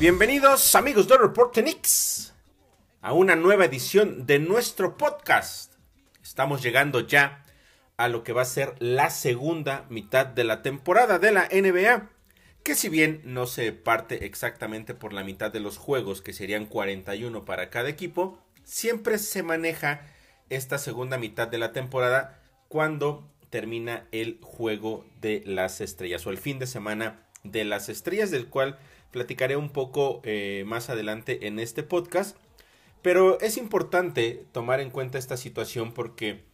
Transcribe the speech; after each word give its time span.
Bienvenidos 0.00 0.74
amigos 0.76 1.08
de 1.08 1.18
Reporte 1.18 1.60
Knicks 1.60 2.32
a 3.02 3.12
una 3.12 3.36
nueva 3.36 3.66
edición 3.66 4.24
de 4.24 4.38
nuestro 4.38 4.96
podcast. 4.96 5.74
Estamos 6.22 6.62
llegando 6.62 7.00
ya 7.00 7.44
a 7.98 8.08
lo 8.08 8.24
que 8.24 8.32
va 8.32 8.40
a 8.40 8.46
ser 8.46 8.76
la 8.78 9.10
segunda 9.10 9.84
mitad 9.90 10.24
de 10.24 10.44
la 10.44 10.62
temporada 10.62 11.18
de 11.18 11.32
la 11.32 11.50
NBA, 11.52 12.08
que 12.62 12.76
si 12.76 12.88
bien 12.88 13.20
no 13.26 13.46
se 13.46 13.72
parte 13.72 14.24
exactamente 14.24 14.94
por 14.94 15.12
la 15.12 15.22
mitad 15.22 15.52
de 15.52 15.60
los 15.60 15.76
juegos, 15.76 16.22
que 16.22 16.32
serían 16.32 16.64
41 16.64 17.44
para 17.44 17.68
cada 17.68 17.90
equipo, 17.90 18.38
siempre 18.64 19.18
se 19.18 19.42
maneja 19.42 20.06
esta 20.48 20.78
segunda 20.78 21.18
mitad 21.18 21.46
de 21.46 21.58
la 21.58 21.74
temporada 21.74 22.40
cuando 22.68 23.30
termina 23.50 24.06
el 24.12 24.38
juego 24.40 25.04
de 25.20 25.42
las 25.44 25.82
estrellas 25.82 26.26
o 26.26 26.30
el 26.30 26.38
fin 26.38 26.58
de 26.58 26.66
semana 26.66 27.26
de 27.44 27.64
las 27.64 27.90
estrellas 27.90 28.30
del 28.30 28.48
cual 28.48 28.78
platicaré 29.10 29.56
un 29.56 29.70
poco 29.70 30.20
eh, 30.24 30.64
más 30.66 30.90
adelante 30.90 31.46
en 31.46 31.58
este 31.58 31.82
podcast 31.82 32.36
pero 33.02 33.40
es 33.40 33.56
importante 33.56 34.44
tomar 34.52 34.80
en 34.80 34.90
cuenta 34.90 35.18
esta 35.18 35.36
situación 35.36 35.92
porque 35.92 36.44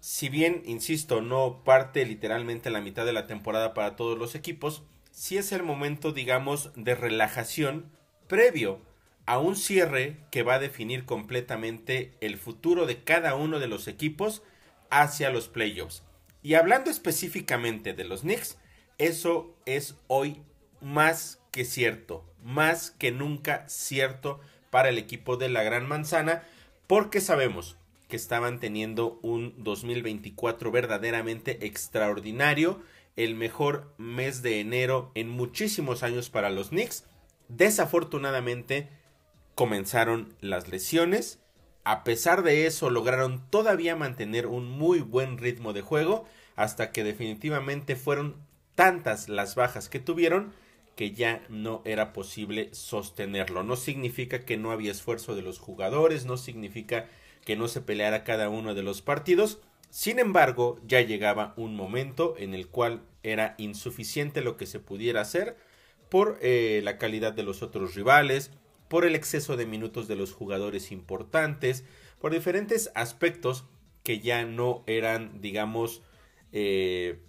si 0.00 0.30
bien, 0.30 0.62
insisto, 0.64 1.20
no 1.20 1.62
parte 1.62 2.06
literalmente 2.06 2.70
la 2.70 2.80
mitad 2.80 3.04
de 3.04 3.12
la 3.12 3.26
temporada 3.26 3.74
para 3.74 3.96
todos 3.96 4.18
los 4.18 4.34
equipos, 4.34 4.82
sí 5.10 5.36
es 5.36 5.52
el 5.52 5.62
momento, 5.62 6.12
digamos, 6.12 6.70
de 6.74 6.94
relajación 6.94 7.90
previo 8.28 8.80
a 9.26 9.38
un 9.38 9.56
cierre 9.56 10.16
que 10.30 10.42
va 10.42 10.54
a 10.54 10.58
definir 10.58 11.04
completamente 11.04 12.14
el 12.22 12.38
futuro 12.38 12.86
de 12.86 13.04
cada 13.04 13.34
uno 13.34 13.58
de 13.58 13.68
los 13.68 13.88
equipos 13.88 14.42
hacia 14.88 15.30
los 15.30 15.48
playoffs. 15.48 16.02
Y 16.42 16.54
hablando 16.54 16.90
específicamente 16.90 17.92
de 17.92 18.04
los 18.04 18.22
Knicks, 18.22 18.56
eso 18.96 19.54
es 19.66 19.96
hoy 20.06 20.40
más 20.80 21.39
que 21.50 21.64
cierto, 21.64 22.24
más 22.42 22.90
que 22.92 23.12
nunca 23.12 23.68
cierto 23.68 24.40
para 24.70 24.88
el 24.88 24.98
equipo 24.98 25.36
de 25.36 25.48
la 25.48 25.62
Gran 25.62 25.88
Manzana, 25.88 26.42
porque 26.86 27.20
sabemos 27.20 27.76
que 28.08 28.16
estaban 28.16 28.60
teniendo 28.60 29.18
un 29.22 29.54
2024 29.58 30.70
verdaderamente 30.70 31.66
extraordinario, 31.66 32.80
el 33.16 33.34
mejor 33.34 33.92
mes 33.98 34.42
de 34.42 34.60
enero 34.60 35.10
en 35.14 35.28
muchísimos 35.28 36.02
años 36.02 36.30
para 36.30 36.50
los 36.50 36.70
Knicks. 36.70 37.04
Desafortunadamente 37.48 38.88
comenzaron 39.54 40.34
las 40.40 40.68
lesiones, 40.68 41.40
a 41.84 42.04
pesar 42.04 42.42
de 42.42 42.66
eso 42.66 42.90
lograron 42.90 43.48
todavía 43.50 43.96
mantener 43.96 44.46
un 44.46 44.70
muy 44.70 45.00
buen 45.00 45.38
ritmo 45.38 45.72
de 45.72 45.82
juego 45.82 46.26
hasta 46.56 46.92
que 46.92 47.04
definitivamente 47.04 47.96
fueron 47.96 48.36
tantas 48.74 49.28
las 49.28 49.54
bajas 49.54 49.88
que 49.88 49.98
tuvieron 49.98 50.52
que 50.96 51.12
ya 51.12 51.44
no 51.48 51.82
era 51.84 52.12
posible 52.12 52.68
sostenerlo. 52.72 53.62
No 53.62 53.76
significa 53.76 54.44
que 54.44 54.56
no 54.56 54.70
había 54.70 54.90
esfuerzo 54.90 55.34
de 55.34 55.42
los 55.42 55.58
jugadores, 55.58 56.26
no 56.26 56.36
significa 56.36 57.08
que 57.44 57.56
no 57.56 57.68
se 57.68 57.80
peleara 57.80 58.24
cada 58.24 58.48
uno 58.48 58.74
de 58.74 58.82
los 58.82 59.02
partidos. 59.02 59.60
Sin 59.88 60.18
embargo, 60.18 60.80
ya 60.86 61.00
llegaba 61.00 61.54
un 61.56 61.74
momento 61.74 62.34
en 62.38 62.54
el 62.54 62.68
cual 62.68 63.02
era 63.22 63.54
insuficiente 63.58 64.40
lo 64.40 64.56
que 64.56 64.66
se 64.66 64.78
pudiera 64.78 65.20
hacer 65.20 65.56
por 66.08 66.38
eh, 66.42 66.80
la 66.84 66.98
calidad 66.98 67.32
de 67.32 67.42
los 67.42 67.62
otros 67.62 67.94
rivales, 67.94 68.50
por 68.88 69.04
el 69.04 69.14
exceso 69.14 69.56
de 69.56 69.66
minutos 69.66 70.08
de 70.08 70.16
los 70.16 70.32
jugadores 70.32 70.90
importantes, 70.92 71.84
por 72.20 72.32
diferentes 72.32 72.90
aspectos 72.94 73.64
que 74.02 74.20
ya 74.20 74.44
no 74.44 74.82
eran, 74.86 75.40
digamos, 75.40 76.02
eh, 76.52 77.20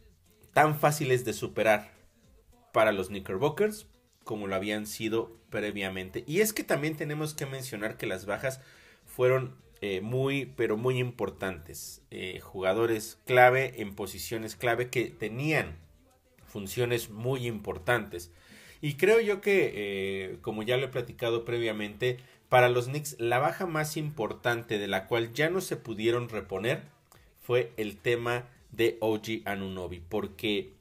tan 0.54 0.78
fáciles 0.80 1.24
de 1.26 1.34
superar 1.34 2.01
para 2.72 2.92
los 2.92 3.08
Knickerbockers 3.08 3.88
como 4.24 4.48
lo 4.48 4.56
habían 4.56 4.86
sido 4.86 5.38
previamente. 5.50 6.24
Y 6.28 6.42
es 6.42 6.54
que 6.54 6.64
también 6.64 6.96
tenemos 6.96 7.34
que 7.34 7.46
mencionar 7.46 7.98
que 7.98 8.06
las 8.06 8.26
bajas 8.26 8.62
fueron 9.06 9.56
eh, 9.82 10.02
muy, 10.02 10.46
pero 10.56 10.78
muy 10.78 11.00
importantes. 11.00 12.02
Eh, 12.12 12.40
jugadores 12.40 13.18
clave 13.26 13.82
en 13.82 13.96
posiciones 13.96 14.56
clave 14.56 14.90
que 14.90 15.06
tenían 15.06 15.78
funciones 16.46 17.10
muy 17.10 17.48
importantes. 17.48 18.32
Y 18.80 18.96
creo 18.96 19.20
yo 19.20 19.42
que, 19.42 19.72
eh, 19.74 20.38
como 20.42 20.64
ya 20.64 20.78
lo 20.78 20.86
he 20.86 20.90
platicado 20.90 21.46
previamente, 21.46 22.18
para 22.50 22.70
los 22.70 22.88
Knicks 22.88 23.16
la 23.20 23.40
baja 23.40 23.66
más 23.66 23.96
importante 23.96 24.78
de 24.78 24.88
la 24.88 25.08
cual 25.08 25.34
ya 25.34 25.50
no 25.50 25.62
se 25.62 25.78
pudieron 25.78 26.30
reponer 26.30 26.84
fue 27.40 27.72
el 27.78 27.98
tema 27.98 28.50
de 28.72 28.98
OG 29.00 29.42
Anunobi, 29.46 30.00
porque 30.00 30.74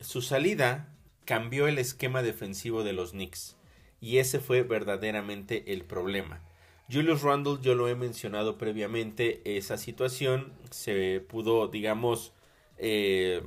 su 0.00 0.20
salida 0.20 0.91
cambió 1.24 1.68
el 1.68 1.78
esquema 1.78 2.22
defensivo 2.22 2.84
de 2.84 2.92
los 2.92 3.12
Knicks. 3.12 3.56
Y 4.00 4.18
ese 4.18 4.40
fue 4.40 4.62
verdaderamente 4.62 5.72
el 5.72 5.84
problema. 5.84 6.42
Julius 6.90 7.22
Randle, 7.22 7.58
yo 7.62 7.74
lo 7.74 7.88
he 7.88 7.94
mencionado 7.94 8.58
previamente, 8.58 9.40
esa 9.44 9.78
situación 9.78 10.52
se 10.70 11.20
pudo, 11.20 11.68
digamos, 11.68 12.32
eh, 12.78 13.42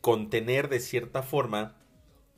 contener 0.00 0.68
de 0.68 0.80
cierta 0.80 1.22
forma 1.22 1.76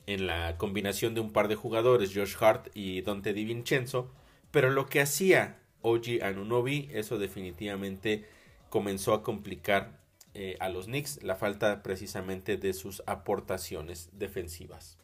en 0.07 0.25
la 0.25 0.57
combinación 0.57 1.13
de 1.13 1.21
un 1.21 1.31
par 1.31 1.47
de 1.47 1.55
jugadores, 1.55 2.11
Josh 2.13 2.35
Hart 2.39 2.69
y 2.73 3.01
Dante 3.03 3.31
DiVincenzo, 3.31 4.11
pero 4.49 4.71
lo 4.71 4.87
que 4.87 5.01
hacía 5.01 5.59
Oji 5.81 6.21
Anunobi, 6.21 6.89
eso 6.91 7.19
definitivamente 7.19 8.25
comenzó 8.69 9.13
a 9.13 9.23
complicar 9.23 9.98
eh, 10.33 10.55
a 10.59 10.69
los 10.69 10.85
Knicks 10.85 11.23
la 11.23 11.35
falta 11.35 11.81
precisamente 11.81 12.57
de 12.57 12.73
sus 12.73 13.01
aportaciones 13.07 14.09
defensivas. 14.13 14.97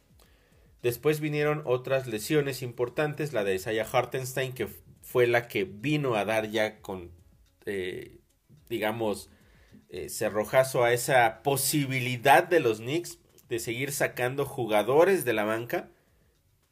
Después 0.82 1.20
vinieron 1.20 1.62
otras 1.64 2.06
lesiones 2.06 2.62
importantes, 2.62 3.32
la 3.32 3.42
de 3.42 3.54
Isaiah 3.54 3.86
Hartenstein, 3.90 4.52
que 4.52 4.68
fue 5.02 5.26
la 5.26 5.48
que 5.48 5.64
vino 5.64 6.14
a 6.14 6.24
dar 6.24 6.50
ya 6.50 6.80
con, 6.80 7.10
eh, 7.64 8.20
digamos, 8.68 9.30
eh, 9.88 10.08
cerrojazo 10.08 10.84
a 10.84 10.92
esa 10.92 11.42
posibilidad 11.42 12.44
de 12.44 12.60
los 12.60 12.78
Knicks 12.78 13.18
de 13.48 13.58
seguir 13.58 13.92
sacando 13.92 14.44
jugadores 14.44 15.24
de 15.24 15.32
la 15.32 15.44
banca 15.44 15.90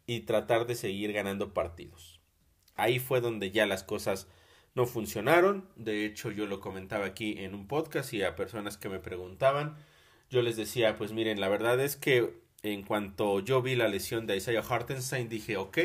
y 0.06 0.20
tratar 0.20 0.66
de 0.66 0.74
seguir 0.74 1.12
ganando 1.12 1.54
partidos. 1.54 2.20
Ahí 2.74 2.98
fue 2.98 3.20
donde 3.20 3.50
ya 3.50 3.66
las 3.66 3.84
cosas 3.84 4.28
no 4.74 4.86
funcionaron. 4.86 5.68
De 5.76 6.04
hecho, 6.04 6.30
yo 6.30 6.46
lo 6.46 6.60
comentaba 6.60 7.06
aquí 7.06 7.36
en 7.38 7.54
un 7.54 7.66
podcast 7.66 8.12
y 8.12 8.22
a 8.22 8.36
personas 8.36 8.76
que 8.76 8.88
me 8.88 8.98
preguntaban, 8.98 9.76
yo 10.30 10.42
les 10.42 10.56
decía, 10.56 10.96
pues 10.96 11.12
miren, 11.12 11.40
la 11.40 11.48
verdad 11.48 11.80
es 11.80 11.96
que 11.96 12.34
en 12.62 12.82
cuanto 12.82 13.40
yo 13.40 13.62
vi 13.62 13.76
la 13.76 13.88
lesión 13.88 14.26
de 14.26 14.36
Isaiah 14.36 14.64
Hartenstein, 14.68 15.28
dije, 15.28 15.56
ok, 15.56 15.78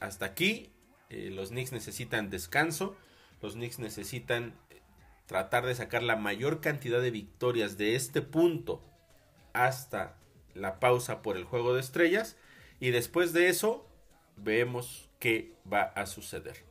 hasta 0.00 0.26
aquí, 0.26 0.70
eh, 1.10 1.30
los 1.30 1.50
Knicks 1.50 1.72
necesitan 1.72 2.30
descanso, 2.30 2.96
los 3.42 3.54
Knicks 3.54 3.78
necesitan 3.78 4.54
eh, 4.70 4.80
tratar 5.26 5.66
de 5.66 5.74
sacar 5.74 6.02
la 6.02 6.16
mayor 6.16 6.60
cantidad 6.60 7.00
de 7.00 7.10
victorias 7.10 7.76
de 7.76 7.94
este 7.94 8.22
punto 8.22 8.82
hasta 9.52 10.16
la 10.54 10.80
pausa 10.80 11.22
por 11.22 11.36
el 11.36 11.44
juego 11.44 11.74
de 11.74 11.80
estrellas 11.80 12.36
y 12.80 12.90
después 12.90 13.32
de 13.32 13.48
eso 13.48 13.86
vemos 14.36 15.10
qué 15.18 15.52
va 15.70 15.82
a 15.82 16.06
suceder 16.06 16.65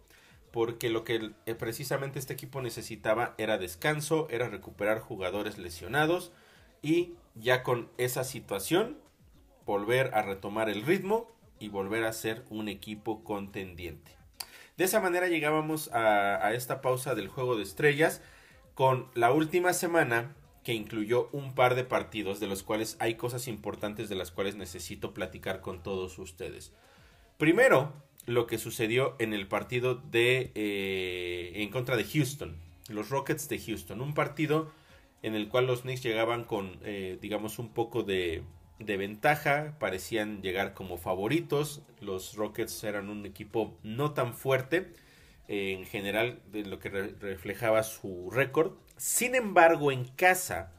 porque 0.55 0.89
lo 0.89 1.03
que 1.03 1.31
eh, 1.45 1.53
precisamente 1.53 2.17
este 2.17 2.31
equipo 2.31 2.61
necesitaba 2.61 3.35
era 3.37 3.57
descanso, 3.57 4.29
era 4.29 4.47
recuperar 4.47 5.01
jugadores 5.01 5.57
lesionados 5.57 6.31
y 6.81 7.15
ya 7.35 7.61
con 7.61 7.89
esa 7.97 8.23
situación 8.23 8.97
volver 9.65 10.11
a 10.13 10.21
retomar 10.21 10.69
el 10.69 10.83
ritmo 10.83 11.29
y 11.59 11.67
volver 11.67 12.05
a 12.05 12.13
ser 12.13 12.45
un 12.49 12.69
equipo 12.69 13.21
contendiente. 13.25 14.13
De 14.77 14.85
esa 14.85 15.01
manera 15.01 15.27
llegábamos 15.27 15.89
a, 15.91 16.53
esta 16.53 16.79
pausa 16.79 17.15
del 17.15 17.27
juego 17.27 17.57
de 17.57 17.63
estrellas 17.63 18.21
con 18.75 19.09
la 19.13 19.33
última 19.33 19.73
semana 19.73 20.37
que 20.63 20.73
incluyó 20.73 21.27
un 21.33 21.53
par 21.53 21.75
de 21.75 21.83
partidos 21.83 22.39
de 22.39 22.47
los 22.47 22.63
cuales 22.63 22.95
hay 23.01 23.15
cosas 23.15 23.49
importantes 23.49 24.07
de 24.07 24.15
las 24.15 24.31
cuales 24.31 24.55
necesito 24.55 25.13
platicar 25.13 25.59
con 25.59 25.83
todos 25.83 26.17
ustedes. 26.17 26.71
Primero, 27.37 27.91
lo 28.25 28.47
que 28.47 28.57
sucedió 28.57 29.15
en 29.19 29.33
el 29.33 29.47
partido 29.47 29.95
de 29.95 30.51
eh, 30.55 31.51
en 31.55 31.69
contra 31.69 31.95
de 31.95 32.03
Houston, 32.05 32.57
los 32.89 33.09
Rockets 33.09 33.47
de 33.49 33.59
Houston, 33.59 34.01
un 34.01 34.13
partido 34.13 34.71
en 35.21 35.35
el 35.35 35.47
cual 35.47 35.67
los 35.67 35.81
Knicks 35.81 36.03
llegaban 36.03 36.43
con 36.43 36.79
eh, 36.83 37.17
digamos 37.21 37.59
un 37.59 37.69
poco 37.69 38.03
de, 38.03 38.43
de 38.79 38.97
ventaja, 38.97 39.75
parecían 39.79 40.41
llegar 40.41 40.73
como 40.73 40.97
favoritos, 40.97 41.81
los 42.01 42.35
Rockets 42.35 42.83
eran 42.83 43.09
un 43.09 43.25
equipo 43.25 43.77
no 43.83 44.13
tan 44.13 44.33
fuerte 44.33 44.91
eh, 45.47 45.73
en 45.73 45.85
general 45.85 46.41
de 46.51 46.65
lo 46.65 46.79
que 46.79 46.89
reflejaba 46.89 47.83
su 47.83 48.29
récord, 48.31 48.73
sin 48.97 49.35
embargo 49.35 49.91
en 49.91 50.05
casa 50.05 50.71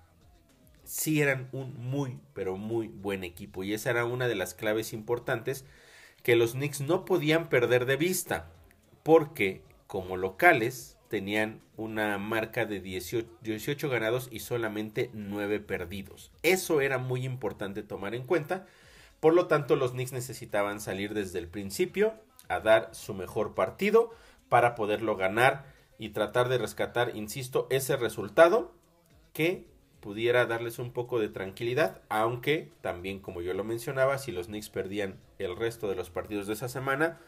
sí 0.82 1.20
eran 1.20 1.48
un 1.52 1.75
muy 1.76 2.19
pero 2.32 2.56
muy 2.56 2.88
buen 2.88 3.25
equipo 3.25 3.64
y 3.64 3.75
esa 3.75 3.90
era 3.90 4.04
una 4.04 4.28
de 4.28 4.37
las 4.37 4.54
claves 4.54 4.93
importantes 4.93 5.64
que 6.26 6.34
los 6.34 6.55
Knicks 6.55 6.81
no 6.81 7.05
podían 7.05 7.49
perder 7.49 7.87
de 7.87 7.94
vista, 7.94 8.50
porque 9.05 9.62
como 9.87 10.17
locales 10.17 10.99
tenían 11.06 11.61
una 11.76 12.19
marca 12.19 12.67
de 12.67 12.81
18, 12.81 13.88
ganados 13.88 14.26
y 14.32 14.40
solamente 14.40 15.08
9 15.12 15.61
perdidos. 15.61 16.32
Eso 16.43 16.81
era 16.81 16.99
muy 16.99 17.25
importante 17.25 17.84
tomar 17.84 18.17
en 18.17 18.26
cuenta. 18.26 18.67
Por 19.20 19.34
lo 19.34 19.46
tanto, 19.46 19.76
los 19.76 19.93
Knicks 19.93 20.11
necesitaban 20.11 20.81
salir 20.81 21.14
desde 21.14 21.38
el 21.38 21.46
principio 21.46 22.14
a 22.49 22.58
dar 22.58 22.93
su 22.93 23.14
mejor 23.14 23.55
partido 23.55 24.11
para 24.49 24.75
poderlo 24.75 25.14
ganar 25.14 25.72
y 25.96 26.08
tratar 26.08 26.49
de 26.49 26.58
rescatar, 26.58 27.14
insisto, 27.14 27.69
ese 27.70 27.96
resultado 27.96 28.75
que 29.32 29.69
pudiera 30.06 30.47
darles 30.47 30.79
un 30.79 30.93
poco 30.93 31.19
de 31.19 31.29
tranquilidad, 31.29 32.00
aunque 32.08 32.70
también 32.81 33.19
como 33.19 33.43
yo 33.43 33.55
lo 33.55 33.64
mencionaba, 33.64 34.19
si 34.19 34.31
los 34.31 34.47
Knicks 34.47 34.70
perdían 34.70 35.19
el 35.41 35.56
resto 35.56 35.88
de 35.88 35.97
los 35.97 36.11
partidos 36.11 36.47
de 36.47 36.53
esa 36.53 36.69
semana, 36.69 37.19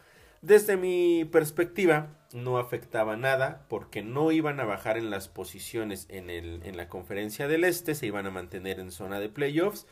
desde 0.41 0.77
mi 0.77 1.25
perspectiva 1.25 2.07
no 2.31 2.57
afectaba 2.57 3.17
nada 3.17 3.65
porque 3.67 4.01
no 4.01 4.31
iban 4.31 4.61
a 4.61 4.63
bajar 4.63 4.97
en 4.97 5.09
las 5.09 5.27
posiciones 5.27 6.07
en, 6.07 6.77
la 6.77 6.87
conferencia 6.87 7.49
del 7.49 7.65
este, 7.65 7.95
se 7.95 8.05
iban 8.05 8.25
a 8.25 8.31
mantener 8.31 8.79
en 8.79 8.93
zona 8.93 9.19
de 9.19 9.27
playoffs 9.27 9.85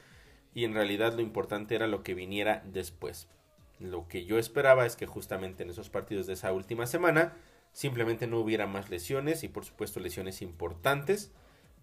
y 0.53 0.63
en 0.63 0.73
realidad 0.73 1.13
lo 1.13 1.21
importante 1.21 1.75
era 1.75 1.87
lo 1.87 2.03
que 2.03 2.13
viniera 2.13 2.63
después. 2.71 3.27
Lo 3.81 4.07
que 4.07 4.23
yo 4.23 4.39
esperaba 4.39 4.85
es 4.85 4.95
que 4.95 5.07
justamente 5.07 5.63
en 5.63 5.71
esos 5.71 5.89
partidos 5.89 6.25
de 6.25 6.35
esa 6.35 6.53
última 6.53 6.87
semana 6.87 7.33
simplemente 7.73 8.27
no 8.27 8.39
hubiera 8.39 8.65
más 8.65 8.89
lesiones 8.89 9.43
y 9.43 9.49
por 9.49 9.65
supuesto 9.65 9.99
lesiones 9.99 10.41
importantes 10.41 11.33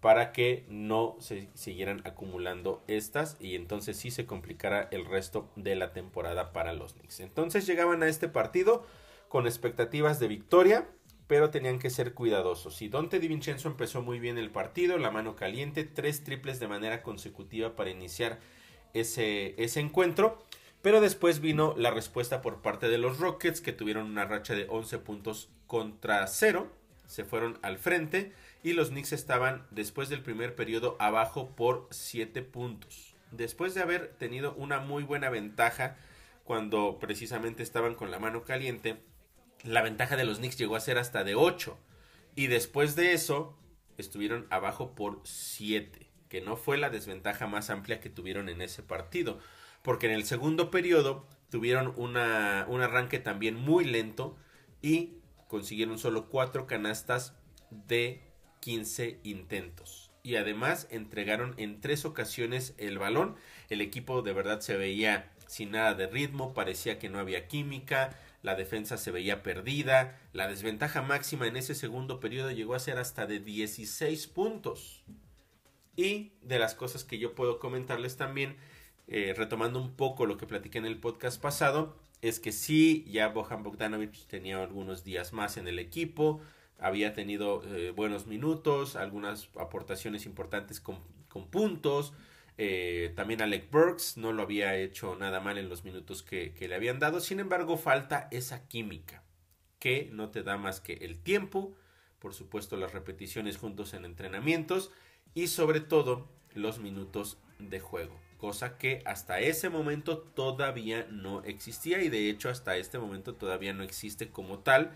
para 0.05 0.33
que 0.33 0.67
no 0.69 1.17
se 1.19 1.49
siguieran 1.55 2.03
acumulando 2.05 2.83
estas 2.87 3.37
y 3.39 3.55
entonces 3.55 3.97
sí 3.97 4.11
se 4.11 4.27
complicara 4.27 4.87
el 4.91 5.03
resto 5.03 5.49
de 5.55 5.75
la 5.75 5.93
temporada 5.93 6.53
para 6.53 6.73
los 6.73 6.93
Knicks. 6.93 7.21
Entonces 7.21 7.65
llegaban 7.65 8.03
a 8.03 8.07
este 8.07 8.27
partido 8.27 8.85
con 9.29 9.47
expectativas 9.47 10.19
de 10.19 10.27
victoria, 10.27 10.87
pero 11.25 11.49
tenían 11.49 11.79
que 11.79 11.89
ser 11.89 12.13
cuidadosos. 12.13 12.83
Y 12.83 12.87
Dante 12.89 13.19
Di 13.19 13.27
Vincenzo 13.27 13.67
empezó 13.67 14.03
muy 14.03 14.19
bien 14.19 14.37
el 14.37 14.51
partido, 14.51 14.99
la 14.99 15.09
mano 15.09 15.35
caliente, 15.35 15.85
tres 15.85 16.23
triples 16.23 16.59
de 16.59 16.67
manera 16.67 17.01
consecutiva 17.01 17.75
para 17.75 17.89
iniciar 17.89 18.37
ese, 18.93 19.55
ese 19.57 19.79
encuentro. 19.79 20.37
Pero 20.83 21.01
después 21.01 21.39
vino 21.39 21.73
la 21.79 21.89
respuesta 21.89 22.43
por 22.43 22.61
parte 22.61 22.89
de 22.89 22.99
los 22.99 23.17
Rockets, 23.17 23.59
que 23.59 23.73
tuvieron 23.73 24.05
una 24.05 24.25
racha 24.25 24.53
de 24.53 24.67
11 24.69 24.99
puntos 24.99 25.49
contra 25.65 26.27
0. 26.27 26.67
Se 27.07 27.23
fueron 27.23 27.57
al 27.63 27.79
frente 27.79 28.33
y 28.65 28.73
los 28.73 28.89
Knicks 28.89 29.13
estaban 29.13 29.67
después 29.69 30.09
del 30.09 30.23
primer 30.23 30.55
periodo 30.55 30.97
abajo 30.99 31.55
por 31.55 31.87
7 31.91 32.41
puntos. 32.41 33.15
Después 33.29 33.75
de 33.75 33.83
haber 33.83 34.15
tenido 34.17 34.55
una 34.55 34.79
muy 34.79 35.03
buena 35.03 35.29
ventaja 35.29 35.97
cuando 36.43 36.97
precisamente 36.97 37.61
estaban 37.61 37.93
con 37.93 38.09
la 38.09 38.17
mano 38.17 38.43
caliente, 38.43 39.03
la 39.61 39.83
ventaja 39.83 40.17
de 40.17 40.25
los 40.25 40.39
Knicks 40.39 40.57
llegó 40.57 40.75
a 40.75 40.79
ser 40.79 40.97
hasta 40.97 41.23
de 41.23 41.35
8. 41.35 41.77
Y 42.33 42.47
después 42.47 42.95
de 42.95 43.13
eso 43.13 43.55
estuvieron 43.99 44.47
abajo 44.49 44.95
por 44.95 45.21
7, 45.25 46.09
que 46.27 46.41
no 46.41 46.57
fue 46.57 46.79
la 46.79 46.89
desventaja 46.89 47.45
más 47.45 47.69
amplia 47.69 47.99
que 47.99 48.09
tuvieron 48.09 48.49
en 48.49 48.61
ese 48.61 48.81
partido, 48.81 49.37
porque 49.83 50.07
en 50.07 50.13
el 50.13 50.25
segundo 50.25 50.71
periodo 50.71 51.27
tuvieron 51.51 51.93
una, 51.97 52.65
un 52.67 52.81
arranque 52.81 53.19
también 53.19 53.57
muy 53.57 53.85
lento 53.85 54.35
y 54.81 55.19
consiguieron 55.49 55.99
solo 55.99 56.29
4 56.29 56.65
canastas 56.65 57.35
de 57.69 58.25
15 58.65 59.19
intentos. 59.21 60.09
Y 60.23 60.37
además 60.37 60.87
entregaron 60.89 61.53
en 61.57 61.81
tres 61.81 62.03
ocasiones 62.03 62.73
el 62.79 62.97
balón. 62.97 63.35
El 63.69 63.79
equipo 63.79 64.23
de 64.23 64.33
verdad 64.33 64.59
se 64.61 64.75
veía 64.75 65.31
sin 65.45 65.69
nada 65.69 65.93
de 65.93 66.07
ritmo, 66.07 66.55
parecía 66.55 66.97
que 66.97 67.07
no 67.07 67.19
había 67.19 67.47
química, 67.47 68.19
la 68.41 68.55
defensa 68.55 68.97
se 68.97 69.11
veía 69.11 69.43
perdida, 69.43 70.19
la 70.33 70.47
desventaja 70.47 71.03
máxima 71.03 71.45
en 71.45 71.57
ese 71.57 71.75
segundo 71.75 72.19
periodo 72.19 72.49
llegó 72.49 72.73
a 72.73 72.79
ser 72.79 72.97
hasta 72.97 73.27
de 73.27 73.39
16 73.39 74.25
puntos. 74.25 75.03
Y 75.95 76.31
de 76.41 76.57
las 76.57 76.73
cosas 76.73 77.03
que 77.03 77.19
yo 77.19 77.35
puedo 77.35 77.59
comentarles 77.59 78.17
también, 78.17 78.57
eh, 79.07 79.35
retomando 79.37 79.79
un 79.79 79.95
poco 79.95 80.25
lo 80.25 80.37
que 80.37 80.47
platiqué 80.47 80.79
en 80.79 80.87
el 80.87 80.99
podcast 80.99 81.39
pasado, 81.39 81.95
es 82.23 82.39
que 82.39 82.51
sí, 82.51 83.05
ya 83.07 83.27
Bohan 83.27 83.61
Bogdanovic 83.61 84.25
tenía 84.25 84.59
algunos 84.59 85.03
días 85.03 85.33
más 85.33 85.57
en 85.57 85.67
el 85.67 85.77
equipo, 85.77 86.41
había 86.79 87.13
tenido 87.13 87.63
eh, 87.75 87.91
buenos 87.91 88.27
minutos, 88.27 88.95
algunas 88.95 89.49
aportaciones 89.59 90.25
importantes 90.25 90.79
con, 90.79 90.99
puntos. 91.51 92.13
Eh, 92.57 93.11
también 93.15 93.41
Alec 93.41 93.69
Burks 93.69 94.15
no 94.15 94.31
lo 94.31 94.43
había 94.43 94.77
hecho 94.77 95.15
nada 95.15 95.41
mal 95.41 95.57
en 95.57 95.67
los 95.67 95.83
minutos 95.83 96.23
que, 96.23 96.53
que, 96.53 96.67
le 96.67 96.75
habían 96.75 96.99
dado. 96.99 97.19
Sin 97.19 97.39
embargo, 97.39 97.77
falta 97.77 98.29
esa 98.31 98.67
química 98.67 99.23
que 99.79 100.09
no 100.13 100.29
te 100.29 100.43
da 100.43 100.57
más 100.57 100.79
que 100.79 100.93
el 100.93 101.19
tiempo, 101.19 101.75
por 102.19 102.33
supuesto 102.33 102.77
las 102.77 102.93
repeticiones 102.93 103.57
juntos 103.57 103.93
en 103.93 104.05
entrenamientos 104.05 104.91
y 105.33 105.47
sobre 105.47 105.81
todo 105.81 106.29
los 106.53 106.79
minutos 106.79 107.37
de 107.59 107.79
juego. 107.79 108.17
Cosa 108.37 108.77
que 108.77 109.01
hasta 109.05 109.39
ese 109.39 109.69
momento 109.69 110.17
todavía 110.17 111.07
no 111.09 111.43
existía 111.43 112.01
y 112.01 112.09
de 112.09 112.29
hecho 112.29 112.49
hasta 112.49 112.77
este 112.77 112.99
momento 112.99 113.35
todavía 113.35 113.73
no 113.73 113.83
existe 113.83 114.29
como 114.29 114.59
tal. 114.59 114.91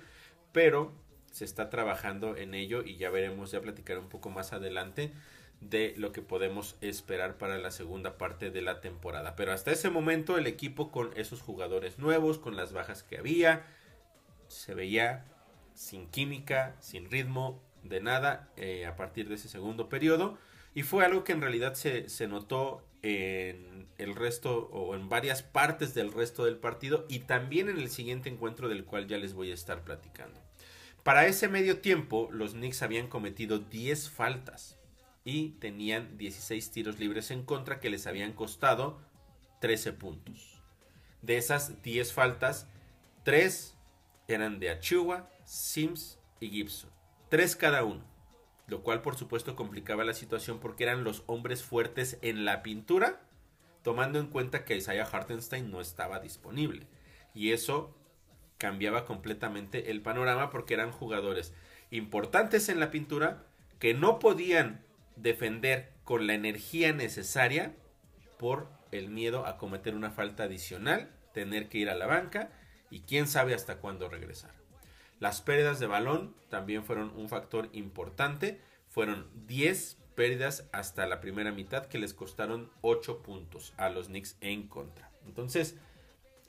Pero 0.52 0.94
se 1.31 1.46
está 1.46 1.70
trabajando 1.70 2.36
en 2.38 2.54
ello 2.54 2.84
y 2.84 2.98
ya 2.98 3.10
veremos, 3.10 3.52
ya 3.52 3.62
platicaré 3.62 4.00
un 4.00 4.10
poco 4.10 4.30
más 4.30 4.54
adelante 4.54 5.14
de 5.62 5.94
lo 5.98 6.12
que 6.12 6.22
podemos 6.22 6.78
esperar 6.81 7.38
para 7.38 7.58
la 7.58 7.72
segunda 7.72 8.18
parte 8.18 8.50
de 8.50 8.62
la 8.62 8.81
temporada. 8.81 9.36
Pero 9.36 9.52
hasta 9.52 9.72
ese 9.72 9.90
momento 9.90 10.38
el 10.38 10.48
equipo 10.48 10.92
con 10.92 11.12
esos 11.18 11.42
jugadores 11.42 12.00
nuevos, 12.00 12.40
con 12.40 12.56
las 12.56 12.72
bajas 12.72 13.04
que 13.04 13.18
había, 13.18 13.66
se 14.48 14.74
veía 14.74 15.26
sin 15.74 16.08
química, 16.08 16.76
sin 16.80 17.10
ritmo, 17.10 17.62
de 17.84 18.02
nada 18.02 18.50
eh, 18.58 18.86
a 18.86 18.96
partir 18.96 19.30
de 19.30 19.36
ese 19.36 19.50
segundo 19.50 19.90
periodo. 19.90 20.38
Y 20.74 20.84
fue 20.84 21.06
algo 21.06 21.24
que 21.24 21.34
en 21.34 21.42
realidad 21.42 21.74
se, 21.74 22.10
se 22.10 22.28
notó 22.28 22.84
en 23.02 23.88
el 23.98 24.16
resto 24.16 24.70
o 24.72 24.96
en 24.96 25.10
varias 25.10 25.42
partes 25.42 25.94
del 25.94 26.12
resto 26.12 26.46
del 26.46 26.58
partido 26.58 27.06
y 27.08 27.20
también 27.20 27.70
en 27.70 27.78
el 27.78 27.90
siguiente 27.90 28.30
encuentro 28.30 28.68
del 28.68 28.86
cual 28.86 29.08
ya 29.08 29.18
les 29.18 29.34
voy 29.34 29.52
a 29.52 29.54
estar 29.54 29.84
platicando. 29.84 30.40
Para 31.04 31.25
ese 31.28 31.48
medio 31.48 31.80
tiempo, 31.80 32.30
los 32.31 32.54
Knicks 32.54 32.81
habían 32.81 33.07
cometido 33.07 33.60
10 33.60 34.10
faltas 34.10 34.77
y 35.24 35.51
tenían 35.60 36.18
16 36.18 36.72
tiros 36.72 37.00
libres 37.00 37.32
en 37.32 37.44
contra 37.44 37.79
que 37.79 37.89
les 37.89 38.06
habían 38.08 38.34
costado 38.34 39.00
13 39.62 39.94
puntos. 39.94 40.62
De 41.22 41.38
esas 41.38 41.82
10 41.82 42.13
faltas, 42.13 42.68
3 43.24 43.75
eran 44.27 44.60
de 44.60 44.70
Achua, 44.70 45.29
Sims 45.46 46.20
y 46.39 46.50
Gibson. 46.50 46.89
3 47.29 47.56
cada 47.56 47.84
uno. 47.84 48.03
Lo 48.68 48.84
cual 48.84 49.01
por 49.01 49.15
supuesto 49.15 49.56
complicaba 49.56 50.03
la 50.03 50.13
situación 50.13 50.60
porque 50.60 50.84
eran 50.84 51.03
los 51.03 51.24
hombres 51.25 51.63
fuertes 51.63 52.18
en 52.22 52.46
la 52.46 52.62
pintura, 52.62 53.22
tomando 53.84 54.20
en 54.20 54.27
cuenta 54.27 54.63
que 54.63 54.77
Isaiah 54.77 55.10
Hartenstein 55.12 55.72
no 55.72 55.82
estaba 55.82 56.20
disponible. 56.20 56.88
Y 57.34 57.51
eso 57.51 57.96
cambiaba 58.60 59.06
completamente 59.06 59.89
el 59.89 60.01
panorama 60.01 60.51
porque 60.51 60.75
eran 60.75 60.92
jugadores 60.92 61.54
importantes 61.89 62.70
en 62.70 62.80
la 62.80 62.92
pintura 62.92 63.44
que 63.80 63.96
no 63.96 64.20
podían 64.20 64.84
defender 65.16 65.92
con 66.04 66.28
la 66.28 66.34
energía 66.34 66.94
necesaria 66.94 67.74
por 68.38 68.68
el 68.92 69.10
miedo 69.10 69.46
a 69.48 69.58
cometer 69.58 69.96
una 69.96 70.12
falta 70.12 70.44
adicional, 70.44 71.10
tener 71.34 71.70
que 71.70 71.80
ir 71.80 71.89
a 71.89 71.96
la 71.96 72.06
banca 72.06 72.50
y 72.92 73.01
quién 73.01 73.28
sabe 73.28 73.54
hasta 73.56 73.78
cuándo 73.78 74.10
regresar. 74.10 74.51
Las 75.20 75.42
pérdidas 75.42 75.80
de 75.80 75.88
balón 75.88 76.36
también 76.50 76.84
fueron 76.84 77.12
un 77.16 77.30
factor 77.30 77.70
importante, 77.74 78.62
fueron 78.89 79.28
10 79.48 79.98
pérdidas 80.16 80.68
hasta 80.72 81.08
la 81.08 81.22
primera 81.22 81.51
mitad 81.51 81.86
que 81.86 82.00
les 82.00 82.13
costaron 82.13 82.70
8 82.82 83.22
puntos 83.22 83.74
a 83.78 83.89
los 83.89 84.08
Knicks 84.08 84.38
en 84.42 84.68
contra. 84.68 85.12
Entonces, 85.25 85.78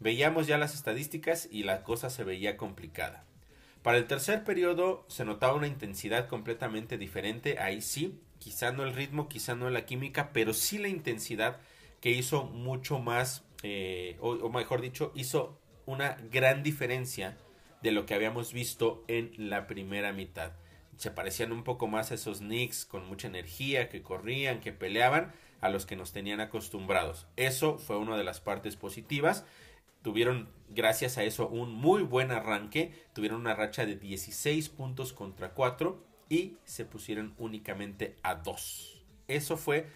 Veíamos 0.00 0.46
ya 0.46 0.56
las 0.56 0.74
estadísticas 0.74 1.46
y 1.50 1.62
la 1.62 1.82
cosa 1.82 2.08
se 2.08 2.24
veía 2.24 2.56
complicada. 2.56 3.24
Para 3.82 3.98
el 3.98 4.06
tercer 4.06 4.44
periodo 4.44 5.04
se 5.08 5.26
notaba 5.26 5.54
una 5.54 5.66
intensidad 5.66 6.26
completamente 6.26 6.98
diferente, 6.98 7.58
ahí 7.58 7.82
sí, 7.82 8.18
quizá 8.38 8.72
no 8.72 8.82
el 8.82 8.94
ritmo, 8.94 9.28
quizá 9.28 9.54
no 9.54 9.68
la 9.68 9.84
química, 9.84 10.32
pero 10.32 10.54
sí 10.54 10.78
la 10.78 10.88
intensidad 10.88 11.58
que 12.00 12.10
hizo 12.10 12.44
mucho 12.44 12.98
más, 12.98 13.44
eh, 13.62 14.16
o, 14.20 14.48
mejor 14.48 14.80
dicho, 14.80 15.12
hizo 15.14 15.58
una 15.84 16.16
gran 16.30 16.62
diferencia 16.62 17.36
de 17.82 17.92
lo 17.92 18.06
que 18.06 18.14
habíamos 18.14 18.52
visto 18.54 19.04
en 19.06 19.32
la 19.36 19.66
primera 19.66 20.12
mitad. 20.12 20.52
Se 20.96 21.10
parecían 21.10 21.52
un 21.52 21.64
poco 21.64 21.88
más 21.88 22.10
a 22.10 22.14
esos 22.14 22.38
Knicks 22.38 22.86
con 22.86 23.06
mucha 23.06 23.28
energía, 23.28 23.88
que 23.88 24.02
corrían, 24.02 24.60
que 24.60 24.72
peleaban, 24.72 25.32
a 25.60 25.68
los 25.68 25.84
que 25.84 25.96
nos 25.96 26.12
tenían 26.12 26.40
acostumbrados. 26.40 27.26
Eso 27.36 27.78
fue 27.78 27.98
una 27.98 28.16
de 28.16 28.24
las 28.24 28.40
partes 28.40 28.76
positivas 28.76 29.44
tuvieron 30.02 30.48
gracias 30.70 31.18
a 31.18 31.24
eso 31.24 31.48
un 31.48 31.72
muy 31.72 32.02
buen 32.02 32.30
arranque, 32.30 32.92
tuvieron 33.12 33.40
una 33.40 33.54
racha 33.54 33.84
de 33.84 33.96
16 33.96 34.68
puntos 34.70 35.12
contra 35.12 35.52
4 35.52 36.02
y 36.28 36.56
se 36.64 36.84
pusieron 36.84 37.34
únicamente 37.38 38.16
a 38.22 38.36
2. 38.36 39.02
Eso 39.28 39.56
fue, 39.56 39.88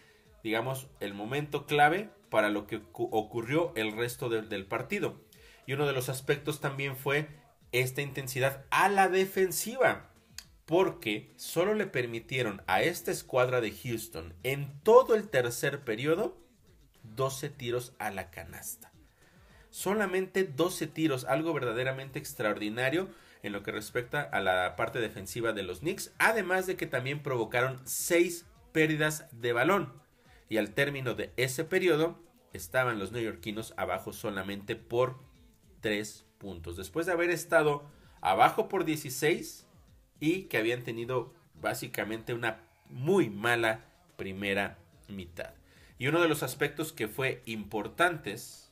digamos, 0.42 0.88
el 1.00 1.14
momento 1.14 1.66
clave 1.66 2.10
para 2.28 2.50
lo 2.50 2.66
que 2.66 2.82
ocurrió 2.92 3.72
el 3.76 3.92
resto 3.92 4.28
del 4.28 4.66
partido. 4.66 5.20
Y 5.66 5.72
uno 5.72 5.86
de 5.86 5.92
los 5.92 6.08
aspectos 6.08 6.60
también 6.60 6.96
fue 6.96 7.28
esta 7.72 8.02
intensidad 8.02 8.64
a 8.70 8.88
la 8.88 9.08
defensiva. 9.08 10.10
Porque 10.66 11.30
solo 11.36 11.74
le 11.74 11.86
permitieron 11.86 12.62
a 12.66 12.82
esta 12.82 13.10
escuadra 13.10 13.60
de 13.60 13.70
Houston 13.70 14.32
en 14.44 14.80
todo 14.82 15.14
el 15.14 15.28
tercer 15.28 15.84
periodo 15.84 16.38
12 17.02 17.50
tiros 17.50 17.92
a 17.98 18.10
la 18.10 18.30
canasta 18.30 18.93
solamente 19.74 20.44
12 20.44 20.86
tiros, 20.86 21.24
algo 21.24 21.52
verdaderamente 21.52 22.20
extraordinario 22.20 23.08
en 23.42 23.52
lo 23.52 23.64
que 23.64 23.72
respecta 23.72 24.22
a 24.22 24.38
la 24.38 24.76
parte 24.76 25.00
defensiva 25.00 25.52
de 25.52 25.64
los 25.64 25.80
Knicks, 25.80 26.12
además 26.18 26.68
de 26.68 26.76
que 26.76 26.86
también 26.86 27.24
provocaron 27.24 27.80
6 27.82 28.46
pérdidas 28.70 29.26
de 29.32 29.52
balón. 29.52 29.92
Y 30.48 30.58
al 30.58 30.74
término 30.74 31.14
de 31.14 31.32
ese 31.36 31.64
periodo 31.64 32.22
estaban 32.52 33.00
los 33.00 33.10
neoyorquinos 33.10 33.74
abajo 33.76 34.12
solamente 34.12 34.76
por 34.76 35.18
3 35.80 36.24
puntos. 36.38 36.76
Después 36.76 37.06
de 37.06 37.12
haber 37.12 37.30
estado 37.30 37.84
abajo 38.20 38.68
por 38.68 38.84
16 38.84 39.66
y 40.20 40.42
que 40.42 40.58
habían 40.58 40.84
tenido 40.84 41.34
básicamente 41.60 42.32
una 42.32 42.60
muy 42.88 43.28
mala 43.28 43.80
primera 44.16 44.78
mitad. 45.08 45.50
Y 45.98 46.06
uno 46.06 46.22
de 46.22 46.28
los 46.28 46.44
aspectos 46.44 46.92
que 46.92 47.08
fue 47.08 47.42
importantes 47.44 48.63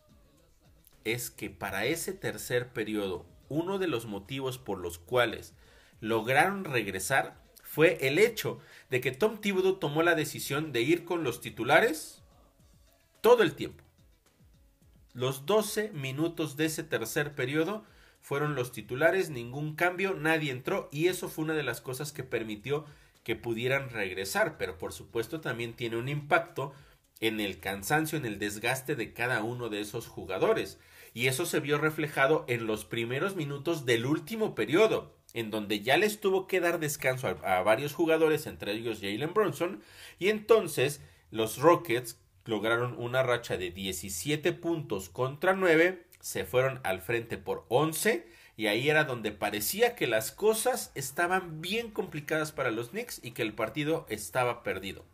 es 1.05 1.31
que 1.31 1.51
para 1.51 1.87
ese 1.87 2.13
tercer 2.13 2.69
periodo, 2.69 3.27
uno 3.49 3.79
de 3.79 3.89
los 3.89 4.07
motivos 4.07 4.59
por 4.59 4.79
los 4.79 4.99
cuales 4.99 5.55
lograron 6.01 6.65
regresar 6.65 7.41
fue 7.63 7.99
el 8.07 8.19
hecho 8.19 8.59
de 8.91 9.01
que 9.01 9.13
Tom 9.13 9.39
Thibodeau 9.39 9.79
tomó 9.79 10.03
la 10.03 10.15
decisión 10.15 10.73
de 10.73 10.83
ir 10.83 11.05
con 11.05 11.25
los 11.25 11.41
titulares 11.41 12.23
todo 13.21 13.43
el 13.43 13.55
tiempo. 13.55 13.83
Los 15.15 15.47
12 15.47 15.91
minutos 15.91 16.57
de 16.57 16.67
ese 16.67 16.83
tercer 16.83 17.35
periodo 17.35 17.85
fueron 18.21 18.55
los 18.55 18.73
titulares, 18.73 19.31
ningún 19.31 19.75
cambio, 19.75 20.15
nadie 20.15 20.51
entró 20.51 20.89
y 20.93 21.09
eso 21.09 21.29
fue 21.29 21.45
una 21.45 21.55
de 21.55 21.63
las 21.63 21.81
cosas 21.81 22.13
que 22.13 22.25
permitió 22.25 22.85
que 23.25 23.37
pudieran 23.37 23.91
regresar, 23.91 24.57
pero 24.59 24.79
por 24.79 24.93
supuesto 24.93 25.41
también 25.41 25.75
tiene 25.75 25.97
un 25.97 26.09
impacto 26.09 26.73
en 27.21 27.41
el 27.41 27.61
cansancio, 27.61 28.19
en 28.19 28.27
el 28.27 28.39
desgaste 28.39 28.97
de 28.97 29.13
cada 29.13 29.43
uno 29.43 29.69
de 29.69 29.81
esos 29.81 30.09
jugadores. 30.09 30.79
Y 31.15 31.27
eso 31.27 31.47
se 31.47 31.61
vio 31.61 31.79
reflejado 31.79 32.45
en 32.49 32.67
los 32.67 32.85
primeros 32.85 33.37
minutos 33.37 33.85
del 33.85 34.07
último 34.07 34.55
periodo, 34.55 35.15
en 35.35 35.51
donde 35.51 35.81
ya 35.81 35.97
les 35.97 36.21
tuvo 36.21 36.47
que 36.47 36.61
dar 36.61 36.79
descanso 36.79 37.29
a, 37.29 37.63
varios 37.63 37.95
jugadores, 37.95 38.47
entre 38.47 38.73
ellos 38.73 39.01
Jalen 39.01 39.35
Bronson, 39.35 39.83
y 40.19 40.29
entonces 40.29 41.01
los 41.31 41.59
Rockets 41.59 42.19
lograron 42.45 42.99
una 42.99 43.23
racha 43.23 43.57
de 43.57 43.71
17 43.71 44.53
puntos 44.53 45.09
contra 45.09 45.55
9, 45.55 46.07
se 46.21 46.45
fueron 46.45 46.81
al 46.85 47.01
frente 47.01 47.37
por 47.37 47.65
11 47.69 48.27
y 48.57 48.67
ahí 48.67 48.89
era 48.89 49.05
donde 49.05 49.33
parecía 49.33 49.95
que 49.95 50.07
las 50.07 50.31
cosas 50.31 50.93
estaban 50.95 51.61
bien 51.61 51.91
complicadas 51.91 52.53
para 52.53 52.71
los 52.71 52.91
Knicks 52.91 53.21
y 53.23 53.33
que 53.33 53.43
el 53.43 53.55
partido 53.55 54.07
estaba 54.09 54.63
perdido. 54.63 55.05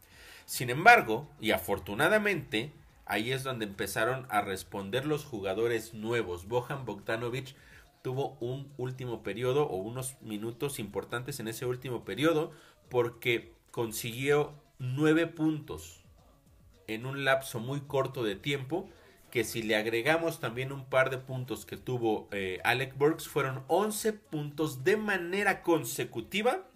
Sin 0.45 0.71
embargo, 0.71 1.31
y 1.41 1.53
afortunadamente, 1.53 2.73
ahí 3.09 3.33
es 3.33 3.43
donde 3.43 3.65
empezaron 3.65 4.27
a 4.29 4.43
responder 4.43 5.07
los 5.07 5.25
jugadores 5.25 5.95
nuevos. 5.95 6.47
Bohan 6.47 6.85
Bogdanovic 6.85 7.57
tuvo 8.03 8.37
un 8.41 8.73
último 8.77 9.23
periodo 9.23 9.65
o 9.65 9.77
unos 9.77 10.21
minutos 10.21 10.79
importantes 10.79 11.41
en 11.41 11.49
ese 11.49 11.67
último 11.67 12.05
periodo 12.05 12.53
porque 12.89 13.53
consiguió 13.71 14.53
nueve 14.79 15.27
puntos 15.27 16.05
en 16.87 17.07
un 17.07 17.25
lapso 17.25 17.61
muy 17.61 17.81
corto 17.81 18.23
de 18.23 18.37
tiempo 18.37 18.89
que 19.31 19.45
si 19.45 19.63
le 19.63 19.77
agregamos 19.77 20.41
también 20.41 20.73
un 20.73 20.87
par 20.87 21.11
de 21.11 21.19
puntos 21.19 21.67
que 21.67 21.77
tuvo 21.77 22.29
eh, 22.31 22.61
Alec 22.65 22.97
Burks, 22.97 23.29
fueron 23.29 23.63
11 23.69 24.15
puntos 24.15 24.85
de 24.85 24.97
manera 24.97 25.63
consecutiva 25.63 26.67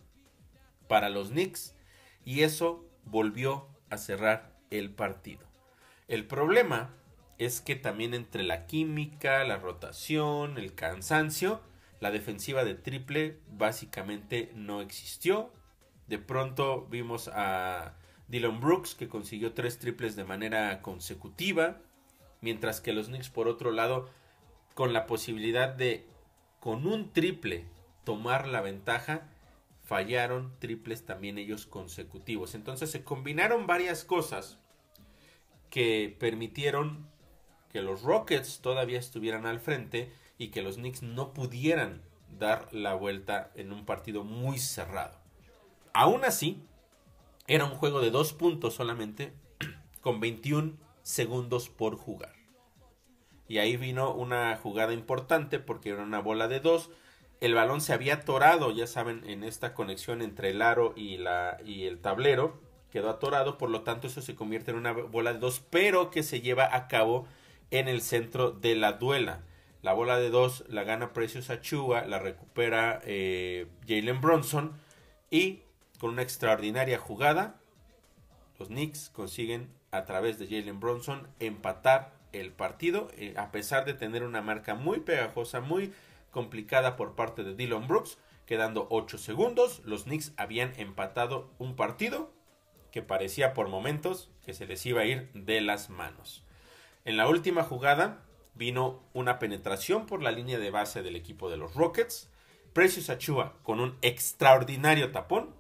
para 0.87 1.09
los 1.09 1.31
Knicks 1.31 1.75
y 2.25 2.43
eso 2.43 2.85
volvió 3.05 3.69
a 3.89 3.97
cerrar 3.97 4.53
el 4.71 4.91
partido. 4.91 5.52
El 6.13 6.27
problema 6.27 6.95
es 7.39 7.63
que 7.63 7.75
también 7.75 8.13
entre 8.13 8.43
la 8.43 8.67
química, 8.67 9.45
la 9.45 9.57
rotación, 9.57 10.59
el 10.59 10.75
cansancio, 10.75 11.63
la 12.01 12.11
defensiva 12.11 12.67
de 12.67 12.75
triple 12.75 13.39
básicamente 13.49 14.53
no 14.55 14.83
existió. 14.83 15.51
De 16.09 16.19
pronto 16.19 16.87
vimos 16.91 17.31
a 17.33 17.95
Dylan 18.29 18.61
Brooks 18.61 18.95
que 18.95 19.09
consiguió 19.09 19.55
tres 19.55 19.79
triples 19.79 20.15
de 20.15 20.25
manera 20.25 20.83
consecutiva 20.83 21.79
mientras 22.43 22.83
que 22.83 22.93
los 22.93 23.07
Knicks 23.07 23.31
por 23.31 23.49
otro 23.49 23.71
lado 23.71 24.11
con 24.75 24.93
la 24.93 25.07
posibilidad 25.07 25.71
de 25.71 26.07
con 26.61 26.87
un 26.87 27.11
triple 27.15 27.65
tomar 28.05 28.47
la 28.49 28.61
ventaja 28.61 29.31
fallaron 29.83 30.53
triples 30.59 31.07
también 31.07 31.39
ellos 31.39 31.65
consecutivos 31.65 32.55
entonces 32.55 32.91
se 32.91 33.03
combinaron 33.03 33.67
varias 33.67 34.05
cosas 34.05 34.59
que 35.73 36.15
permitieron 36.21 37.09
que 37.73 37.81
los 37.81 38.03
Rockets 38.03 38.61
todavía 38.61 38.99
estuvieran 38.99 39.47
al 39.47 39.59
frente 39.59 40.13
y 40.37 40.49
que 40.49 40.61
los 40.61 40.77
Knicks 40.77 41.03
no 41.03 41.33
pudieran 41.33 42.03
dar 42.39 42.69
la 42.73 42.93
vuelta 42.93 43.51
en 43.55 43.73
un 43.73 43.87
partido 43.87 44.23
muy 44.23 44.59
cerrado. 44.59 45.19
Aún 45.95 46.27
así, 46.27 46.63
era 47.47 47.65
un 47.65 47.71
juego 47.71 48.03
de 48.03 48.11
dos 48.11 48.35
puntos 48.35 48.75
solamente, 48.75 49.33
con 50.03 50.21
21 50.21 50.75
segundos 51.01 51.71
por 51.71 51.97
jugar. 51.97 52.35
Y 53.49 53.57
ahí 53.57 53.79
vino 53.79 54.13
una 54.13 54.55
jugada 54.59 54.93
importante 54.93 55.59
porque 55.59 55.89
era 55.89 56.03
una 56.03 56.21
bola 56.21 56.49
de 56.49 56.61
dos. 56.61 56.91
El 57.41 57.55
balón 57.55 57.81
se 57.81 57.95
había 57.95 58.17
atorado, 58.17 58.73
ya 58.73 58.87
saben, 58.87 59.23
en 59.27 59.43
esta 59.43 59.73
conexión 59.73 60.21
entre 60.21 60.51
el 60.51 60.61
aro 60.61 60.93
y, 60.97 61.17
la, 61.17 61.57
y 61.65 61.85
el 61.85 61.99
tablero. 61.99 62.61
Quedó 62.93 63.09
atorado, 63.09 63.57
por 63.57 63.71
lo 63.71 63.81
tanto 63.83 64.07
eso 64.07 64.21
se 64.21 64.35
convierte 64.35 64.71
en 64.71 64.77
una 64.77 64.93
bola 64.93 65.33
de 65.33 65.39
dos, 65.39 65.63
pero 65.71 66.11
que 66.11 66.23
se 66.23 66.43
lleva 66.43 66.77
a 66.77 66.89
cabo 66.89 67.27
en 67.71 67.89
el 67.89 68.03
centro 68.03 68.51
de 68.51 68.75
la 68.75 68.93
duela. 68.93 69.41
La 69.81 69.95
bola 69.95 70.19
de 70.19 70.29
dos 70.29 70.63
la 70.69 70.85
gana 70.85 71.15
Precious 71.15 71.49
Achua, 71.49 72.05
la 72.07 72.19
recupera 72.19 73.01
eh, 73.05 73.67
Jalen 73.89 74.21
Bronson 74.21 74.73
y 75.31 75.63
con 75.99 76.11
una 76.11 76.23
extraordinaria 76.23 76.99
jugada, 76.99 77.57
los 78.59 78.69
Knicks 78.69 79.09
consiguen 79.09 79.71
a 79.91 80.05
través 80.05 80.39
de 80.39 80.47
Jalen 80.47 80.79
Bronson 80.79 81.27
empatar 81.41 82.13
el 82.33 82.53
partido, 82.53 83.09
eh, 83.17 83.35
a 83.39 83.51
pesar 83.53 83.87
de 83.87 83.95
tener 83.95 84.23
una 84.23 84.43
marca 84.43 84.75
muy 84.75 85.01
pegajosa, 85.01 85.61
muy 85.61 85.93
complicada 86.31 86.97
por 86.97 87.15
parte 87.15 87.43
de 87.43 87.55
Dylan 87.55 87.89
Brooks, 87.89 88.19
quedando 88.47 88.87
8 88.91 89.17
segundos, 89.19 89.81
los 89.85 90.05
Knicks 90.05 90.33
habían 90.37 90.73
empatado 90.79 91.51
un 91.59 91.75
partido 91.75 92.31
que 92.93 93.03
parecía 93.03 93.55
por 93.55 93.69
momentos 93.69 94.31
que 94.45 94.55
se 94.55 94.67
les 94.67 94.87
iba 94.87 95.01
a 95.01 95.07
ir 95.07 95.31
de 95.35 95.61
las 95.61 95.91
manos. 95.91 96.45
En 97.05 97.17
la 97.17 97.29
última 97.29 97.65
jugada 97.65 98.23
vino 98.55 99.03
una 99.13 99.41
penetración 99.41 100.07
por 100.07 100.23
la 100.23 100.31
línea 100.31 100.59
de 100.59 100.71
base 100.71 101.03
del 101.03 101.17
equipo 101.17 101.51
de 101.51 101.57
los 101.57 101.75
Rockets, 101.75 102.31
Precious 102.73 103.11
Achua 103.11 103.59
con 103.65 103.81
un 103.81 103.99
extraordinario 104.03 105.11
tapón, 105.11 105.55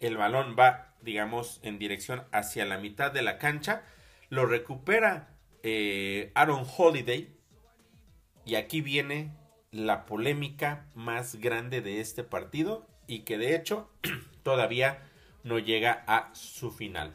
el 0.00 0.16
balón 0.16 0.56
va 0.58 0.88
digamos, 1.00 1.60
en 1.62 1.78
dirección 1.78 2.24
hacia 2.32 2.64
la 2.64 2.78
mitad 2.78 3.12
de 3.12 3.22
la 3.22 3.38
cancha. 3.38 3.82
Lo 4.28 4.46
recupera 4.46 5.34
eh, 5.62 6.32
Aaron 6.34 6.66
Holiday. 6.76 7.34
Y 8.44 8.54
aquí 8.54 8.80
viene 8.80 9.32
la 9.70 10.06
polémica 10.06 10.86
más 10.94 11.36
grande 11.36 11.82
de 11.82 12.00
este 12.00 12.24
partido 12.24 12.86
y 13.06 13.20
que 13.20 13.36
de 13.36 13.54
hecho 13.54 13.90
todavía 14.42 15.07
no 15.48 15.58
llega 15.58 16.04
a 16.06 16.30
su 16.34 16.70
final. 16.70 17.12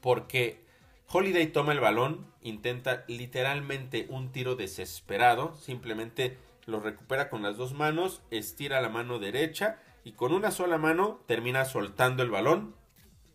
Porque 0.00 0.60
Holiday 1.08 1.46
toma 1.46 1.72
el 1.72 1.80
balón, 1.80 2.26
intenta 2.42 3.04
literalmente 3.06 4.06
un 4.10 4.32
tiro 4.32 4.56
desesperado, 4.56 5.54
simplemente 5.54 6.36
lo 6.66 6.80
recupera 6.80 7.30
con 7.30 7.42
las 7.42 7.56
dos 7.56 7.72
manos, 7.72 8.22
estira 8.30 8.80
la 8.80 8.88
mano 8.88 9.18
derecha 9.18 9.78
y 10.04 10.12
con 10.12 10.32
una 10.32 10.50
sola 10.50 10.78
mano 10.78 11.20
termina 11.26 11.64
soltando 11.64 12.22
el 12.22 12.30
balón 12.30 12.74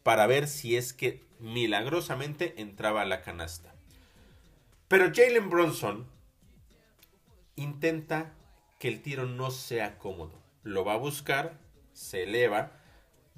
para 0.04 0.28
ver 0.28 0.48
si 0.48 0.76
es 0.76 0.94
que 0.94 1.24
milagrosamente 1.40 2.62
entraba 2.62 3.02
a 3.02 3.06
la 3.06 3.22
canasta. 3.22 3.74
Pero 4.88 5.12
Jalen 5.14 5.50
Bronson 5.50 6.06
intenta 7.56 8.34
que 8.80 8.90
el 8.90 9.02
tiro 9.02 9.26
no 9.26 9.52
sea 9.52 9.98
cómodo. 9.98 10.34
Lo 10.64 10.84
va 10.84 10.94
a 10.94 10.98
buscar, 10.98 11.58
se 11.94 12.24
eleva, 12.24 12.72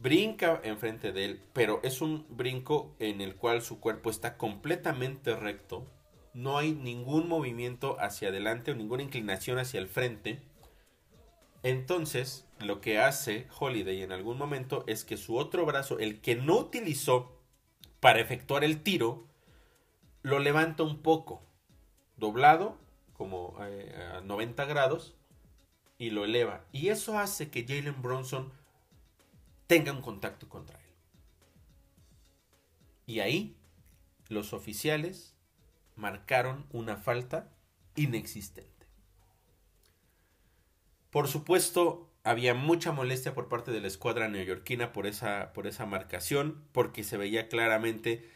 brinca 0.04 0.60
enfrente 0.66 1.14
de 1.14 1.24
él, 1.24 1.42
pero 1.54 1.80
es 1.82 2.02
un 2.02 2.26
brinco 2.30 2.94
en 3.00 3.22
el 3.22 3.38
cual 3.38 3.62
su 3.62 3.80
cuerpo 3.80 4.10
está 4.10 4.36
completamente 4.38 5.34
recto. 5.34 5.88
No 6.34 6.58
hay 6.58 6.74
ningún 6.74 7.30
movimiento 7.30 7.96
hacia 8.02 8.28
adelante 8.28 8.72
o 8.72 8.76
ninguna 8.76 9.04
inclinación 9.04 9.60
hacia 9.60 9.80
el 9.80 9.88
frente. 9.88 10.42
Entonces, 11.64 12.46
lo 12.60 12.82
que 12.82 13.00
hace 13.00 13.48
Holiday 13.58 14.02
en 14.02 14.12
algún 14.12 14.38
momento 14.38 14.84
es 14.88 15.06
que 15.06 15.16
su 15.16 15.38
otro 15.38 15.66
brazo, 15.66 15.98
el 16.00 16.20
que 16.20 16.36
no 16.36 16.58
utilizó 16.58 17.40
para 18.02 18.20
efectuar 18.20 18.66
el 18.66 18.84
tiro, 18.84 19.26
lo 20.22 20.40
levanta 20.40 20.84
un 20.84 21.02
poco, 21.02 21.42
doblado, 22.18 22.78
como 23.14 23.56
eh, 23.62 23.96
a 24.18 24.20
90 24.20 24.66
grados, 24.66 25.16
y 25.98 26.10
lo 26.10 26.26
eleva. 26.26 26.66
Y 26.74 26.90
eso 26.90 27.18
hace 27.18 27.50
que 27.50 27.66
Jalen 27.66 28.02
Bronson 28.02 28.52
tenga 29.68 29.92
un 29.92 30.02
contacto 30.02 30.50
contra 30.50 30.80
él. 30.80 30.84
Y 33.06 33.20
ahí 33.20 33.58
los 34.30 34.54
oficiales 34.54 35.36
marcaron 35.96 36.66
una 36.72 36.98
falta 36.98 37.50
inexistente. 37.96 38.88
Por 41.10 41.28
supuesto, 41.28 42.10
había 42.24 42.54
mucha 42.54 42.92
molestia 42.92 43.34
por 43.34 43.50
parte 43.50 43.72
de 43.72 43.82
la 43.82 43.88
escuadra 43.88 44.30
neoyorquina 44.30 44.94
por 44.94 45.06
esa, 45.06 45.54
por 45.54 45.68
esa 45.68 45.86
marcación, 45.86 46.64
porque 46.72 47.04
se 47.04 47.18
veía 47.18 47.50
claramente 47.50 48.30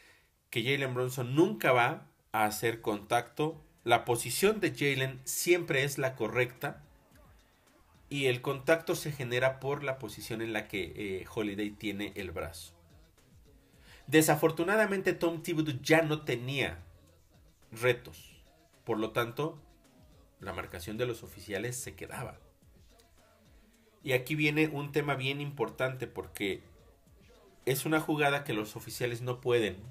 que 0.50 0.63
Jalen 0.63 0.93
Bronson 0.93 1.36
nunca 1.36 1.72
va 1.72 2.07
a 2.31 2.46
hacer 2.46 2.81
contacto. 2.81 3.63
La 3.84 4.05
posición 4.05 4.60
de 4.60 4.72
Jalen 4.75 5.22
siempre 5.24 5.84
es 5.84 5.98
la 5.98 6.15
correcta 6.15 6.84
y 8.09 8.27
el 8.27 8.41
contacto 8.41 8.95
se 8.95 9.11
genera 9.11 9.59
por 9.59 9.83
la 9.83 9.99
posición 9.99 10.41
en 10.41 10.53
la 10.53 10.67
que 10.67 10.93
eh, 10.95 11.25
Holiday 11.33 11.71
tiene 11.71 12.13
el 12.15 12.31
brazo. 12.31 12.73
Desafortunadamente 14.07 15.13
Tom 15.13 15.43
Thibodeau 15.43 15.79
ya 15.81 16.01
no 16.01 16.23
tenía 16.23 16.83
retos, 17.71 18.41
por 18.85 18.97
lo 18.97 19.11
tanto 19.11 19.61
la 20.39 20.53
marcación 20.53 20.97
de 20.97 21.05
los 21.05 21.23
oficiales 21.23 21.75
se 21.75 21.95
quedaba. 21.95 22.39
Y 24.03 24.13
aquí 24.13 24.35
viene 24.35 24.67
un 24.67 24.93
tema 24.93 25.15
bien 25.15 25.41
importante 25.41 26.07
porque 26.07 26.61
es 27.65 27.85
una 27.85 27.99
jugada 27.99 28.45
que 28.45 28.53
los 28.53 28.77
oficiales 28.77 29.21
no 29.21 29.41
pueden 29.41 29.83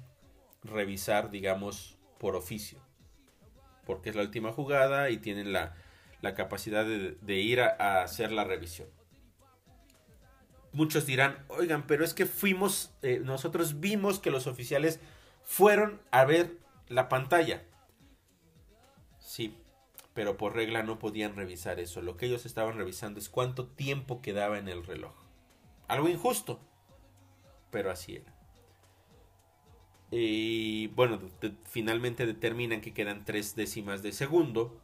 revisar, 0.63 1.29
digamos, 1.29 1.99
por 2.17 2.35
oficio. 2.35 2.79
Porque 3.85 4.09
es 4.09 4.15
la 4.15 4.23
última 4.23 4.51
jugada 4.51 5.11
y 5.11 5.17
tienen 5.17 5.53
la, 5.53 5.75
la 6.27 6.35
capacidad 6.35 6.85
de, 6.85 7.35
ir 7.39 7.61
a, 7.61 8.01
hacer 8.01 8.33
la 8.33 8.43
revisión. 8.43 8.89
Muchos 10.73 11.05
dirán, 11.05 11.45
oigan, 11.47 11.87
pero 11.87 12.03
es 12.03 12.13
que 12.13 12.25
fuimos, 12.25 12.91
eh, 13.01 13.21
nosotros 13.23 13.79
vimos 13.79 14.19
que 14.19 14.29
los 14.29 14.45
oficiales 14.45 14.99
fueron 15.45 16.01
a 16.11 16.25
ver 16.25 16.57
la 16.89 17.07
pantalla. 17.07 17.63
Sí, 19.19 19.55
pero 20.13 20.35
por 20.35 20.53
regla 20.53 20.83
no 20.83 20.99
podían 20.99 21.37
revisar 21.37 21.79
eso. 21.79 22.01
Lo 22.01 22.17
que 22.17 22.25
ellos 22.25 22.45
estaban 22.45 22.77
revisando 22.77 23.21
es 23.21 23.29
cuánto 23.29 23.67
tiempo 23.67 24.21
quedaba 24.21 24.57
en 24.57 24.67
el 24.67 24.85
reloj. 24.85 25.13
Algo 25.87 26.09
injusto, 26.09 26.59
pero 27.71 27.89
así 27.89 28.17
era. 28.17 28.35
Y 30.11 30.87
bueno, 30.87 31.19
finalmente 31.63 32.25
determinan 32.25 32.81
que 32.81 32.93
quedan 32.93 33.23
tres 33.23 33.55
décimas 33.55 34.03
de 34.03 34.11
segundo 34.11 34.81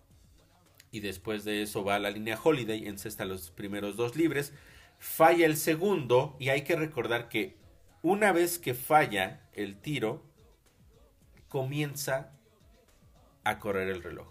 y 0.93 0.99
después 0.99 1.43
de 1.43 1.63
eso 1.63 1.83
va 1.83 1.95
a 1.95 1.99
la 1.99 2.11
línea 2.11 2.39
Holiday, 2.41 2.87
encesta 2.87 3.25
los 3.25 3.49
primeros 3.49 3.97
dos 3.97 4.15
libres, 4.15 4.53
falla 4.99 5.47
el 5.47 5.57
segundo 5.57 6.37
y 6.39 6.49
hay 6.49 6.61
que 6.61 6.75
recordar 6.75 7.29
que 7.29 7.57
una 8.03 8.31
vez 8.31 8.59
que 8.59 8.75
falla 8.75 9.41
el 9.53 9.75
tiro, 9.75 10.23
comienza 11.47 12.31
a 13.43 13.57
correr 13.57 13.89
el 13.89 14.03
reloj. 14.03 14.27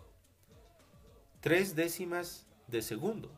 Tres 1.40 1.74
décimas 1.74 2.46
de 2.68 2.80
segundo. 2.80 3.32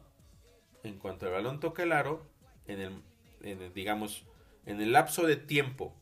En 0.83 0.99
cuanto 0.99 1.27
el 1.27 1.33
balón 1.33 1.61
toca 1.61 1.83
el 1.83 1.93
aro, 1.93 2.27
en 2.67 2.81
el, 2.81 3.73
digamos, 3.73 4.27
en 4.67 4.83
el 4.83 4.93
lapso 4.93 5.27
de 5.27 5.37
tiempo 5.37 5.95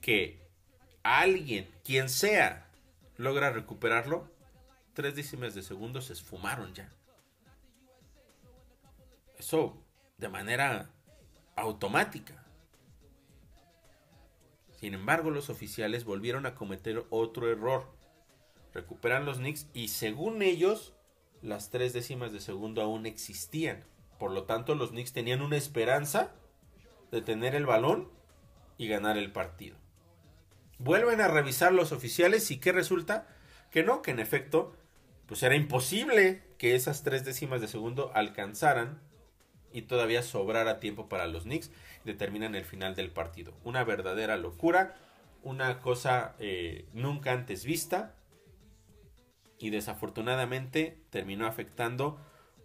que 0.00 0.40
alguien, 1.04 1.70
quien 1.84 2.08
sea, 2.08 2.68
logra 3.18 3.50
recuperarlo, 3.50 4.33
tres 4.94 5.16
décimas 5.16 5.54
de 5.54 5.62
segundo 5.62 6.00
se 6.00 6.12
esfumaron 6.12 6.72
ya. 6.74 6.90
Eso 9.38 9.76
de 10.16 10.28
manera 10.28 10.90
automática. 11.56 12.44
Sin 14.72 14.94
embargo, 14.94 15.30
los 15.30 15.50
oficiales 15.50 16.04
volvieron 16.04 16.46
a 16.46 16.54
cometer 16.54 17.04
otro 17.10 17.50
error. 17.50 17.86
Recuperan 18.72 19.24
los 19.24 19.38
Knicks 19.38 19.66
y 19.72 19.88
según 19.88 20.42
ellos, 20.42 20.94
las 21.42 21.70
tres 21.70 21.92
décimas 21.92 22.32
de 22.32 22.40
segundo 22.40 22.82
aún 22.82 23.06
existían. 23.06 23.84
Por 24.18 24.30
lo 24.30 24.44
tanto, 24.44 24.74
los 24.74 24.90
Knicks 24.90 25.12
tenían 25.12 25.42
una 25.42 25.56
esperanza 25.56 26.32
de 27.10 27.22
tener 27.22 27.54
el 27.54 27.66
balón 27.66 28.10
y 28.76 28.88
ganar 28.88 29.16
el 29.16 29.32
partido. 29.32 29.76
Vuelven 30.78 31.20
a 31.20 31.28
revisar 31.28 31.72
los 31.72 31.92
oficiales 31.92 32.50
y 32.50 32.58
¿qué 32.58 32.72
resulta? 32.72 33.28
Que 33.70 33.82
no, 33.82 34.02
que 34.02 34.10
en 34.10 34.18
efecto 34.18 34.76
pues 35.26 35.42
era 35.42 35.54
imposible 35.54 36.42
que 36.58 36.74
esas 36.74 37.02
tres 37.02 37.24
décimas 37.24 37.60
de 37.60 37.68
segundo 37.68 38.10
alcanzaran 38.14 39.00
y 39.72 39.82
todavía 39.82 40.22
sobrara 40.22 40.80
tiempo 40.80 41.08
para 41.08 41.26
los 41.26 41.44
Knicks. 41.44 41.70
Determinan 42.04 42.54
el 42.54 42.64
final 42.64 42.94
del 42.94 43.10
partido. 43.10 43.54
Una 43.64 43.84
verdadera 43.84 44.36
locura, 44.36 44.94
una 45.42 45.80
cosa 45.80 46.36
eh, 46.38 46.86
nunca 46.92 47.32
antes 47.32 47.64
vista 47.64 48.14
y 49.58 49.70
desafortunadamente 49.70 51.02
terminó 51.10 51.46
afectando 51.46 52.18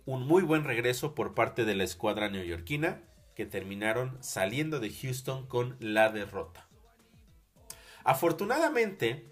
un 0.06 0.26
muy 0.26 0.44
buen 0.44 0.64
regreso 0.64 1.16
por 1.16 1.34
parte 1.34 1.66
de 1.66 1.76
la 1.76 1.84
escuadra 1.84 2.30
neoyorquina 2.30 3.04
que 3.36 3.46
terminaron 3.46 4.18
saliendo 4.22 4.80
de 4.80 4.92
Houston 4.92 5.48
con 5.48 5.78
la 5.80 6.10
derrota. 6.10 6.68
Afortunadamente, 8.04 9.26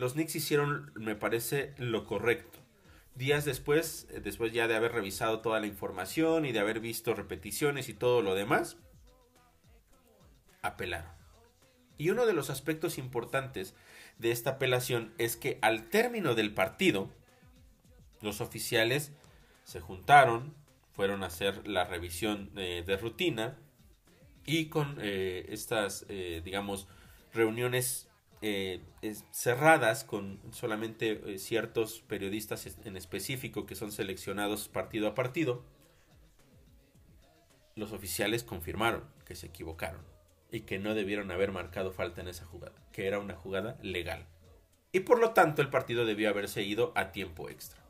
los 0.00 0.14
Knicks 0.14 0.34
hicieron, 0.34 0.92
me 0.94 1.14
parece, 1.14 1.74
lo 1.76 2.06
correcto. 2.06 2.58
Días 3.16 3.44
después, 3.44 4.08
eh, 4.10 4.20
después 4.20 4.50
ya 4.50 4.66
de 4.66 4.74
haber 4.74 4.92
revisado 4.92 5.40
toda 5.40 5.60
la 5.60 5.66
información 5.66 6.46
y 6.46 6.52
de 6.52 6.58
haber 6.58 6.80
visto 6.80 7.14
repeticiones 7.14 7.90
y 7.90 7.94
todo 7.94 8.22
lo 8.22 8.34
demás, 8.34 8.78
apelaron. 10.62 11.12
Y 11.98 12.08
uno 12.08 12.24
de 12.24 12.32
los 12.32 12.48
aspectos 12.48 12.96
importantes 12.96 13.74
de 14.18 14.30
esta 14.30 14.52
apelación 14.52 15.12
es 15.18 15.36
que 15.36 15.58
al 15.60 15.90
término 15.90 16.34
del 16.34 16.54
partido, 16.54 17.10
los 18.22 18.40
oficiales 18.40 19.12
se 19.64 19.80
juntaron, 19.80 20.54
fueron 20.94 21.22
a 21.22 21.26
hacer 21.26 21.68
la 21.68 21.84
revisión 21.84 22.50
eh, 22.56 22.82
de 22.86 22.96
rutina 22.96 23.58
y 24.46 24.70
con 24.70 24.96
eh, 25.02 25.44
estas, 25.50 26.06
digamos, 26.08 26.88
reuniones 27.34 28.09
eh, 28.42 28.80
cerradas 29.30 30.04
con 30.04 30.40
solamente 30.52 31.20
eh, 31.26 31.38
ciertos 31.38 32.00
periodistas 32.00 32.78
en 32.84 32.96
específico 32.96 33.66
que 33.66 33.74
son 33.74 33.92
seleccionados 33.92 34.68
partido 34.68 35.08
a 35.08 35.14
partido, 35.14 35.62
los 37.74 37.92
oficiales 37.92 38.44
confirmaron 38.44 39.04
que 39.26 39.34
se 39.34 39.46
equivocaron 39.46 40.00
y 40.50 40.60
que 40.60 40.78
no 40.78 40.94
debieron 40.94 41.30
haber 41.30 41.52
marcado 41.52 41.92
falta 41.92 42.20
en 42.20 42.28
esa 42.28 42.44
jugada, 42.46 42.74
que 42.92 43.06
era 43.06 43.18
una 43.18 43.34
jugada 43.34 43.78
legal. 43.82 44.26
Y 44.92 45.00
por 45.00 45.20
lo 45.20 45.30
tanto 45.30 45.62
el 45.62 45.70
partido 45.70 46.04
debió 46.04 46.28
haberse 46.30 46.62
ido 46.62 46.92
a 46.96 47.12
tiempo 47.12 47.48
extra. 47.48 47.80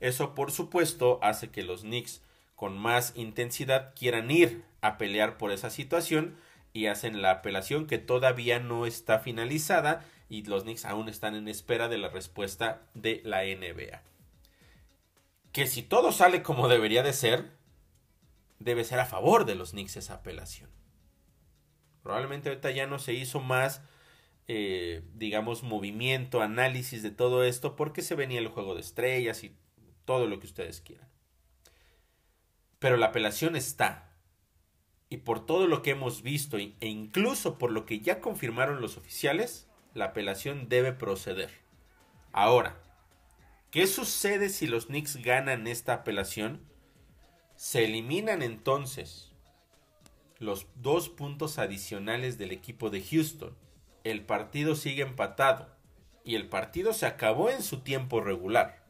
Eso 0.00 0.34
por 0.34 0.50
supuesto 0.50 1.18
hace 1.22 1.50
que 1.50 1.62
los 1.62 1.82
Knicks 1.82 2.22
con 2.54 2.76
más 2.76 3.12
intensidad 3.16 3.94
quieran 3.94 4.30
ir 4.30 4.64
a 4.82 4.98
pelear 4.98 5.38
por 5.38 5.50
esa 5.50 5.70
situación 5.70 6.36
y 6.72 6.86
hacen 6.86 7.22
la 7.22 7.30
apelación 7.30 7.86
que 7.86 7.98
todavía 7.98 8.60
no 8.60 8.86
está 8.86 9.18
finalizada 9.18 10.04
y 10.28 10.44
los 10.44 10.62
Knicks 10.62 10.84
aún 10.84 11.08
están 11.08 11.34
en 11.34 11.48
espera 11.48 11.88
de 11.88 11.98
la 11.98 12.08
respuesta 12.08 12.82
de 12.94 13.20
la 13.24 13.42
NBA. 13.42 14.02
Que 15.52 15.66
si 15.66 15.82
todo 15.82 16.12
sale 16.12 16.42
como 16.42 16.68
debería 16.68 17.02
de 17.02 17.12
ser, 17.12 17.50
debe 18.60 18.84
ser 18.84 19.00
a 19.00 19.06
favor 19.06 19.44
de 19.44 19.56
los 19.56 19.72
Knicks 19.72 19.96
esa 19.96 20.14
apelación. 20.14 20.70
Probablemente 22.02 22.48
ahorita 22.48 22.70
ya 22.70 22.86
no 22.86 22.98
se 22.98 23.12
hizo 23.12 23.40
más, 23.40 23.82
eh, 24.46 25.02
digamos, 25.14 25.64
movimiento, 25.64 26.40
análisis 26.40 27.02
de 27.02 27.10
todo 27.10 27.42
esto 27.42 27.74
porque 27.74 28.02
se 28.02 28.14
venía 28.14 28.38
el 28.38 28.48
juego 28.48 28.74
de 28.74 28.80
estrellas 28.80 29.42
y 29.42 29.56
todo 30.04 30.26
lo 30.26 30.38
que 30.38 30.46
ustedes 30.46 30.80
quieran. 30.80 31.08
Pero 32.78 32.96
la 32.96 33.06
apelación 33.06 33.56
está, 33.56 34.09
y 35.10 35.18
por 35.18 35.44
todo 35.44 35.66
lo 35.66 35.82
que 35.82 35.90
hemos 35.90 36.22
visto 36.22 36.56
e 36.56 36.74
incluso 36.80 37.58
por 37.58 37.72
lo 37.72 37.84
que 37.84 37.98
ya 37.98 38.20
confirmaron 38.20 38.80
los 38.80 38.96
oficiales, 38.96 39.68
la 39.92 40.06
apelación 40.06 40.68
debe 40.68 40.92
proceder. 40.92 41.50
Ahora, 42.32 42.80
¿qué 43.72 43.88
sucede 43.88 44.48
si 44.48 44.68
los 44.68 44.86
Knicks 44.86 45.16
ganan 45.16 45.66
esta 45.66 45.94
apelación? 45.94 46.64
Se 47.56 47.84
eliminan 47.84 48.40
entonces 48.40 49.32
los 50.38 50.68
dos 50.76 51.08
puntos 51.08 51.58
adicionales 51.58 52.38
del 52.38 52.52
equipo 52.52 52.88
de 52.88 53.02
Houston. 53.02 53.56
El 54.04 54.24
partido 54.24 54.76
sigue 54.76 55.02
empatado 55.02 55.68
y 56.24 56.36
el 56.36 56.48
partido 56.48 56.92
se 56.92 57.06
acabó 57.06 57.50
en 57.50 57.62
su 57.62 57.80
tiempo 57.80 58.20
regular. 58.20 58.86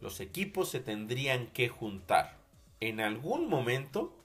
Los 0.00 0.20
equipos 0.20 0.70
se 0.70 0.80
tendrían 0.80 1.48
que 1.48 1.68
juntar 1.68 2.38
en 2.80 3.00
algún 3.00 3.48
momento 3.48 4.21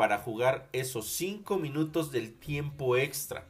para 0.00 0.16
jugar 0.16 0.66
esos 0.72 1.08
5 1.10 1.58
minutos 1.58 2.10
del 2.10 2.32
tiempo 2.32 2.96
extra 2.96 3.44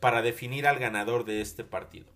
para 0.00 0.20
definir 0.20 0.66
al 0.66 0.78
ganador 0.78 1.24
de 1.24 1.40
este 1.40 1.64
partido. 1.64 2.12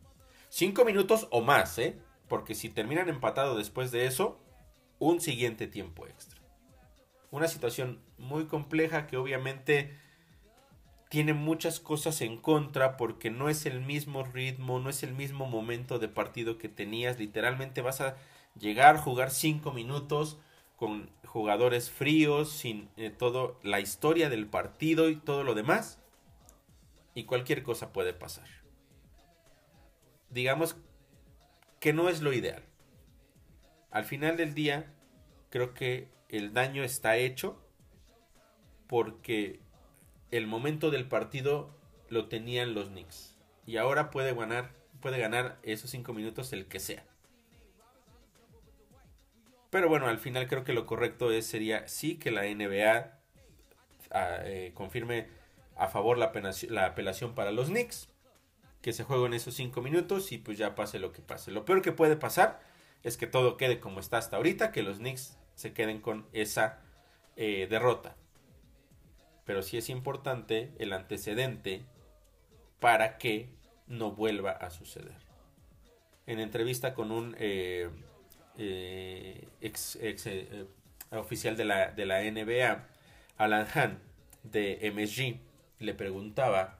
5 0.50 0.84
minutos 0.84 1.26
o 1.30 1.40
más, 1.40 1.78
¿eh? 1.78 1.98
Porque 2.28 2.54
si 2.54 2.68
terminan 2.68 3.08
empatado 3.08 3.56
después 3.56 3.90
de 3.90 4.04
eso, 4.04 4.38
un 4.98 5.22
siguiente 5.22 5.66
tiempo 5.68 6.06
extra. 6.06 6.38
Una 7.30 7.48
situación 7.48 8.02
muy 8.18 8.44
compleja 8.44 9.06
que 9.06 9.16
obviamente 9.16 9.96
tiene 11.08 11.32
muchas 11.32 11.80
cosas 11.80 12.20
en 12.20 12.36
contra 12.36 12.98
porque 12.98 13.30
no 13.30 13.48
es 13.48 13.64
el 13.64 13.80
mismo 13.80 14.22
ritmo, 14.22 14.80
no 14.80 14.90
es 14.90 15.02
el 15.02 15.14
mismo 15.14 15.46
momento 15.46 15.98
de 15.98 16.08
partido 16.08 16.58
que 16.58 16.68
tenías. 16.68 17.18
Literalmente 17.18 17.80
vas 17.80 18.02
a 18.02 18.16
llegar, 18.54 18.98
jugar 18.98 19.30
cinco 19.30 19.72
minutos 19.72 20.36
con 20.82 21.08
jugadores 21.24 21.92
fríos, 21.92 22.50
sin 22.50 22.90
eh, 22.96 23.10
todo 23.10 23.56
la 23.62 23.78
historia 23.78 24.28
del 24.28 24.48
partido 24.48 25.10
y 25.10 25.14
todo 25.14 25.44
lo 25.44 25.54
demás. 25.54 26.00
Y 27.14 27.22
cualquier 27.22 27.62
cosa 27.62 27.92
puede 27.92 28.12
pasar. 28.12 28.48
Digamos 30.28 30.74
que 31.78 31.92
no 31.92 32.08
es 32.08 32.20
lo 32.20 32.32
ideal. 32.32 32.64
Al 33.92 34.04
final 34.04 34.36
del 34.36 34.54
día, 34.54 34.92
creo 35.50 35.72
que 35.72 36.08
el 36.28 36.52
daño 36.52 36.82
está 36.82 37.16
hecho 37.16 37.64
porque 38.88 39.60
el 40.32 40.48
momento 40.48 40.90
del 40.90 41.06
partido 41.06 41.78
lo 42.08 42.26
tenían 42.26 42.74
los 42.74 42.88
Knicks. 42.88 43.36
Y 43.66 43.76
ahora 43.76 44.10
puede 44.10 44.34
ganar, 44.34 44.72
puede 45.00 45.20
ganar 45.20 45.60
esos 45.62 45.90
cinco 45.90 46.12
minutos 46.12 46.52
el 46.52 46.66
que 46.66 46.80
sea. 46.80 47.06
Pero 49.72 49.88
bueno, 49.88 50.06
al 50.06 50.18
final 50.18 50.46
creo 50.46 50.62
que 50.62 50.72
lo 50.72 50.86
correcto 50.86 51.32
es, 51.32 51.46
sería 51.46 51.88
sí 51.88 52.16
que 52.16 52.30
la 52.30 52.42
NBA 52.42 53.18
ah, 54.12 54.38
eh, 54.44 54.70
confirme 54.74 55.26
a 55.74 55.88
favor 55.88 56.16
la, 56.16 56.30
la, 56.68 56.86
apelación 56.86 57.34
para 57.34 57.50
los 57.50 57.70
Knicks. 57.70 58.08
Que 58.82 58.92
se 58.92 59.02
jueguen 59.02 59.34
esos 59.34 59.54
cinco 59.54 59.82
minutos 59.82 60.30
y 60.30 60.38
pues 60.38 60.58
ya 60.58 60.76
pase 60.76 61.00
lo 61.00 61.10
que 61.12 61.22
pase. 61.22 61.50
Lo 61.50 61.64
peor 61.64 61.82
que 61.82 61.90
puede 61.90 62.14
pasar 62.14 62.60
es 63.02 63.16
que 63.16 63.26
todo 63.26 63.56
quede 63.56 63.80
como 63.80 63.98
está 63.98 64.18
hasta 64.18 64.36
ahorita, 64.36 64.70
que 64.70 64.84
los 64.84 64.98
Knicks 64.98 65.36
se 65.56 65.72
queden 65.72 66.00
con 66.00 66.28
esa 66.32 66.78
eh, 67.34 67.66
derrota 67.68 68.14
pero 69.44 69.62
sí 69.62 69.76
es 69.76 69.88
importante 69.88 70.72
el 70.78 70.92
antecedente 70.92 71.84
para 72.80 73.18
que 73.18 73.48
no 73.86 74.12
vuelva 74.12 74.52
a 74.52 74.70
suceder. 74.70 75.16
En 76.26 76.38
entrevista 76.38 76.94
con 76.94 77.10
un 77.10 77.36
eh, 77.38 77.90
eh, 78.58 79.48
ex, 79.60 79.96
eh, 80.00 80.66
oficial 81.10 81.56
de 81.56 81.64
la, 81.64 81.90
de 81.90 82.06
la 82.06 82.22
NBA, 82.22 82.86
Alan 83.36 83.66
Hahn, 83.74 83.98
de 84.42 84.92
MSG, 84.94 85.40
le 85.78 85.94
preguntaba 85.94 86.78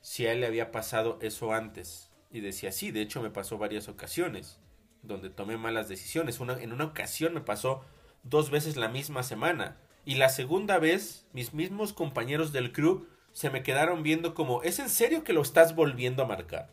si 0.00 0.26
a 0.26 0.32
él 0.32 0.40
le 0.40 0.46
había 0.46 0.70
pasado 0.70 1.18
eso 1.22 1.52
antes. 1.52 2.10
Y 2.30 2.40
decía, 2.40 2.72
sí, 2.72 2.90
de 2.90 3.00
hecho 3.00 3.22
me 3.22 3.30
pasó 3.30 3.58
varias 3.58 3.88
ocasiones, 3.88 4.60
donde 5.02 5.30
tomé 5.30 5.56
malas 5.56 5.88
decisiones. 5.88 6.40
En 6.40 6.72
una 6.72 6.84
ocasión 6.84 7.34
me 7.34 7.40
pasó 7.40 7.84
dos 8.22 8.50
veces 8.50 8.76
la 8.76 8.88
misma 8.88 9.22
semana 9.22 9.78
y 10.08 10.14
la 10.14 10.30
segunda 10.30 10.78
vez, 10.78 11.26
mis 11.34 11.52
mismos 11.52 11.92
compañeros 11.92 12.50
del 12.50 12.72
crew 12.72 13.06
se 13.32 13.50
me 13.50 13.62
quedaron 13.62 14.02
viendo 14.02 14.32
como, 14.32 14.62
¿es 14.62 14.78
en 14.78 14.88
serio 14.88 15.22
que 15.22 15.34
lo 15.34 15.42
estás 15.42 15.74
volviendo 15.74 16.22
a 16.22 16.26
marcar? 16.26 16.70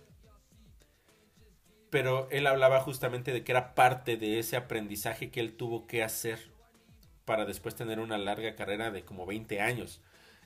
Pero 1.95 2.27
él 2.29 2.45
hablaba 2.45 2.81
justamente 2.81 3.31
de 3.31 3.45
que 3.45 3.53
era 3.53 3.73
parte 3.73 4.17
de 4.17 4.37
ese 4.37 4.57
aprendizaje 4.57 5.31
que 5.31 5.39
él 5.39 5.55
tuvo 5.55 5.87
que 5.87 6.03
hacer 6.03 6.51
para 7.23 7.45
después 7.45 7.73
tener 7.73 8.01
una 8.01 8.17
larga 8.17 8.53
carrera 8.57 8.91
de 8.91 9.05
como 9.05 9.25
20 9.25 9.61
años 9.61 10.01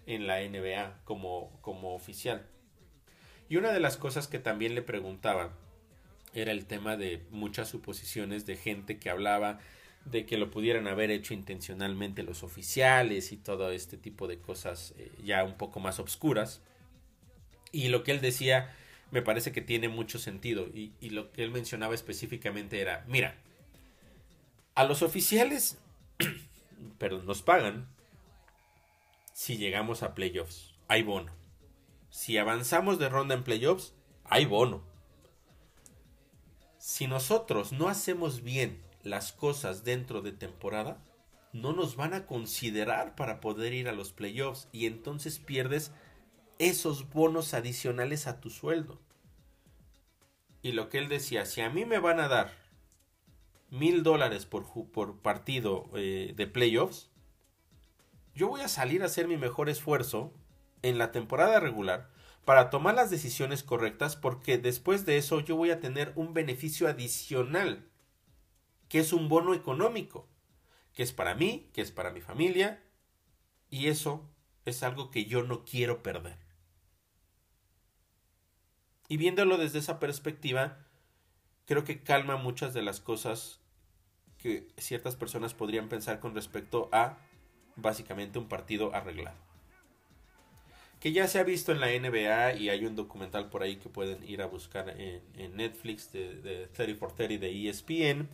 en 0.06 0.28
la 0.28 0.48
NBA 0.48 1.02
como, 1.06 1.60
como 1.62 1.96
oficial. 1.96 2.46
Y 3.50 3.58
una 3.58 3.72
de 3.74 3.80
las 3.80 3.98
cosas 3.98 4.28
que 4.28 4.38
también 4.38 4.76
le 4.76 4.84
preguntaban 4.84 5.50
era 6.36 6.52
el 6.52 6.68
tema 6.68 6.98
de 6.98 7.26
muchas 7.32 7.68
suposiciones 7.68 8.46
de 8.46 8.56
gente 8.56 9.00
que 9.00 9.10
hablaba 9.10 9.58
de 10.06 10.28
que 10.28 10.38
lo 10.38 10.52
pudieran 10.52 10.88
haber 10.88 11.10
hecho 11.10 11.34
intencionalmente 11.34 12.22
los 12.22 12.44
oficiales 12.44 13.32
y 13.32 13.38
todo 13.38 13.72
este 13.72 13.98
tipo 13.98 14.28
de 14.28 14.38
cosas 14.38 14.94
eh, 15.00 15.12
ya 15.24 15.44
un 15.44 15.58
poco 15.58 15.80
más 15.80 15.98
obscuras. 15.98 16.62
Y 17.72 17.88
lo 17.88 18.04
que 18.04 18.12
él 18.12 18.22
decía 18.22 18.72
me 19.12 19.22
parece 19.22 19.52
que 19.52 19.62
tiene 19.62 19.90
mucho 19.90 20.20
sentido 20.20 20.68
y, 20.68 20.94
lo 21.10 21.32
que 21.32 21.44
él 21.44 21.52
mencionaba 21.52 21.96
específicamente 21.96 22.82
era, 22.82 23.06
mira, 23.08 23.36
a 24.76 24.84
los 24.84 25.02
oficiales, 25.02 25.78
perdón, 26.98 27.26
nos 27.26 27.42
pagan 27.42 27.88
si 29.34 29.58
llegamos 29.58 30.04
a 30.04 30.14
playoffs, 30.14 30.74
hay 30.88 31.04
bono. 31.04 31.32
Si 32.10 32.38
avanzamos 32.38 33.00
de 33.00 33.10
ronda 33.10 33.36
en 33.36 33.44
playoffs, 33.44 33.94
hay 34.26 34.46
bono. 34.46 34.84
Si 36.78 37.08
nosotros 37.08 37.72
no 37.72 37.88
hacemos 37.88 38.42
bien 38.44 38.82
las 39.04 39.32
cosas 39.32 39.84
dentro 39.84 40.22
de 40.22 40.32
temporada, 40.32 41.02
no 41.54 41.74
nos 41.74 41.96
van 41.96 42.14
a 42.14 42.26
considerar 42.26 43.16
para 43.16 43.40
poder 43.40 43.74
ir 43.74 43.90
a 43.90 43.94
los 43.94 44.12
playoffs 44.12 44.68
y 44.72 44.86
entonces 44.86 45.40
pierdes 45.40 45.92
esos 46.60 47.10
bonos 47.10 47.54
adicionales 47.54 48.28
a 48.28 48.40
tu 48.40 48.50
sueldo. 48.50 49.00
Y 50.62 50.74
lo 50.74 50.90
que 50.90 51.00
él 51.00 51.08
decía, 51.08 51.46
si 51.46 51.62
a 51.62 51.70
mí 51.70 51.86
me 51.86 52.00
van 52.00 52.20
a 52.20 52.28
dar 52.28 52.54
mil 53.72 54.04
dólares 54.04 54.46
por, 54.46 55.18
partido 55.22 55.90
eh, 55.96 56.34
de 56.36 56.48
playoffs, 56.48 57.10
yo 58.36 58.50
voy 58.50 58.62
a 58.62 58.68
salir 58.68 59.02
a 59.02 59.06
hacer 59.06 59.28
mi 59.28 59.38
mejor 59.38 59.70
esfuerzo 59.70 60.34
en 60.82 60.98
la 60.98 61.12
temporada 61.12 61.60
regular 61.60 62.10
para 62.46 62.70
tomar 62.70 62.96
las 62.96 63.10
decisiones 63.10 63.64
correctas 63.64 64.16
porque 64.16 64.58
después 64.58 65.06
de 65.06 65.18
eso 65.18 65.40
yo 65.40 65.56
voy 65.56 65.72
a 65.72 65.80
tener 65.80 66.14
un 66.16 66.34
beneficio 66.34 66.88
adicional 66.88 67.86
que 68.88 69.00
es 69.00 69.14
un 69.14 69.30
bono 69.30 69.54
económico, 69.54 70.28
que 70.94 71.04
es 71.04 71.14
para 71.14 71.36
mí, 71.36 71.70
que 71.74 71.82
es 71.82 71.92
para 71.92 72.12
mi 72.12 72.22
familia, 72.22 72.84
y 73.70 73.88
eso 73.88 74.28
es 74.66 74.82
algo 74.84 75.12
que 75.12 75.26
yo 75.26 75.44
no 75.44 75.64
quiero 75.64 76.02
perder. 76.02 76.49
Y 79.10 79.18
viéndolo 79.18 79.58
desde 79.58 79.80
esa 79.80 80.00
perspectiva, 80.00 80.78
creo 81.66 81.84
que 81.84 82.02
calma 82.02 82.38
muchas 82.38 82.74
de 82.74 82.82
las 82.82 83.02
cosas 83.02 83.60
que 84.38 84.70
ciertas 84.78 85.18
personas 85.18 85.54
podrían 85.54 85.90
pensar 85.90 86.22
con 86.22 86.34
respecto 86.34 86.88
a 86.94 87.18
básicamente 87.76 88.40
un 88.40 88.48
partido 88.48 88.96
arreglado. 88.96 89.38
Que 91.02 91.12
ya 91.12 91.28
se 91.28 91.40
ha 91.40 91.44
visto 91.44 91.74
en 91.74 91.82
la 91.82 91.88
NBA 91.88 92.54
y 92.54 92.70
hay 92.70 92.86
un 92.86 92.96
documental 92.96 93.50
por 93.50 93.64
ahí 93.64 93.76
que 93.76 93.90
pueden 93.90 94.24
ir 94.24 94.42
a 94.42 94.46
buscar 94.46 94.90
en, 94.98 95.58
Netflix 95.58 96.14
de, 96.14 96.36
de 96.36 96.68
30 96.68 96.98
for 96.98 97.12
30 97.12 97.46
de 97.46 97.70
ESPN 97.70 98.30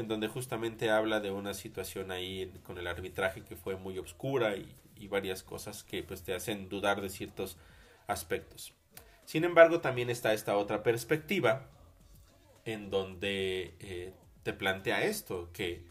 en 0.00 0.08
donde 0.08 0.28
justamente 0.28 0.90
habla 0.90 1.20
de 1.20 1.30
una 1.30 1.54
situación 1.54 2.10
ahí 2.10 2.52
con 2.64 2.78
el 2.78 2.86
arbitraje 2.86 3.42
que 3.42 3.56
fue 3.56 3.76
muy 3.76 3.98
oscura 3.98 4.56
y, 4.56 4.76
varias 5.08 5.42
cosas 5.42 5.82
que 5.82 6.02
pues 6.02 6.22
te 6.22 6.34
hacen 6.34 6.68
dudar 6.68 7.00
de 7.00 7.08
ciertos 7.08 7.56
aspectos. 8.06 8.74
Sin 9.30 9.44
embargo, 9.44 9.80
también 9.80 10.10
está 10.10 10.32
esta 10.32 10.56
otra 10.56 10.82
perspectiva 10.82 11.68
en 12.64 12.90
donde 12.90 13.76
eh, 13.78 14.12
te 14.42 14.52
plantea 14.52 15.04
esto, 15.04 15.50
que 15.52 15.84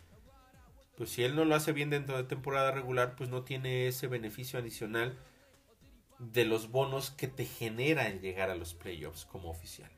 pues 0.97 1.12
si 1.12 1.23
él 1.23 1.38
no 1.38 1.45
lo 1.45 1.56
hace 1.56 1.71
bien 1.71 1.89
dentro 1.89 2.17
de 2.17 2.25
temporada 2.25 2.71
regular, 2.71 3.15
pues 3.15 3.30
no 3.30 3.43
tiene 3.43 3.88
ese 3.88 4.08
beneficio 4.08 4.60
adicional 4.60 5.17
de 6.17 6.43
los 6.43 6.69
bonos 6.69 7.12
que 7.12 7.30
te 7.30 7.45
genera 7.45 8.10
el 8.10 8.19
llegar 8.19 8.49
a 8.49 8.56
los 8.56 8.73
playoffs 8.73 9.23
como 9.23 9.49
oficial. 9.49 9.89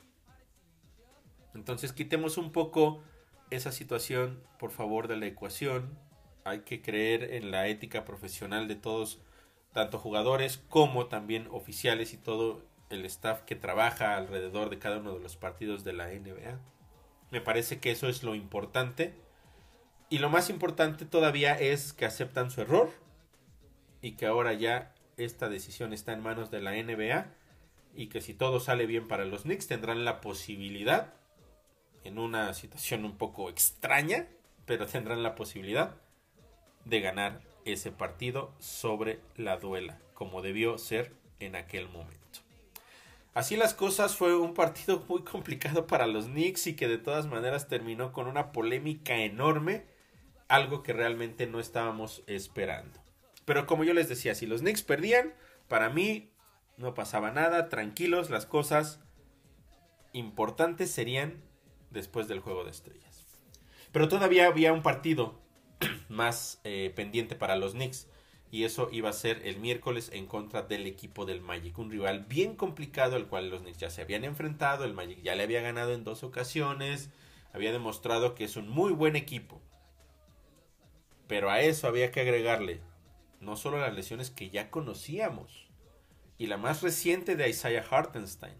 Entonces 1.56 1.94
quitemos 1.94 2.38
un 2.38 2.52
poco 2.52 3.02
esa 3.50 3.72
situación, 3.72 4.44
por 4.60 4.70
favor, 4.70 5.08
de 5.08 5.18
la 5.18 5.26
ecuación. 5.26 5.98
Hay 6.44 6.60
que 6.60 6.84
creer 6.84 7.34
en 7.34 7.50
la 7.50 7.68
ética 7.70 8.06
profesional 8.06 8.68
de 8.68 8.76
todos, 8.76 9.20
tanto 9.74 9.98
jugadores 9.98 10.60
como 10.70 11.08
también 11.08 11.48
oficiales 11.50 12.14
y 12.14 12.18
todo 12.18 12.70
el 12.92 13.06
staff 13.06 13.42
que 13.42 13.56
trabaja 13.56 14.16
alrededor 14.16 14.70
de 14.70 14.80
cada 14.80 14.98
uno 14.98 15.14
de 15.14 15.20
los 15.20 15.36
partidos 15.36 15.84
de 15.84 15.94
la 15.94 16.08
NBA. 16.08 16.60
Me 17.32 17.42
parece 17.42 17.80
que 17.80 17.92
eso 17.92 18.08
es 18.08 18.24
lo 18.24 18.36
importante. 18.36 19.14
Y 20.10 20.20
lo 20.20 20.30
más 20.30 20.50
importante 20.50 21.06
todavía 21.06 21.58
es 21.60 21.94
que 21.94 22.06
aceptan 22.06 22.52
su 22.52 22.62
error 22.62 22.92
y 24.02 24.14
que 24.14 24.26
ahora 24.26 24.54
ya 24.54 24.94
esta 25.18 25.50
decisión 25.50 25.94
está 25.94 26.14
en 26.14 26.22
manos 26.22 26.52
de 26.52 26.62
la 26.62 26.72
NBA 26.72 27.28
y 27.96 28.08
que 28.08 28.22
si 28.22 28.34
todo 28.34 28.60
sale 28.60 28.86
bien 28.86 29.08
para 29.08 29.26
los 29.26 29.44
Knicks 29.44 29.68
tendrán 29.68 30.06
la 30.06 30.22
posibilidad 30.22 31.14
en 32.04 32.18
una 32.18 32.54
situación 32.54 33.06
un 33.06 33.18
poco 33.18 33.50
extraña, 33.50 34.28
pero 34.66 34.88
tendrán 34.88 35.24
la 35.24 35.36
posibilidad 35.36 35.96
de 36.86 37.00
ganar 37.00 37.42
ese 37.66 37.92
partido 37.92 38.54
sobre 38.60 39.20
la 39.36 39.58
duela, 39.58 40.00
como 40.14 40.42
debió 40.42 40.78
ser 40.78 41.14
en 41.40 41.56
aquel 41.56 41.88
momento. 41.90 42.40
Así 43.34 43.56
las 43.56 43.74
cosas, 43.74 44.15
fue 44.15 44.38
un 44.38 44.54
partido 44.54 45.04
muy 45.10 45.24
complicado 45.24 45.88
para 45.88 46.08
los 46.08 46.26
Knicks 46.26 46.67
y 46.67 46.76
que 46.76 46.88
de 46.88 46.98
todas 46.98 47.28
maneras 47.28 47.67
terminó 47.67 48.12
con 48.12 48.28
una 48.28 48.52
polémica 48.52 49.17
enorme, 49.17 49.86
algo 50.48 50.84
que 50.84 50.94
realmente 50.94 51.48
no 51.48 51.60
estábamos 51.60 52.24
esperando. 52.28 53.00
Pero 53.46 53.65
como 53.65 53.84
yo 53.84 53.94
les 53.94 54.10
decía, 54.10 54.36
si 54.36 54.46
los 54.46 54.62
Knicks 54.62 54.84
perdían, 54.84 55.34
para 55.67 55.89
mí 55.89 56.32
no 56.78 56.94
pasaba 56.94 57.32
nada, 57.32 57.70
tranquilos, 57.70 58.30
las 58.30 58.46
cosas 58.46 59.00
importantes 60.13 60.91
serían 60.91 61.41
después 61.89 62.28
del 62.28 62.39
juego 62.39 62.65
de 62.65 62.72
estrellas. 62.72 63.26
Pero 63.91 64.08
todavía 64.08 64.48
había 64.48 64.74
un 64.74 64.82
partido 64.82 65.39
más 66.10 66.60
eh, 66.63 66.91
pendiente 66.96 67.36
para 67.36 67.56
los 67.56 67.74
Knicks, 67.74 68.08
Y 68.52 68.66
eso 68.66 68.90
iba 68.92 69.10
a 69.10 69.14
ser 69.14 69.48
el 69.48 69.60
miércoles 69.60 70.10
en 70.14 70.28
contra 70.28 70.62
del 70.62 70.86
equipo 70.86 71.26
del 71.26 71.40
Magic. 71.40 71.78
Un 71.80 71.90
rival 71.90 72.26
bien 72.28 72.56
complicado 72.56 73.16
al 73.16 73.28
cual 73.28 73.50
los 73.50 73.62
Knicks 73.62 73.78
ya 73.78 73.90
se 73.90 74.02
habían 74.02 74.26
enfrentado. 74.26 74.84
El 74.84 74.94
Magic 74.94 75.22
ya 75.22 75.36
le 75.36 75.44
había 75.44 75.62
ganado 75.62 75.94
en 75.94 76.04
dos 76.04 76.24
ocasiones. 76.24 77.10
Había 77.54 77.72
demostrado 77.72 78.36
que 78.36 78.44
es 78.44 78.58
un 78.58 78.68
muy 78.68 78.92
buen 78.92 79.16
equipo. 79.16 79.62
Pero 81.28 81.50
a 81.50 81.62
eso 81.62 81.88
había 81.88 82.12
que 82.12 82.20
agregarle 82.20 82.82
no 83.40 83.56
solo 83.56 83.80
las 83.80 83.94
lesiones 83.94 84.30
que 84.30 84.50
ya 84.50 84.70
conocíamos. 84.70 85.68
Y 86.38 86.48
la 86.48 86.58
más 86.58 86.82
reciente 86.82 87.38
de 87.38 87.50
Isaiah 87.50 87.86
Hartenstein. 87.90 88.56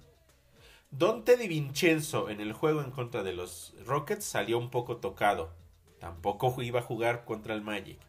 Dante 0.90 1.36
Di 1.36 1.48
Vincenzo 1.48 2.30
en 2.30 2.42
el 2.42 2.54
juego 2.54 2.82
en 2.82 2.92
contra 2.92 3.24
de 3.24 3.34
los 3.34 3.74
Rockets 3.86 4.26
salió 4.26 4.58
un 4.58 4.70
poco 4.70 4.98
tocado. 4.98 5.54
Tampoco 6.00 6.62
iba 6.62 6.80
a 6.80 6.84
jugar 6.84 7.26
contra 7.26 7.54
el 7.54 7.62
Magic. 7.62 8.00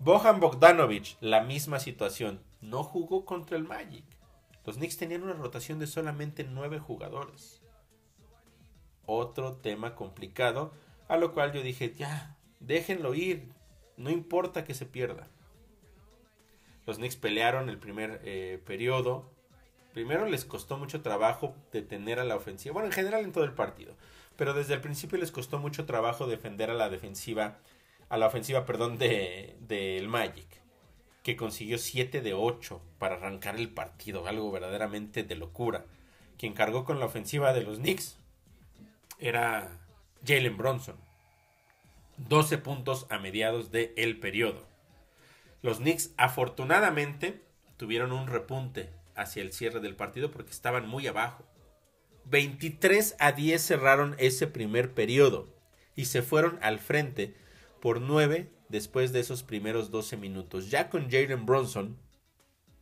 Bohan 0.00 0.38
Bogdanovic, 0.38 1.16
la 1.20 1.40
misma 1.40 1.80
situación. 1.80 2.40
No 2.60 2.84
jugó 2.84 3.24
contra 3.24 3.56
el 3.56 3.64
Magic. 3.64 4.04
Los 4.64 4.76
Knicks 4.76 4.96
tenían 4.96 5.24
una 5.24 5.32
rotación 5.32 5.80
de 5.80 5.88
solamente 5.88 6.44
nueve 6.44 6.78
jugadores. 6.78 7.60
Otro 9.06 9.54
tema 9.54 9.96
complicado, 9.96 10.72
a 11.08 11.16
lo 11.16 11.32
cual 11.32 11.52
yo 11.52 11.62
dije, 11.62 11.94
ya, 11.96 12.36
déjenlo 12.60 13.14
ir, 13.14 13.48
no 13.96 14.10
importa 14.10 14.62
que 14.62 14.74
se 14.74 14.86
pierda. 14.86 15.26
Los 16.86 16.98
Knicks 16.98 17.16
pelearon 17.16 17.68
el 17.68 17.78
primer 17.78 18.20
eh, 18.22 18.62
periodo. 18.64 19.28
Primero 19.94 20.26
les 20.26 20.44
costó 20.44 20.78
mucho 20.78 21.02
trabajo 21.02 21.56
detener 21.72 22.20
a 22.20 22.24
la 22.24 22.36
ofensiva, 22.36 22.74
bueno, 22.74 22.86
en 22.86 22.92
general 22.92 23.24
en 23.24 23.32
todo 23.32 23.42
el 23.42 23.54
partido, 23.54 23.96
pero 24.36 24.54
desde 24.54 24.74
el 24.74 24.80
principio 24.80 25.18
les 25.18 25.32
costó 25.32 25.58
mucho 25.58 25.86
trabajo 25.86 26.28
defender 26.28 26.70
a 26.70 26.74
la 26.74 26.88
defensiva 26.88 27.58
a 28.08 28.16
la 28.16 28.26
ofensiva, 28.26 28.64
perdón, 28.64 28.98
del 28.98 29.56
de, 29.60 30.06
Magic, 30.08 30.46
que 31.22 31.36
consiguió 31.36 31.78
7 31.78 32.20
de 32.20 32.34
8 32.34 32.80
para 32.98 33.16
arrancar 33.16 33.56
el 33.56 33.70
partido, 33.70 34.26
algo 34.26 34.50
verdaderamente 34.50 35.22
de 35.22 35.36
locura. 35.36 35.84
Quien 36.38 36.54
cargó 36.54 36.84
con 36.84 37.00
la 37.00 37.06
ofensiva 37.06 37.52
de 37.52 37.62
los 37.62 37.78
Knicks 37.78 38.16
era 39.18 39.78
Jalen 40.26 40.56
Bronson. 40.56 40.96
12 42.16 42.58
puntos 42.58 43.06
a 43.10 43.18
mediados 43.18 43.70
del 43.70 43.92
el 43.96 44.18
periodo. 44.18 44.66
Los 45.62 45.78
Knicks 45.78 46.12
afortunadamente 46.16 47.42
tuvieron 47.76 48.12
un 48.12 48.26
repunte 48.26 48.90
hacia 49.14 49.42
el 49.42 49.52
cierre 49.52 49.80
del 49.80 49.96
partido 49.96 50.30
porque 50.30 50.50
estaban 50.50 50.88
muy 50.88 51.06
abajo. 51.06 51.44
23 52.26 53.16
a 53.18 53.32
10 53.32 53.62
cerraron 53.62 54.16
ese 54.18 54.46
primer 54.46 54.92
periodo 54.94 55.48
y 55.96 56.06
se 56.06 56.22
fueron 56.22 56.58
al 56.62 56.78
frente 56.78 57.34
por 57.80 58.00
9 58.00 58.50
después 58.68 59.12
de 59.12 59.20
esos 59.20 59.42
primeros 59.42 59.90
12 59.90 60.16
minutos. 60.16 60.70
Ya 60.70 60.90
con 60.90 61.10
Jalen 61.10 61.46
Bronson, 61.46 61.96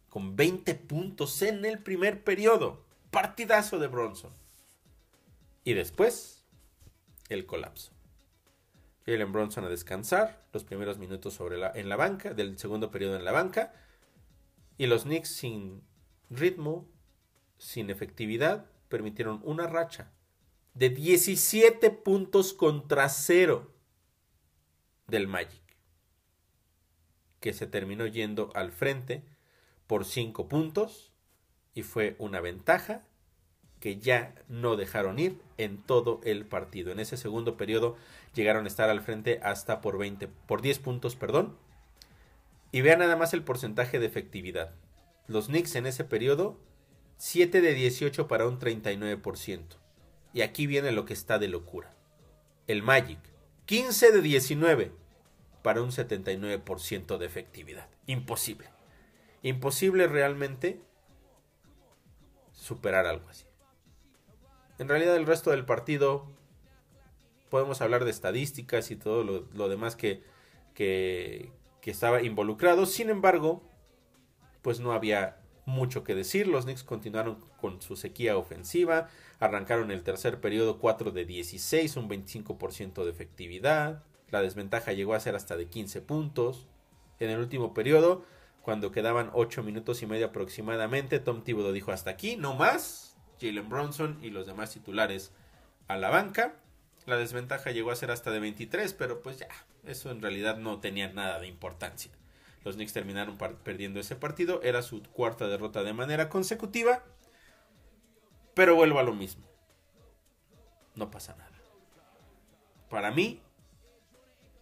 con 0.09 0.37
20 0.37 0.75
puntos 0.75 1.43
en 1.43 1.65
el 1.65 1.83
primer 1.83 2.25
periodo. 2.25 2.85
Partidazo 3.11 3.79
de 3.79 3.87
Bronson. 3.87 4.33
Y 5.65 5.75
después, 5.75 6.45
el 7.29 7.47
colapso. 7.47 7.93
Jalen 9.07 9.33
Bronson 9.33 9.65
a 9.65 9.69
descansar, 9.69 10.45
los 10.53 10.65
primeros 10.65 10.99
minutos 10.99 11.41
en 11.75 11.89
la 11.89 11.97
banca, 11.97 12.35
del 12.35 12.59
segundo 12.59 12.91
periodo 12.91 13.17
en 13.17 13.25
la 13.25 13.33
banca. 13.33 13.73
Y 14.79 14.87
los 14.87 15.05
Knicks 15.05 15.29
sin 15.29 15.83
ritmo, 16.29 16.89
sin 17.59 17.91
efectividad, 17.91 18.67
permitieron 18.89 19.41
una 19.45 19.67
racha 19.67 20.11
de 20.75 20.91
17 20.91 21.91
puntos 21.91 22.53
contra 22.53 23.09
cero 23.09 23.73
del 25.07 25.29
Magic, 25.29 25.63
que 27.41 27.53
se 27.53 27.67
terminó 27.67 28.07
yendo 28.07 28.51
al 28.55 28.73
frente 28.73 29.23
por 29.87 30.05
5 30.05 30.49
puntos 30.49 31.13
y 31.75 31.83
fue 31.83 32.17
una 32.19 32.41
ventaja 32.41 33.03
que 33.81 33.99
ya 33.99 34.35
no 34.49 34.77
dejaron 34.77 35.19
ir 35.19 35.41
en 35.59 35.79
todo 35.83 36.21
el 36.25 36.47
partido. 36.47 36.91
En 36.91 36.99
ese 36.99 37.17
segundo 37.17 37.57
periodo 37.57 37.97
llegaron 38.35 38.65
a 38.65 38.69
estar 38.69 38.91
al 38.91 39.03
frente 39.03 39.39
hasta 39.43 39.81
por 39.81 39.99
20 39.99 40.29
por 40.29 40.63
10 40.63 40.79
puntos, 40.81 41.15
perdón. 41.15 41.57
Y 42.73 42.81
vean 42.81 42.99
nada 42.99 43.17
más 43.17 43.33
el 43.33 43.45
porcentaje 43.45 43.99
de 43.99 44.07
efectividad. 44.07 44.75
Los 45.29 45.47
Knicks 45.47 45.77
en 45.77 45.87
ese 45.87 46.05
periodo 46.05 46.59
7 47.19 47.61
de 47.61 47.75
18 47.75 48.27
para 48.27 48.47
un 48.47 48.59
39%. 48.59 49.77
Y 50.33 50.43
aquí 50.43 50.67
viene 50.67 50.93
lo 50.93 51.05
que 51.05 51.15
está 51.15 51.39
de 51.39 51.49
locura. 51.49 51.95
El 52.67 52.83
Magic 52.83 53.21
15 53.67 54.13
de 54.13 54.23
19 54.23 54.93
para 55.63 55.83
un 55.83 55.91
79% 55.91 57.19
de 57.19 57.27
efectividad. 57.27 57.89
Imposible. 58.07 58.69
Imposible 59.43 60.07
realmente 60.07 60.81
superar 62.53 63.07
algo 63.07 63.29
así. 63.29 63.45
En 64.79 64.89
realidad 64.89 65.17
el 65.17 65.27
resto 65.27 65.51
del 65.51 65.65
partido 65.65 66.27
podemos 67.49 67.81
hablar 67.81 68.05
de 68.05 68.11
estadísticas 68.11 68.91
y 68.91 68.97
todo 68.97 69.25
lo, 69.25 69.69
demás 69.69 69.97
que, 69.97 70.23
que, 70.75 71.51
que 71.81 71.91
estaba 71.91 72.23
involucrado. 72.23 72.87
Sin 72.87 73.11
embargo, 73.11 73.63
pues 74.63 74.81
no 74.81 74.93
había 74.93 75.41
mucho 75.67 76.05
que 76.05 76.15
decir. 76.15 76.47
Los 76.47 76.65
Knicks 76.65 76.85
continuaron 76.85 77.45
con 77.61 77.83
su 77.83 77.97
sequía 77.97 78.39
ofensiva. 78.39 79.09
Arrancaron 79.39 79.91
el 79.91 80.03
tercer 80.03 80.41
periodo 80.41 80.79
4 80.79 81.11
de 81.11 81.27
16, 81.27 81.97
un 81.97 82.09
25% 82.09 83.05
de 83.05 83.11
efectividad. 83.11 84.03
La 84.31 84.41
desventaja 84.41 84.93
llegó 84.93 85.15
a 85.15 85.21
ser 85.21 85.37
hasta 85.37 85.57
de 85.57 85.67
15 85.67 86.01
puntos. 86.01 86.67
En 87.21 87.31
el 87.31 87.39
último 87.39 87.75
periodo, 87.75 88.25
cuando 88.63 88.91
quedaban 88.91 89.31
8 89.35 89.63
minutos 89.63 90.03
y 90.03 90.07
medio 90.07 90.27
aproximadamente, 90.27 91.19
Tom 91.19 91.43
Thibodeau 91.43 91.73
dijo 91.73 91.93
hasta 91.93 92.11
aquí, 92.11 92.37
no 92.37 92.55
más. 92.55 93.17
Jalen 93.41 93.69
Bronson 93.69 94.19
y 94.23 94.31
los 94.31 94.47
demás 94.47 94.73
titulares 94.73 95.33
a 95.89 95.97
la 95.97 96.09
banca. 96.09 96.55
La 97.05 97.17
desventaja 97.17 97.71
llegó 97.71 97.91
a 97.91 97.97
ser 97.97 98.11
hasta 98.11 98.31
de 98.31 98.41
23, 98.41 98.93
pero 98.95 99.23
pues 99.23 99.39
ya, 99.39 99.49
eso 99.85 100.11
en 100.11 100.23
realidad 100.23 100.57
no 100.57 100.81
tenía 100.81 101.13
nada 101.13 101.39
de 101.39 101.47
importancia. 101.47 102.11
Los 102.67 102.75
Knicks 102.75 102.93
terminaron 102.93 103.39
perdiendo 103.39 104.01
ese 104.01 104.17
partido. 104.17 104.61
Era 104.61 104.83
su 104.83 105.01
cuarta 105.01 105.47
derrota 105.47 105.85
de 105.85 105.93
manera 105.93 106.29
consecutiva. 106.29 107.05
Pero 108.55 108.75
vuelvo 108.75 108.99
a 108.99 109.05
lo 109.05 109.15
mismo. 109.15 109.47
No 110.97 111.09
pasa 111.09 111.37
nada. 111.37 111.57
Para 112.91 113.13
mí, 113.13 113.41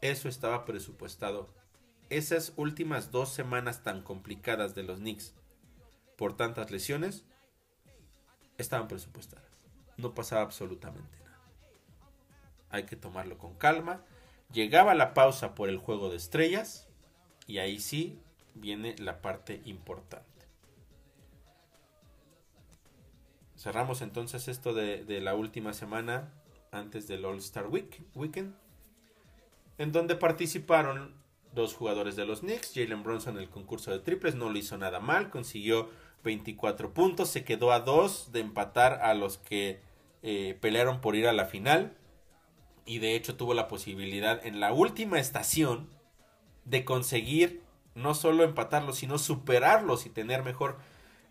eso 0.02 0.28
estaba 0.28 0.66
presupuestado. 0.66 1.46
Esas 2.10 2.52
últimas 2.56 3.10
dos 3.10 3.30
semanas 3.30 3.82
tan 3.82 4.02
complicadas 4.02 4.74
de 4.74 4.82
los 4.82 4.98
Knicks 4.98 5.32
por 6.18 6.36
tantas 6.36 6.70
lesiones 6.70 7.24
estaban 8.58 8.86
presupuestadas. 8.86 9.48
No 9.96 10.12
pasaba 10.12 10.42
absolutamente 10.42 11.18
nada. 11.24 11.40
Hay 12.68 12.84
que 12.84 12.96
tomarlo 12.96 13.38
con 13.38 13.54
calma. 13.54 14.04
Llegaba 14.52 14.92
la 14.92 15.14
pausa 15.14 15.54
por 15.54 15.70
el 15.70 15.78
juego 15.78 16.10
de 16.10 16.18
estrellas 16.18 16.86
y 17.46 17.58
ahí 17.58 17.78
sí 17.78 18.18
viene 18.54 18.94
la 18.98 19.20
parte 19.20 19.60
importante. 19.64 20.24
Cerramos 23.56 24.02
entonces 24.02 24.48
esto 24.48 24.74
de, 24.74 25.20
la 25.20 25.34
última 25.34 25.72
semana 25.72 26.32
antes 26.70 27.06
del 27.06 27.24
All 27.24 27.38
Star 27.38 27.68
Week, 27.68 28.02
Weekend, 28.14 28.54
en 29.78 29.92
donde 29.92 30.16
participaron 30.16 31.14
dos 31.54 31.74
jugadores 31.74 32.16
de 32.16 32.26
los 32.26 32.40
Knicks. 32.40 32.72
Jalen 32.74 33.02
Bronson 33.02 33.36
en 33.36 33.42
el 33.42 33.48
concurso 33.48 33.90
de 33.90 34.00
triples 34.00 34.34
no 34.34 34.50
lo 34.50 34.58
hizo 34.58 34.76
nada 34.76 35.00
mal, 35.00 35.30
consiguió 35.30 35.88
24 36.24 36.92
puntos, 36.92 37.30
se 37.30 37.44
quedó 37.44 37.72
a 37.72 37.80
dos 37.80 38.32
de 38.32 38.40
empatar 38.40 39.00
a 39.02 39.14
los 39.14 39.38
que 39.38 39.80
eh, 40.22 40.58
pelearon 40.60 41.00
por 41.00 41.16
ir 41.16 41.26
a 41.26 41.32
la 41.32 41.46
final. 41.46 41.96
Y 42.86 42.98
de 42.98 43.14
hecho 43.14 43.36
tuvo 43.36 43.54
la 43.54 43.68
posibilidad 43.68 44.44
en 44.44 44.60
la 44.60 44.72
última 44.72 45.18
estación 45.18 45.88
de 46.64 46.84
conseguir 46.84 47.62
no 47.94 48.14
solo 48.14 48.44
empatarlos, 48.44 48.96
sino 48.96 49.18
superarlos 49.18 50.06
y 50.06 50.10
tener 50.10 50.42
mejor 50.42 50.78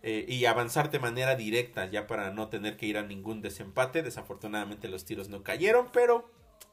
eh, 0.02 0.26
y 0.28 0.46
avanzar 0.46 0.92
de 0.92 1.00
manera 1.00 1.36
directa, 1.36 1.86
ya 1.86 2.08
para 2.08 2.32
no 2.32 2.50
tener 2.50 2.78
que 2.78 2.86
ir 2.86 2.98
a 2.98 3.04
ningún 3.04 3.42
desempate. 3.42 4.04
Desafortunadamente 4.04 4.88
los 4.88 5.06
tiros 5.06 5.30
no 5.30 5.44
cayeron, 5.44 5.90
pero 5.92 6.30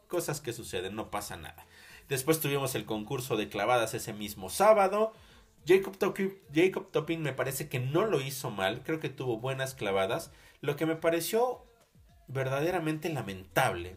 cosas 0.08 0.40
que 0.40 0.52
suceden, 0.52 0.96
no 0.96 1.10
pasa 1.10 1.36
nada. 1.36 1.66
Después 2.08 2.40
tuvimos 2.40 2.74
el 2.74 2.86
concurso 2.86 3.36
de 3.36 3.48
clavadas 3.48 3.94
ese 3.94 4.12
mismo 4.12 4.50
sábado. 4.50 5.12
Jacob 5.66 5.96
Topping, 5.96 6.36
Jacob 6.52 6.88
me 7.18 7.32
parece 7.32 7.68
que 7.68 7.78
no 7.78 8.06
lo 8.06 8.20
hizo 8.20 8.50
mal, 8.50 8.82
creo 8.82 8.98
que 8.98 9.10
tuvo 9.10 9.38
buenas 9.38 9.74
clavadas. 9.74 10.32
Lo 10.60 10.76
que 10.76 10.86
me 10.86 10.96
pareció 10.96 11.64
verdaderamente 12.26 13.08
lamentable. 13.10 13.96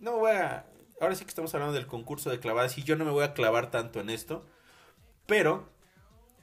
No 0.00 0.18
voy 0.18 0.32
a 0.32 0.66
ahora 1.00 1.14
sí 1.14 1.24
que 1.24 1.30
estamos 1.30 1.54
hablando 1.54 1.74
del 1.74 1.86
concurso 1.86 2.30
de 2.30 2.40
clavadas 2.40 2.78
y 2.78 2.82
yo 2.82 2.96
no 2.96 3.04
me 3.04 3.10
voy 3.10 3.24
a 3.24 3.34
clavar 3.34 3.70
tanto 3.70 4.00
en 4.00 4.10
esto, 4.10 4.46
pero 5.26 5.68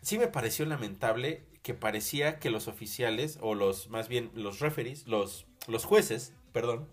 sí 0.01 0.17
me 0.17 0.27
pareció 0.27 0.65
lamentable 0.65 1.45
que 1.63 1.73
parecía 1.73 2.39
que 2.39 2.49
los 2.49 2.67
oficiales, 2.67 3.37
o 3.41 3.55
los, 3.55 3.89
más 3.89 4.09
bien 4.09 4.31
los 4.35 4.59
referees, 4.59 5.07
los, 5.07 5.47
los 5.67 5.85
jueces, 5.85 6.33
perdón, 6.51 6.89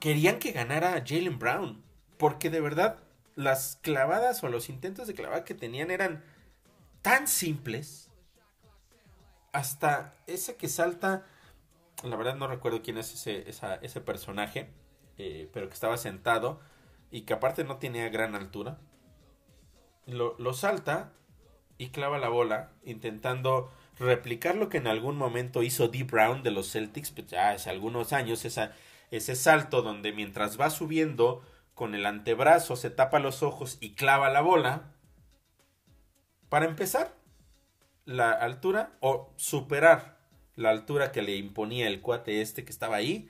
querían 0.00 0.38
que 0.38 0.52
ganara 0.52 1.04
Jalen 1.06 1.38
Brown, 1.38 1.84
porque 2.18 2.50
de 2.50 2.60
verdad 2.60 2.98
las 3.36 3.78
clavadas 3.82 4.42
o 4.42 4.48
los 4.48 4.68
intentos 4.68 5.06
de 5.06 5.14
clavada 5.14 5.44
que 5.44 5.54
tenían 5.54 5.90
eran 5.90 6.24
tan 7.02 7.28
simples. 7.28 8.10
Hasta 9.52 10.16
ese 10.26 10.56
que 10.56 10.68
salta, 10.68 11.26
la 12.02 12.16
verdad 12.16 12.36
no 12.36 12.48
recuerdo 12.48 12.82
quién 12.82 12.98
es 12.98 13.12
ese, 13.12 13.44
ese 13.82 14.00
personaje, 14.00 14.70
eh, 15.18 15.48
pero 15.52 15.68
que 15.68 15.74
estaba 15.74 15.96
sentado 15.96 16.60
y 17.10 17.22
que 17.22 17.34
aparte 17.34 17.64
no 17.64 17.78
tenía 17.78 18.08
gran 18.08 18.34
altura. 18.34 18.78
Lo, 20.06 20.36
lo 20.38 20.52
salta 20.52 21.12
y 21.78 21.88
clava 21.88 22.18
la 22.18 22.28
bola 22.28 22.72
intentando 22.84 23.70
replicar 23.98 24.56
lo 24.56 24.68
que 24.68 24.78
en 24.78 24.86
algún 24.86 25.16
momento 25.16 25.62
hizo 25.62 25.88
Dee 25.88 26.04
Brown 26.04 26.42
de 26.42 26.50
los 26.50 26.72
Celtics, 26.72 27.10
pues 27.10 27.28
ya 27.28 27.50
hace 27.50 27.70
algunos 27.70 28.12
años, 28.12 28.44
ese 28.44 29.34
salto 29.36 29.82
donde 29.82 30.12
mientras 30.12 30.60
va 30.60 30.70
subiendo 30.70 31.42
con 31.74 31.94
el 31.94 32.06
antebrazo 32.06 32.76
se 32.76 32.90
tapa 32.90 33.18
los 33.18 33.42
ojos 33.42 33.78
y 33.80 33.94
clava 33.94 34.30
la 34.30 34.40
bola. 34.40 34.94
Para 36.48 36.66
empezar, 36.66 37.14
la 38.04 38.30
altura 38.30 38.92
o 39.00 39.32
superar 39.36 40.18
la 40.56 40.70
altura 40.70 41.10
que 41.10 41.22
le 41.22 41.36
imponía 41.36 41.88
el 41.88 42.00
cuate 42.00 42.40
este 42.40 42.64
que 42.64 42.70
estaba 42.70 42.96
ahí, 42.96 43.28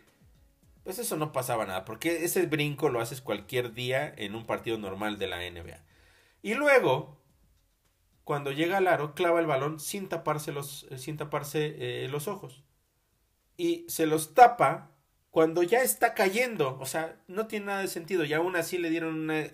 pues 0.84 0.98
eso 0.98 1.16
no 1.16 1.32
pasaba 1.32 1.64
nada, 1.64 1.84
porque 1.84 2.24
ese 2.24 2.46
brinco 2.46 2.90
lo 2.90 3.00
haces 3.00 3.22
cualquier 3.22 3.72
día 3.72 4.12
en 4.16 4.34
un 4.34 4.46
partido 4.46 4.78
normal 4.78 5.18
de 5.18 5.26
la 5.26 5.38
NBA. 5.38 5.82
Y 6.42 6.54
luego, 6.54 7.18
cuando 8.22 8.52
llega 8.52 8.76
al 8.76 8.86
aro, 8.86 9.14
clava 9.14 9.40
el 9.40 9.46
balón 9.46 9.80
sin 9.80 10.10
taparse 10.10 10.52
los, 10.52 10.86
eh, 10.90 10.98
sin 10.98 11.16
taparse, 11.16 12.04
eh, 12.04 12.08
los 12.08 12.28
ojos. 12.28 12.64
Y 13.56 13.86
se 13.88 14.06
los 14.06 14.34
tapa 14.34 14.90
cuando 15.30 15.62
ya 15.62 15.80
está 15.80 16.12
cayendo. 16.12 16.78
O 16.80 16.86
sea, 16.86 17.16
no 17.28 17.46
tiene 17.46 17.66
nada 17.66 17.80
de 17.80 17.88
sentido. 17.88 18.24
Y 18.24 18.34
aún 18.34 18.56
así 18.56 18.76
le 18.76 18.90
dieron 18.90 19.14
una 19.14 19.50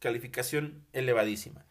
calificación 0.00 0.84
elevadísima. 0.92 1.64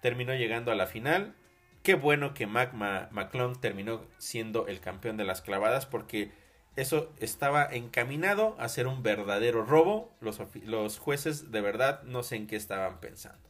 Terminó 0.00 0.34
llegando 0.34 0.72
a 0.72 0.74
la 0.76 0.86
final. 0.86 1.34
Qué 1.82 1.94
bueno 1.94 2.32
que 2.32 2.46
Mac 2.46 2.72
McClung 2.74 3.60
terminó 3.60 4.06
siendo 4.18 4.66
el 4.66 4.80
campeón 4.80 5.16
de 5.16 5.24
las 5.24 5.42
clavadas 5.42 5.86
porque 5.86 6.32
eso 6.80 7.12
estaba 7.18 7.64
encaminado 7.64 8.56
a 8.58 8.68
ser 8.68 8.86
un 8.86 9.02
verdadero 9.02 9.64
robo. 9.64 10.14
Los, 10.20 10.98
jueces 10.98 11.50
de 11.50 11.60
verdad 11.60 12.02
no 12.04 12.22
sé 12.22 12.36
en 12.36 12.46
qué 12.46 12.56
estaban 12.56 13.00
pensando. 13.00 13.48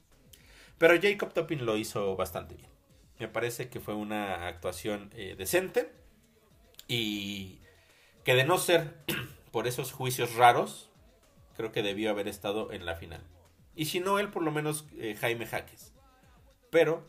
Pero 0.78 1.00
Jacob 1.00 1.32
Topping 1.32 1.64
lo 1.64 1.76
hizo 1.76 2.16
bastante 2.16 2.54
bien. 2.54 2.70
Me 3.18 3.28
parece 3.28 3.68
que 3.68 3.80
fue 3.80 3.94
una 3.94 4.46
actuación 4.46 5.10
eh, 5.14 5.34
decente. 5.36 5.92
Y 6.88 7.60
que 8.24 8.34
de 8.34 8.44
no 8.44 8.58
ser 8.58 8.96
por 9.52 9.66
esos 9.66 9.92
juicios 9.92 10.34
raros, 10.34 10.90
creo 11.56 11.72
que 11.72 11.82
debió 11.82 12.10
haber 12.10 12.28
estado 12.28 12.72
en 12.72 12.86
la 12.86 12.96
final. 12.96 13.22
Y 13.74 13.86
si 13.86 14.00
no 14.00 14.18
él, 14.18 14.30
por 14.30 14.42
lo 14.42 14.50
menos 14.50 14.86
eh, 14.96 15.16
Jaime 15.20 15.46
Jaques. 15.46 15.92
Pero, 16.70 17.06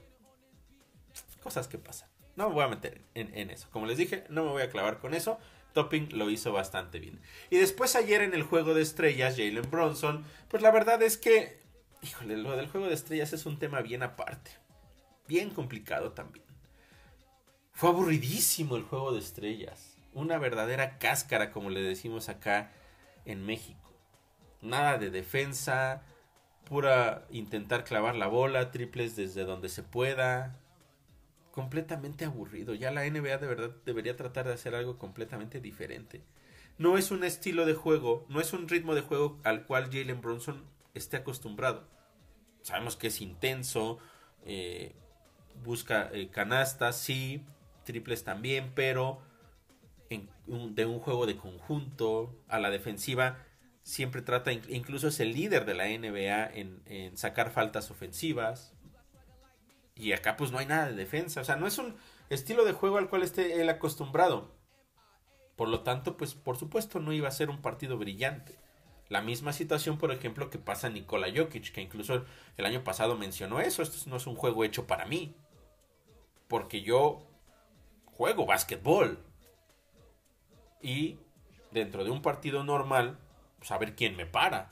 cosas 1.42 1.68
que 1.68 1.78
pasan. 1.78 2.10
No 2.36 2.48
me 2.50 2.56
voy 2.56 2.64
a 2.64 2.68
meter 2.68 3.02
en, 3.14 3.50
eso. 3.50 3.68
Como 3.72 3.86
les 3.86 3.98
dije, 3.98 4.24
no 4.30 4.44
me 4.44 4.52
voy 4.52 4.62
a 4.62 4.70
clavar 4.70 5.00
con 5.00 5.14
eso. 5.14 5.38
Topping 5.74 6.18
lo 6.18 6.30
hizo 6.30 6.52
bastante 6.52 7.00
bien. 7.00 7.20
Y 7.50 7.58
después 7.58 7.96
ayer 7.96 8.22
en 8.22 8.34
el 8.34 8.44
juego 8.44 8.74
de 8.74 8.82
estrellas, 8.82 9.36
Jalen 9.38 9.70
Bronson, 9.70 10.24
pues 10.50 10.62
la 10.62 10.72
verdad 10.72 11.02
es 11.02 11.18
que 11.18 11.62
Híjole, 12.04 12.36
lo 12.36 12.58
del 12.58 12.68
juego 12.68 12.88
de 12.88 12.96
estrellas 12.96 13.32
es 13.32 13.46
un 13.46 13.60
tema 13.60 13.82
bien 13.82 14.02
aparte. 14.02 14.52
Bien 15.28 15.52
complicado 15.52 16.14
también. 16.14 16.46
Fue 17.74 17.90
aburridísimo 17.90 18.76
el 18.76 18.84
juego 18.84 19.14
de 19.14 19.20
estrellas. 19.20 19.96
Una 20.14 20.40
verdadera 20.40 20.98
cáscara, 20.98 21.52
como 21.52 21.70
le 21.70 21.82
decimos 21.82 22.28
acá 22.28 22.72
en 23.26 23.46
México. 23.46 23.94
Nada 24.62 24.98
de 24.98 25.12
defensa, 25.12 26.02
pura 26.66 27.28
intentar 27.30 27.84
clavar 27.84 28.16
la 28.16 28.28
bola, 28.28 28.72
triples 28.72 29.16
desde 29.16 29.46
donde 29.46 29.70
se 29.70 29.84
pueda. 29.84 30.60
Completamente 31.52 32.26
aburrido. 32.26 32.74
Ya 32.74 32.92
la 32.92 33.10
NBA 33.10 33.38
de 33.38 33.48
verdad 33.48 33.72
debería 33.86 34.16
tratar 34.16 34.48
de 34.48 34.54
hacer 34.54 34.76
algo 34.76 34.98
completamente 34.98 35.60
diferente. 35.60 36.24
No 36.78 36.98
es 36.98 37.12
un 37.12 37.24
estilo 37.24 37.66
de 37.66 37.74
juego, 37.74 38.26
no 38.30 38.40
es 38.40 38.54
un 38.54 38.68
ritmo 38.68 38.96
de 38.96 39.02
juego 39.02 39.40
al 39.44 39.66
cual 39.66 39.92
Jalen 39.92 40.22
Bronson 40.22 40.64
esté 40.94 41.18
acostumbrado. 41.18 41.88
Sabemos 42.62 42.96
que 42.96 43.08
es 43.08 43.22
intenso, 43.22 44.00
eh, 44.46 44.96
busca 45.64 46.10
eh, 46.14 46.30
canastas, 46.30 46.98
sí, 46.98 47.46
triples 47.84 48.24
también, 48.24 48.72
pero 48.74 49.22
de 50.48 50.86
un 50.86 51.00
juego 51.00 51.26
de 51.26 51.38
conjunto 51.38 52.36
a 52.48 52.60
la 52.60 52.70
defensiva 52.70 53.46
siempre 53.84 54.22
trata, 54.22 54.52
incluso 54.52 55.08
es 55.08 55.20
el 55.20 55.34
líder 55.34 55.66
de 55.66 55.74
la 55.74 55.86
NBA 55.86 56.46
en, 56.54 56.82
en, 56.86 57.18
sacar 57.18 57.52
faltas 57.52 57.92
ofensivas. 57.92 58.74
Y 60.02 60.14
acá 60.14 60.36
pues 60.36 60.52
no 60.52 60.58
hay 60.58 60.66
nada 60.66 60.88
de 60.88 60.96
defensa, 60.96 61.42
o 61.42 61.44
sea, 61.44 61.58
no 61.58 61.68
es 61.68 61.78
un 61.78 61.96
estilo 62.30 62.66
de 62.66 62.74
juego 62.74 62.98
al 62.98 63.08
cual 63.08 63.22
esté 63.22 63.62
él 63.62 63.70
acostumbrado. 63.70 64.50
Por 65.56 65.70
lo 65.70 65.82
tanto, 65.82 66.18
pues 66.18 66.34
por 66.34 66.58
supuesto 66.58 67.00
no 67.00 67.14
iba 67.14 67.28
a 67.28 67.32
ser 67.32 67.52
un 67.52 67.62
partido 67.62 68.00
brillante. 68.00 68.58
La 69.10 69.22
misma 69.22 69.54
situación, 69.54 70.00
por 70.00 70.12
ejemplo, 70.12 70.50
que 70.50 70.58
pasa 70.58 70.90
Nikola 70.90 71.28
Jokic, 71.28 71.72
que 71.72 71.82
incluso 71.82 72.26
el 72.58 72.66
año 72.66 72.84
pasado 72.84 73.16
mencionó 73.16 73.60
eso, 73.60 73.84
esto 73.84 74.10
no 74.10 74.16
es 74.16 74.26
un 74.26 74.36
juego 74.36 74.64
hecho 74.64 74.88
para 74.88 75.06
mí, 75.06 75.36
porque 76.48 76.82
yo 76.82 77.28
juego 78.06 78.48
básquetbol. 78.48 79.20
Y 80.82 81.20
dentro 81.70 82.04
de 82.04 82.10
un 82.10 82.24
partido 82.24 82.64
normal, 82.64 83.20
saber 83.62 83.90
pues, 83.90 83.98
quién 83.98 84.16
me 84.16 84.26
para. 84.26 84.72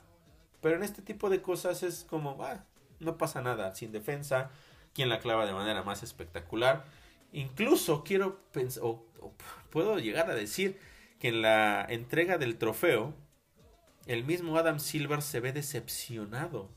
Pero 0.60 0.74
en 0.74 0.82
este 0.82 1.02
tipo 1.02 1.30
de 1.30 1.40
cosas 1.40 1.84
es 1.84 2.02
como, 2.02 2.42
ah, 2.42 2.64
no 2.98 3.16
pasa 3.16 3.40
nada, 3.42 3.76
sin 3.76 3.92
defensa, 3.92 4.50
quien 4.94 5.08
la 5.08 5.20
clava 5.20 5.46
de 5.46 5.52
manera 5.52 5.82
más 5.82 6.02
espectacular. 6.02 6.84
Incluso 7.32 8.02
quiero 8.04 8.40
pensar, 8.52 8.82
o 8.84 9.06
puedo 9.70 9.98
llegar 9.98 10.30
a 10.30 10.34
decir 10.34 10.78
que 11.18 11.28
en 11.28 11.42
la 11.42 11.86
entrega 11.88 12.38
del 12.38 12.58
trofeo, 12.58 13.14
el 14.06 14.24
mismo 14.24 14.56
Adam 14.56 14.80
Silver 14.80 15.22
se 15.22 15.40
ve 15.40 15.52
decepcionado 15.52 16.70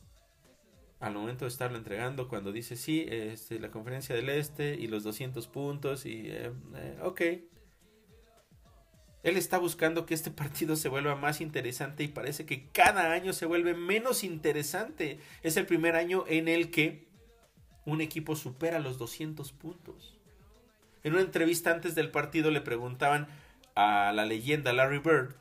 al 1.04 1.15
momento 1.15 1.43
de 1.43 1.49
estarlo 1.49 1.78
entregando 1.78 2.30
cuando 2.30 2.54
dice 2.54 2.78
sí, 2.78 3.06
este, 3.10 3.60
la 3.60 3.71
conferencia 3.71 4.15
del 4.15 4.30
este 4.30 4.76
y 4.76 4.88
los 4.88 5.04
200 5.04 5.47
puntos 5.47 6.06
y 6.06 6.28
eh, 6.28 6.52
eh, 6.76 6.97
ok. 7.04 7.21
Él 9.23 9.38
está 9.38 9.58
buscando 9.58 10.06
que 10.06 10.13
este 10.13 10.32
partido 10.32 10.78
se 10.78 10.88
vuelva 10.88 11.15
más 11.15 11.41
interesante 11.41 12.04
y 12.04 12.08
parece 12.08 12.45
que 12.45 12.69
cada 12.69 13.12
año 13.12 13.34
se 13.34 13.45
vuelve 13.45 13.73
menos 13.73 14.23
interesante. 14.23 15.19
Es 15.41 15.58
el 15.58 15.65
primer 15.65 15.95
año 15.95 16.23
en 16.28 16.47
el 16.47 16.71
que 16.71 17.08
un 17.86 18.02
equipo 18.02 18.36
supera 18.36 18.80
los 18.80 18.98
200 18.98 19.52
puntos. 19.52 20.17
En 21.04 21.13
una 21.13 21.22
entrevista 21.22 21.72
antes 21.72 21.96
del 21.96 22.12
partido 22.12 22.50
le 22.52 22.62
preguntaban 22.62 23.28
a 23.76 24.12
la 24.13 24.26
leyenda 24.26 24.72
Larry 24.74 25.00
Bird 25.00 25.36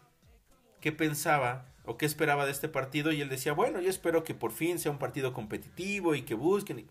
qué 0.80 0.90
pensaba 0.90 1.66
o 1.84 1.96
qué 1.96 2.06
esperaba 2.06 2.44
de 2.44 2.52
este 2.52 2.68
partido 2.68 3.12
y 3.12 3.20
él 3.20 3.28
decía, 3.28 3.52
bueno, 3.52 3.80
yo 3.80 3.90
espero 3.90 4.24
que 4.24 4.34
por 4.34 4.52
fin 4.52 4.78
sea 4.78 4.92
un 4.92 4.98
partido 4.98 5.32
competitivo 5.32 6.14
y 6.14 6.22
que 6.22 6.34
busquen. 6.34 6.88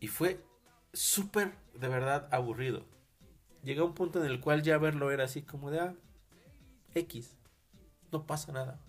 Y 0.00 0.06
fue 0.08 0.40
súper, 0.92 1.52
de 1.74 1.88
verdad, 1.88 2.28
aburrido. 2.30 2.84
Llegó 3.62 3.82
a 3.82 3.86
un 3.86 3.94
punto 3.94 4.22
en 4.22 4.30
el 4.30 4.40
cual 4.40 4.62
ya 4.62 4.78
verlo 4.78 5.10
era 5.10 5.24
así 5.24 5.42
como 5.42 5.70
de, 5.70 5.80
ah, 5.80 5.94
X, 6.94 7.36
no 8.12 8.26
pasa 8.26 8.52
nada. 8.52 8.80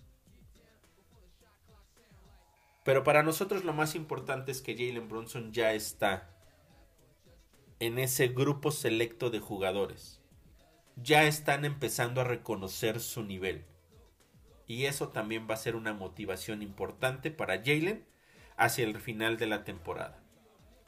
Pero 2.84 3.04
para 3.04 3.22
nosotros 3.22 3.64
lo 3.64 3.72
más 3.72 3.94
importante 3.94 4.52
es 4.52 4.62
que 4.62 4.74
Jalen 4.74 5.08
Bronson 5.08 5.52
ya 5.52 5.72
está 5.72 6.30
en 7.78 7.98
ese 7.98 8.28
grupo 8.28 8.70
selecto 8.70 9.30
de 9.30 9.40
jugadores. 9.40 10.20
Ya 10.96 11.24
están 11.24 11.64
empezando 11.64 12.20
a 12.20 12.24
reconocer 12.24 13.00
su 13.00 13.22
nivel. 13.22 13.64
Y 14.66 14.84
eso 14.86 15.08
también 15.08 15.46
va 15.48 15.54
a 15.54 15.58
ser 15.58 15.76
una 15.76 15.92
motivación 15.92 16.62
importante 16.62 17.30
para 17.30 17.58
Jalen 17.58 18.06
hacia 18.56 18.84
el 18.84 18.98
final 19.00 19.36
de 19.36 19.46
la 19.46 19.64
temporada. 19.64 20.22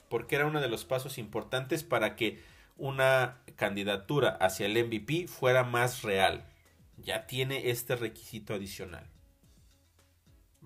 Porque 0.09 0.36
era 0.36 0.47
uno 0.47 0.61
de 0.61 0.68
los 0.68 0.84
pasos 0.84 1.18
importantes 1.18 1.82
para 1.82 2.14
que 2.14 2.43
una 2.76 3.43
candidatura 3.57 4.30
hacia 4.40 4.66
el 4.66 4.84
MVP 4.84 5.26
fuera 5.28 5.64
más 5.64 6.03
real. 6.03 6.45
Ya 6.99 7.26
tiene 7.26 7.70
este 7.70 7.97
requisito 7.97 8.55
adicional. 8.55 9.11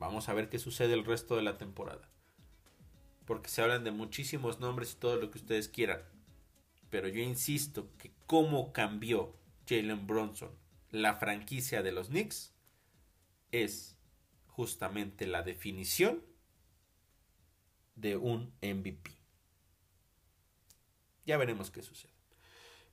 Vamos 0.07 0.28
a 0.28 0.34
ver 0.34 0.48
qué 0.48 0.59
sucede 0.59 0.94
el 0.94 1.04
resto 1.04 1.34
de 1.34 1.42
la 1.42 1.59
temporada. 1.59 2.09
Porque 3.24 3.48
se 3.48 3.61
hablan 3.61 3.82
de 3.82 3.90
muchísimos 3.90 4.61
nombres 4.61 4.92
y 4.92 4.96
todo 4.96 5.16
lo 5.16 5.30
que 5.32 5.38
ustedes 5.38 5.68
quieran. 5.68 6.00
Pero 6.90 7.09
yo 7.09 7.20
insisto 7.20 7.90
que 7.98 8.12
cómo 8.26 8.72
cambió 8.72 9.34
Jalen 9.68 10.07
Bronson 10.07 10.50
la 10.90 11.14
franquicia 11.14 11.82
de 11.82 11.92
los 11.92 12.09
Knicks 12.09 12.52
es 13.52 13.96
justamente 14.46 15.26
la 15.26 15.42
definición 15.42 16.22
de 17.96 18.16
un 18.16 18.54
MVP. 18.62 19.11
Ya 21.24 21.36
veremos 21.36 21.70
qué 21.70 21.82
sucede. 21.82 22.12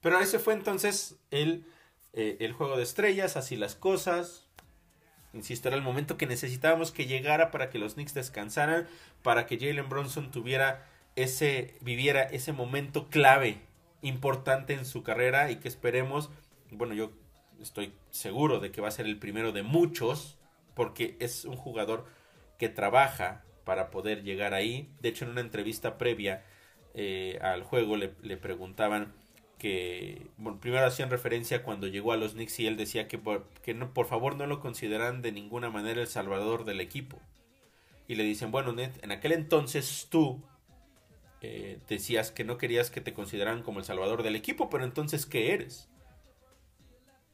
Pero 0.02 0.20
ese 0.20 0.40
fue 0.40 0.54
entonces 0.54 1.18
el, 1.30 1.66
eh, 2.14 2.38
el 2.40 2.54
juego 2.54 2.76
de 2.76 2.84
estrellas, 2.84 3.38
así 3.38 3.56
las 3.56 3.76
cosas. 3.76 4.43
Insisto, 5.34 5.68
era 5.68 5.78
el 5.78 5.84
momento 5.84 6.18
que 6.18 6.28
necesitábamos 6.28 6.92
que 6.92 7.08
llegara 7.08 7.50
para 7.50 7.70
que 7.70 7.80
los 7.80 7.96
Knicks 7.96 8.14
descansaran, 8.14 8.88
para 9.24 9.48
que 9.48 9.58
Jalen 9.58 9.90
Bronson 9.90 10.30
tuviera 10.32 10.88
ese, 11.16 11.76
viviera 11.82 12.22
ese 12.22 12.54
momento 12.54 13.10
clave, 13.10 13.62
importante 14.02 14.74
en 14.74 14.86
su 14.86 15.02
carrera 15.02 15.50
y 15.50 15.56
que 15.58 15.68
esperemos, 15.68 16.30
bueno, 16.70 16.94
yo 16.94 17.12
estoy 17.62 17.94
seguro 18.12 18.60
de 18.60 18.72
que 18.72 18.82
va 18.82 18.90
a 18.90 18.92
ser 18.92 19.06
el 19.06 19.18
primero 19.18 19.52
de 19.52 19.64
muchos, 19.64 20.38
porque 20.76 21.18
es 21.20 21.46
un 21.46 21.56
jugador 21.56 22.06
que 22.60 22.70
trabaja 22.70 23.44
para 23.64 23.90
poder 23.90 24.24
llegar 24.24 24.54
ahí. 24.54 24.90
De 25.02 25.10
hecho, 25.10 25.26
en 25.26 25.32
una 25.32 25.42
entrevista 25.42 25.98
previa 25.98 26.44
eh, 26.94 27.40
al 27.42 27.64
juego 27.64 27.98
le, 27.98 28.14
le 28.22 28.38
preguntaban 28.38 29.14
que, 29.64 30.28
primero 30.60 30.86
hacían 30.86 31.10
referencia 31.10 31.64
cuando 31.64 31.88
llegó 31.88 32.12
a 32.12 32.18
los 32.18 32.34
Knicks 32.34 32.60
y 32.60 32.68
él 32.68 32.76
decía 32.76 33.08
que 33.08 33.18
por 33.18 34.06
favor 34.06 34.36
no 34.36 34.46
lo 34.46 34.60
consideran 34.60 35.22
de 35.22 35.32
ninguna 35.32 35.70
manera 35.70 36.02
el 36.02 36.08
salvador 36.08 36.66
del 36.66 36.82
equipo. 36.82 37.18
Y 38.06 38.16
le 38.16 38.26
dicen, 38.26 38.52
bueno, 38.52 38.74
Ned, 38.74 38.92
en 39.04 39.14
aquel 39.14 39.32
entonces 39.32 40.08
tú 40.10 40.44
eh, 41.40 41.80
decías 41.88 42.30
que 42.30 42.44
no 42.44 42.58
querías 42.58 42.92
que 42.92 43.00
te 43.00 43.14
consideraran 43.14 43.64
como 43.64 43.80
el 43.80 43.86
salvador 43.86 44.22
del 44.22 44.36
equipo, 44.36 44.70
pero 44.70 44.84
entonces, 44.84 45.26
¿qué 45.26 45.54
eres? 45.54 45.88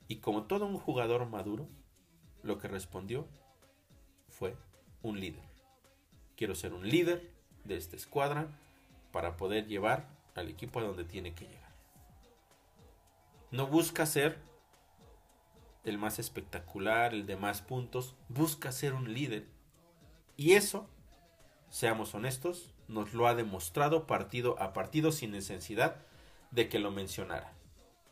Y 0.08 0.18
como 0.18 0.44
todo 0.44 0.68
un 0.68 0.78
jugador 0.78 1.28
maduro, 1.28 1.68
lo 2.44 2.60
que 2.60 2.68
respondió 2.68 3.28
fue 4.28 4.56
un 5.02 5.20
líder. 5.20 5.50
Quiero 6.38 6.54
ser 6.54 6.74
un 6.74 6.88
líder 6.88 7.28
de 7.64 7.76
esta 7.76 7.96
escuadra 7.96 8.56
para 9.12 9.36
poder 9.36 9.66
llevar 9.66 10.08
al 10.36 10.48
equipo 10.50 10.80
a 10.80 10.84
donde 10.84 11.06
tiene 11.06 11.34
que 11.34 11.46
llegar. 11.46 11.69
No 13.52 13.68
busca 13.68 14.06
ser 14.06 14.38
el 15.84 15.98
más 15.98 16.20
espectacular, 16.20 17.14
el 17.14 17.26
de 17.26 17.36
más 17.36 17.62
puntos, 17.62 18.16
busca 18.28 18.72
ser 18.72 18.94
un 18.94 19.14
líder. 19.14 19.48
Y 20.38 20.54
eso, 20.54 20.88
seamos 21.70 22.14
honestos, 22.14 22.74
nos 22.88 23.14
lo 23.14 23.28
ha 23.28 23.36
demostrado 23.36 24.08
partido 24.08 24.62
a 24.62 24.74
partido 24.74 25.12
sin 25.12 25.32
necesidad 25.32 25.98
de 26.52 26.70
que 26.70 26.80
lo 26.80 26.92
mencionara. 26.92 27.54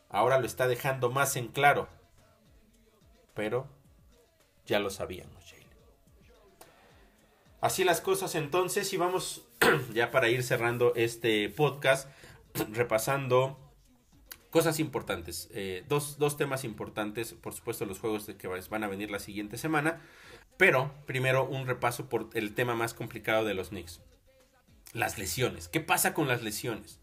Ahora 0.08 0.38
lo 0.38 0.46
está 0.46 0.66
dejando 0.66 1.10
más 1.10 1.36
en 1.36 1.48
claro. 1.48 1.88
Pero 3.34 3.66
ya 4.66 4.78
lo 4.80 4.90
sabíamos, 4.90 5.44
Jalen. 5.44 5.68
Así 7.60 7.84
las 7.84 8.00
cosas 8.00 8.34
entonces 8.34 8.92
y 8.92 8.96
vamos 8.96 9.46
ya 9.92 10.10
para 10.10 10.28
ir 10.28 10.42
cerrando 10.42 10.92
este 10.94 11.48
podcast 11.50 12.08
repasando 12.72 13.58
cosas 14.50 14.80
importantes. 14.80 15.48
Eh, 15.52 15.84
dos, 15.88 16.18
dos, 16.18 16.36
temas 16.36 16.64
importantes, 16.64 17.34
por 17.34 17.54
supuesto, 17.54 17.84
los 17.84 17.98
juegos 17.98 18.26
que 18.38 18.48
van 18.48 18.84
a 18.84 18.88
venir 18.88 19.10
la 19.10 19.18
siguiente 19.18 19.58
semana. 19.58 20.00
Pero 20.56 20.92
primero 21.06 21.46
un 21.46 21.66
repaso 21.66 22.08
por 22.08 22.30
el 22.34 22.54
tema 22.54 22.74
más 22.74 22.94
complicado 22.94 23.44
de 23.44 23.54
los 23.54 23.68
Knicks. 23.68 24.00
Las 24.92 25.18
lesiones. 25.18 25.68
¿Qué 25.68 25.80
pasa 25.80 26.14
con 26.14 26.28
las 26.28 26.42
lesiones? 26.42 26.98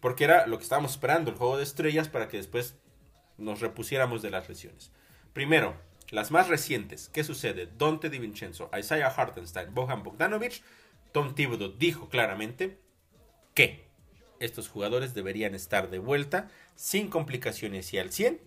Porque 0.00 0.24
era 0.24 0.46
lo 0.46 0.58
que 0.58 0.64
estábamos 0.64 0.92
esperando, 0.92 1.30
el 1.30 1.36
juego 1.36 1.56
de 1.56 1.64
estrellas, 1.64 2.08
para 2.08 2.28
que 2.28 2.36
después 2.36 2.76
nos 3.38 3.60
repusiéramos 3.60 4.22
de 4.22 4.30
las 4.30 4.48
lesiones. 4.48 4.92
Primero, 5.32 5.74
las 6.10 6.30
más 6.30 6.48
recientes. 6.48 7.08
¿Qué 7.08 7.24
sucede? 7.24 7.68
Dante 7.78 8.10
DiVincenzo, 8.10 8.70
Isaiah 8.78 9.08
Hartenstein, 9.08 9.74
Bohan 9.74 10.02
Bogdanovich. 10.02 10.62
Tom 11.12 11.34
Thibodeau 11.34 11.72
dijo 11.78 12.08
claramente 12.08 12.78
que 13.54 13.86
estos 14.40 14.68
jugadores 14.68 15.14
deberían 15.14 15.54
estar 15.54 15.90
de 15.90 15.98
vuelta 15.98 16.48
sin 16.74 17.08
complicaciones 17.08 17.92
y 17.92 17.98
al 17.98 18.12
100 18.12 18.40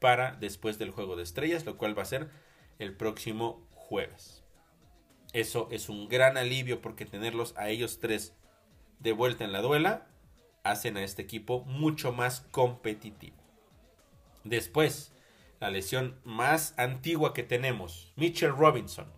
para 0.00 0.32
después 0.32 0.78
del 0.78 0.90
juego 0.90 1.16
de 1.16 1.22
estrellas, 1.22 1.64
lo 1.64 1.76
cual 1.76 1.96
va 1.96 2.02
a 2.02 2.06
ser 2.06 2.30
el 2.78 2.94
próximo 2.96 3.66
jueves. 3.70 4.42
Eso 5.32 5.68
es 5.70 5.88
un 5.88 6.08
gran 6.08 6.36
alivio 6.36 6.80
porque 6.80 7.06
tenerlos 7.06 7.54
a 7.56 7.68
ellos 7.68 8.00
tres 8.00 8.34
de 8.98 9.12
vuelta 9.12 9.44
en 9.44 9.52
la 9.52 9.62
duela 9.62 10.08
hacen 10.64 10.96
a 10.96 11.04
este 11.04 11.22
equipo 11.22 11.64
mucho 11.64 12.12
más 12.12 12.40
competitivo. 12.50 13.36
Después, 14.44 15.12
la 15.60 15.70
lesión 15.70 16.18
más 16.24 16.74
antigua 16.78 17.34
que 17.34 17.42
tenemos, 17.42 18.12
Mitchell 18.16 18.56
Robinson. 18.56 19.12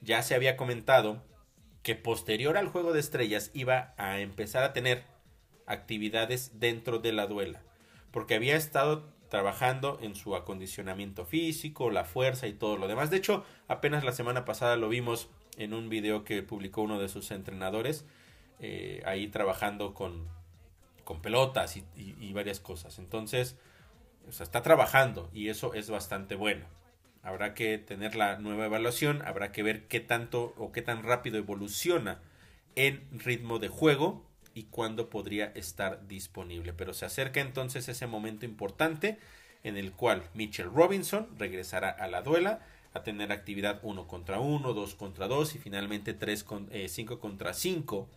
Ya 0.00 0.22
se 0.22 0.34
había 0.34 0.56
comentado 0.56 1.22
que 1.82 1.94
posterior 1.94 2.56
al 2.56 2.68
juego 2.68 2.92
de 2.92 3.00
estrellas 3.00 3.50
iba 3.54 3.94
a 3.98 4.20
empezar 4.20 4.64
a 4.64 4.72
tener 4.72 5.04
actividades 5.66 6.58
dentro 6.58 6.98
de 6.98 7.12
la 7.12 7.26
duela, 7.26 7.62
porque 8.10 8.34
había 8.34 8.56
estado 8.56 9.12
trabajando 9.28 9.98
en 10.00 10.14
su 10.14 10.36
acondicionamiento 10.36 11.24
físico, 11.24 11.90
la 11.90 12.04
fuerza 12.04 12.46
y 12.46 12.52
todo 12.52 12.76
lo 12.76 12.86
demás. 12.86 13.10
De 13.10 13.16
hecho, 13.16 13.44
apenas 13.66 14.04
la 14.04 14.12
semana 14.12 14.44
pasada 14.44 14.76
lo 14.76 14.88
vimos 14.88 15.28
en 15.56 15.74
un 15.74 15.88
video 15.88 16.24
que 16.24 16.42
publicó 16.42 16.82
uno 16.82 17.00
de 17.00 17.08
sus 17.08 17.30
entrenadores, 17.30 18.06
eh, 18.60 19.02
ahí 19.04 19.26
trabajando 19.28 19.94
con, 19.94 20.28
con 21.04 21.20
pelotas 21.20 21.76
y, 21.76 22.32
varias 22.32 22.60
cosas. 22.60 22.98
Entonces, 22.98 23.56
está 24.28 24.62
trabajando 24.62 25.30
y 25.32 25.48
eso 25.48 25.74
es 25.74 25.90
bastante 25.90 26.34
bueno. 26.34 26.66
Habrá 27.22 27.54
que 27.54 27.78
tener 27.78 28.16
la 28.16 28.38
nueva 28.38 28.66
evaluación, 28.66 29.22
habrá 29.22 29.50
que 29.50 29.62
ver 29.62 29.86
qué 29.86 30.00
tanto 30.00 30.54
o 30.58 30.72
qué 30.72 30.82
tan 30.82 31.02
rápido 31.02 31.38
evoluciona 31.38 32.20
en 32.76 33.02
ritmo 33.18 33.58
de 33.58 33.68
juego 33.68 34.24
y 34.54 34.64
cuándo 34.64 35.10
podría 35.10 35.46
estar 35.54 36.06
disponible. 36.06 36.72
Pero 36.72 36.94
se 36.94 37.04
acerca 37.04 37.40
entonces 37.40 37.88
ese 37.88 38.06
momento 38.06 38.46
importante 38.46 39.18
en 39.64 39.76
el 39.76 39.92
cual 39.92 40.22
Mitchell 40.34 40.70
Robinson 40.72 41.28
regresará 41.38 41.90
a 41.90 42.06
la 42.06 42.22
duela 42.22 42.60
a 42.92 43.02
tener 43.02 43.32
actividad 43.32 43.80
1 43.82 44.06
contra 44.06 44.38
1, 44.38 44.72
2 44.72 44.94
contra 44.94 45.26
2 45.26 45.56
y 45.56 45.58
finalmente 45.58 46.14
3 46.14 46.44
con, 46.44 46.70
5 46.86 47.14
eh, 47.14 47.18
contra 47.18 47.52
5 47.52 48.08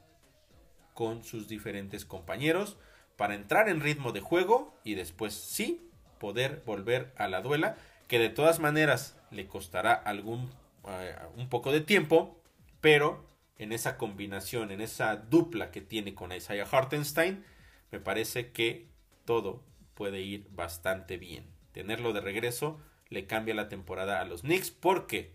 con 0.94 1.24
sus 1.24 1.48
diferentes 1.48 2.06
compañeros 2.06 2.78
para 3.16 3.34
entrar 3.34 3.70
en 3.70 3.82
ritmo 3.82 4.12
de 4.12 4.22
juego 4.22 4.76
y 4.84 4.94
después 4.94 5.34
sí 5.34 5.90
poder 6.20 6.62
volver 6.66 7.12
a 7.18 7.28
la 7.28 7.42
duela 7.42 7.76
que 8.08 8.20
de 8.20 8.30
todas 8.30 8.60
maneras 8.60 9.18
le 9.32 9.48
costará 9.48 9.94
algún 9.94 10.50
eh, 10.88 11.16
un 11.36 11.50
poco 11.50 11.72
de 11.72 11.82
tiempo 11.82 12.40
pero 12.82 13.26
en 13.58 13.72
esa 13.72 13.98
combinación, 13.98 14.72
en 14.72 14.82
esa 14.82 15.16
dupla 15.16 15.72
que 15.72 15.82
tiene 15.82 16.14
con 16.14 16.32
Isaiah 16.32 16.68
Hartenstein, 16.70 17.44
me 17.92 18.00
parece 18.00 18.52
que 18.52 18.88
todo 19.26 19.64
puede 19.94 20.22
ir 20.22 20.48
bastante 20.52 21.18
bien. 21.18 21.46
Tenerlo 21.72 22.14
de 22.14 22.22
regreso 22.22 22.80
le 23.10 23.26
cambia 23.26 23.56
la 23.56 23.70
temporada 23.70 24.22
a 24.22 24.26
los 24.26 24.42
Knicks 24.42 24.72
porque 24.72 25.34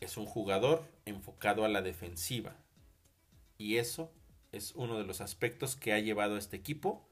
es 0.00 0.16
un 0.16 0.26
jugador 0.26 0.86
enfocado 1.04 1.64
a 1.64 1.68
la 1.68 1.82
defensiva. 1.82 2.56
Y 3.58 3.76
eso 3.76 4.12
es 4.52 4.72
uno 4.74 4.98
de 4.98 5.04
los 5.04 5.20
aspectos 5.20 5.76
que 5.76 5.92
ha 5.92 5.98
llevado 5.98 6.36
a 6.36 6.38
este 6.38 6.56
equipo 6.56 7.08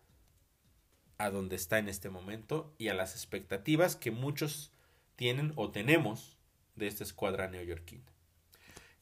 a 1.19 1.31
donde 1.31 1.57
está 1.57 1.79
en 1.79 1.89
este 1.89 2.11
momento 2.11 2.75
y 2.79 2.89
a 2.89 2.95
las 2.95 3.15
expectativas 3.15 3.97
que 3.97 4.11
muchos 4.11 4.73
tienen 5.17 5.53
o 5.57 5.71
tenemos 5.71 6.37
de 6.75 6.89
esta 6.89 7.05
escuadra 7.05 7.49
neoyorquina. 7.49 8.12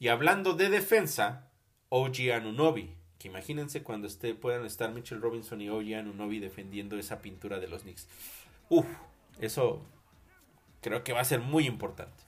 Y 0.01 0.09
hablando 0.09 0.55
de 0.55 0.71
defensa, 0.71 1.51
OG 1.91 2.33
Anunobi. 2.35 2.95
Que 3.19 3.29
imagínense 3.29 3.83
cuando 3.83 4.07
esté, 4.07 4.35
puedan 4.35 4.65
estar 4.65 4.91
Mitchell 4.93 5.21
Robinson 5.21 5.61
y 5.61 5.69
OG 5.69 5.95
Anunobi 5.99 6.41
defendiendo 6.41 6.97
esa 6.97 7.21
pintura 7.21 7.61
de 7.61 7.69
los 7.69 7.83
Knicks. 7.83 8.09
Uf, 8.71 8.87
eso 9.41 9.83
creo 10.81 11.05
que 11.05 11.13
va 11.13 11.21
a 11.21 11.25
ser 11.25 11.41
muy 11.41 11.67
importante. 11.67 12.25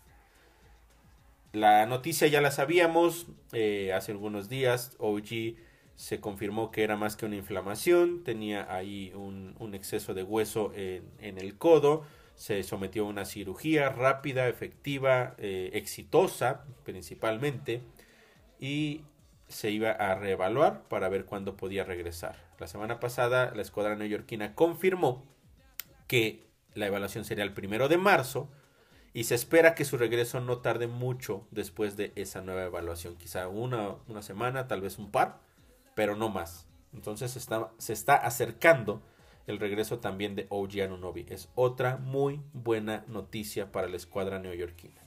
La 1.53 1.87
noticia 1.87 2.29
ya 2.29 2.43
la 2.43 2.51
sabíamos 2.51 3.27
eh, 3.53 3.95
hace 3.95 4.13
algunos 4.13 4.51
días. 4.51 4.95
OG 4.99 5.57
se 5.97 6.21
confirmó 6.21 6.71
que 6.73 6.83
era 6.83 6.97
más 6.97 7.17
que 7.17 7.25
una 7.25 7.37
inflamación. 7.37 8.23
Tenía 8.23 8.71
ahí 8.71 9.13
un, 9.15 9.75
exceso 9.75 10.13
de 10.13 10.23
hueso 10.23 10.73
en, 10.75 11.11
en 11.21 11.39
el 11.39 11.57
codo 11.57 12.05
se 12.35 12.63
sometió 12.63 13.05
a 13.05 13.09
una 13.09 13.25
cirugía 13.25 13.89
rápida, 13.91 14.49
efectiva, 14.49 15.35
eh, 15.39 15.71
exitosa 15.75 16.65
principalmente, 16.85 17.83
y 18.59 19.03
se 19.49 19.71
iba 19.71 19.91
a 19.91 20.15
reevaluar 20.15 20.83
para 20.89 21.09
ver 21.09 21.25
cuándo 21.25 21.57
podía 21.57 21.85
regresar. 21.85 22.37
La 22.59 22.67
semana 22.67 23.01
pasada 23.01 23.53
la 23.55 23.63
escuadra 23.63 23.97
neoyorquina 23.97 24.55
confirmó 24.55 25.25
que 26.07 26.47
la 26.75 26.87
evaluación 26.87 27.25
sería 27.25 27.45
el 27.45 27.53
primero 27.53 27.89
de 27.89 27.99
marzo 27.99 28.49
y 29.13 29.25
se 29.25 29.35
espera 29.35 29.75
que 29.75 29.85
su 29.85 29.99
regreso 29.99 30.41
no 30.41 30.59
tarde 30.59 30.87
mucho 30.87 31.47
después 31.51 31.97
de 31.97 32.13
esa 32.17 32.41
nueva 32.41 32.65
evaluación, 32.65 33.17
quizá 33.17 33.49
una, 33.49 33.97
una 34.09 34.23
semana, 34.23 34.69
tal 34.69 34.81
vez 34.81 34.99
un 34.99 35.11
par, 35.11 35.41
pero 35.95 36.17
no 36.17 36.31
más. 36.31 36.67
Entonces 36.95 37.37
está, 37.37 37.71
se 37.79 37.93
está 37.93 38.17
acercando 38.17 39.03
el 39.53 39.61
regreso 39.61 40.01
también 40.01 40.35
de 40.35 40.47
OG 40.49 40.83
Anunobi. 40.83 41.27
Es 41.29 41.49
otra 41.55 41.97
muy 41.99 42.41
buena 42.53 43.05
noticia 43.07 43.71
para 43.71 43.89
la 43.89 43.97
escuadra 43.97 44.39
neoyorquina. 44.39 45.01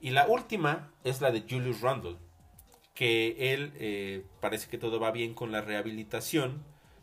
Y 0.00 0.10
la 0.10 0.26
última 0.26 0.90
es 1.04 1.20
la 1.20 1.30
de 1.30 1.44
Julius 1.48 1.80
Randle, 1.80 2.16
que 2.94 3.52
él 3.52 3.72
eh, 3.76 4.24
parece 4.40 4.68
que 4.68 4.78
todo 4.78 5.00
va 5.00 5.10
bien 5.10 5.34
con 5.34 5.52
la 5.52 5.60
rehabilitación. 5.60 6.62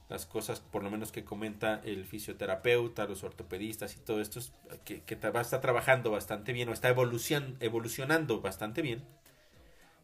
las 0.09 0.25
cosas 0.25 0.59
por 0.59 0.83
lo 0.83 0.91
menos 0.91 1.13
que 1.13 1.23
comenta 1.23 1.81
el 1.85 2.05
fisioterapeuta, 2.05 3.05
los 3.05 3.23
ortopedistas 3.23 3.95
y 3.95 3.99
todo 4.01 4.19
esto, 4.19 4.41
que, 4.83 5.03
que 5.03 5.13
está 5.13 5.61
trabajando 5.61 6.11
bastante 6.11 6.51
bien 6.51 6.67
o 6.67 6.73
está 6.73 6.89
evolucionando 6.89 8.41
bastante 8.41 8.81
bien. 8.81 9.05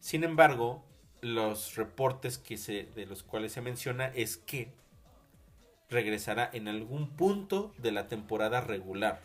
Sin 0.00 0.24
embargo, 0.24 0.82
los 1.20 1.76
reportes 1.76 2.38
que 2.38 2.56
se, 2.56 2.84
de 2.94 3.06
los 3.06 3.22
cuales 3.22 3.52
se 3.52 3.60
menciona 3.60 4.06
es 4.06 4.36
que 4.36 4.72
regresará 5.88 6.48
en 6.52 6.68
algún 6.68 7.16
punto 7.16 7.74
de 7.78 7.92
la 7.92 8.08
temporada 8.08 8.60
regular, 8.60 9.22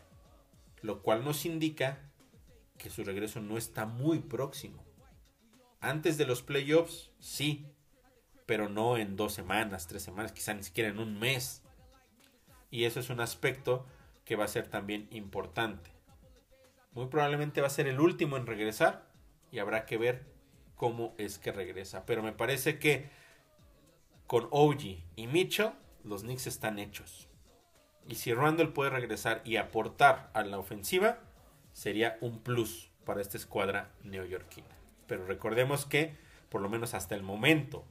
lo 0.81 1.01
cual 1.01 1.23
nos 1.23 1.45
indica 1.45 1.99
que 2.77 2.89
su 2.89 3.03
regreso 3.03 3.41
no 3.41 3.57
está 3.57 3.85
muy 3.85 4.19
próximo. 4.19 4.83
Antes 5.79 6.17
de 6.17 6.25
los 6.25 6.41
playoffs, 6.41 7.11
sí, 7.19 7.65
pero 8.45 8.69
no 8.69 8.97
en 8.97 9.15
dos 9.15 9.33
semanas, 9.33 9.87
tres 9.87 10.03
semanas, 10.03 10.31
quizá 10.31 10.53
ni 10.53 10.63
siquiera 10.63 10.89
en 10.89 10.99
un 10.99 11.19
mes. 11.19 11.61
Y 12.71 12.85
eso 12.85 12.99
es 12.99 13.09
un 13.09 13.19
aspecto 13.19 13.85
que 14.25 14.35
va 14.35 14.45
a 14.45 14.49
ser 14.49 14.67
también 14.67 15.07
importante. 15.11 15.91
Muy 16.93 17.07
probablemente 17.07 17.61
va 17.61 17.67
a 17.67 17.71
ser 17.71 17.87
el 17.87 17.99
último 17.99 18.37
en 18.37 18.45
regresar 18.45 19.07
y 19.51 19.59
habrá 19.59 19.85
que 19.85 19.97
ver 19.97 20.25
cómo 20.75 21.13
es 21.17 21.37
que 21.37 21.51
regresa. 21.51 22.05
Pero 22.05 22.23
me 22.23 22.31
parece 22.31 22.79
que 22.79 23.09
con 24.27 24.47
OG 24.51 24.81
y 25.15 25.27
Mitchell 25.27 25.71
los 26.03 26.23
Knicks 26.23 26.47
están 26.47 26.79
hechos. 26.79 27.29
Y 28.07 28.15
si 28.15 28.33
Randall 28.33 28.73
puede 28.73 28.89
regresar 28.89 29.41
y 29.45 29.55
aportar 29.55 30.29
a 30.33 30.43
la 30.43 30.57
ofensiva, 30.57 31.19
sería 31.71 32.17
un 32.21 32.39
plus 32.39 32.91
para 33.05 33.21
esta 33.21 33.37
escuadra 33.37 33.91
neoyorquina. 34.03 34.67
Pero 35.07 35.25
recordemos 35.25 35.85
que, 35.85 36.17
por 36.49 36.61
lo 36.61 36.69
menos 36.69 36.93
hasta 36.93 37.15
el 37.15 37.23
momento, 37.23 37.85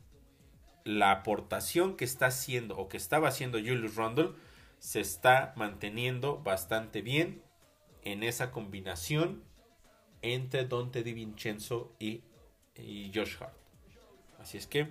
la 0.85 1.11
aportación 1.11 1.97
que 1.97 2.05
está 2.05 2.27
haciendo 2.27 2.77
o 2.77 2.89
que 2.89 2.97
estaba 2.97 3.29
haciendo 3.29 3.59
Julius 3.59 3.97
Randle 3.97 4.33
se 4.79 5.01
está 5.01 5.53
manteniendo 5.57 6.43
bastante 6.43 7.03
bien 7.03 7.43
en 8.03 8.23
esa 8.23 8.51
combinación 8.51 9.45
entre 10.23 10.67
Dante 10.67 11.03
DiVincenzo 11.03 11.95
y, 11.99 12.25
y 12.75 13.11
Josh 13.15 13.37
Hart. 13.41 13.57
Así 14.41 14.59
es 14.59 14.67
que 14.67 14.89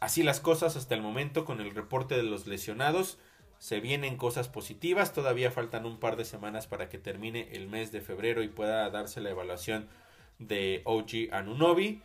así 0.00 0.22
las 0.22 0.40
cosas 0.40 0.76
hasta 0.76 0.94
el 0.94 1.02
momento 1.02 1.44
con 1.44 1.60
el 1.60 1.74
reporte 1.74 2.16
de 2.16 2.22
los 2.22 2.46
lesionados. 2.46 3.18
Se 3.58 3.80
vienen 3.80 4.16
cosas 4.16 4.48
positivas, 4.48 5.12
todavía 5.12 5.50
faltan 5.50 5.84
un 5.84 5.98
par 5.98 6.16
de 6.16 6.24
semanas 6.24 6.66
para 6.66 6.88
que 6.88 6.98
termine 6.98 7.48
el 7.52 7.68
mes 7.68 7.90
de 7.90 8.00
febrero 8.00 8.42
y 8.42 8.48
pueda 8.48 8.88
darse 8.90 9.20
la 9.20 9.30
evaluación 9.30 9.88
de 10.38 10.82
OG 10.84 11.32
Anunobi 11.32 12.02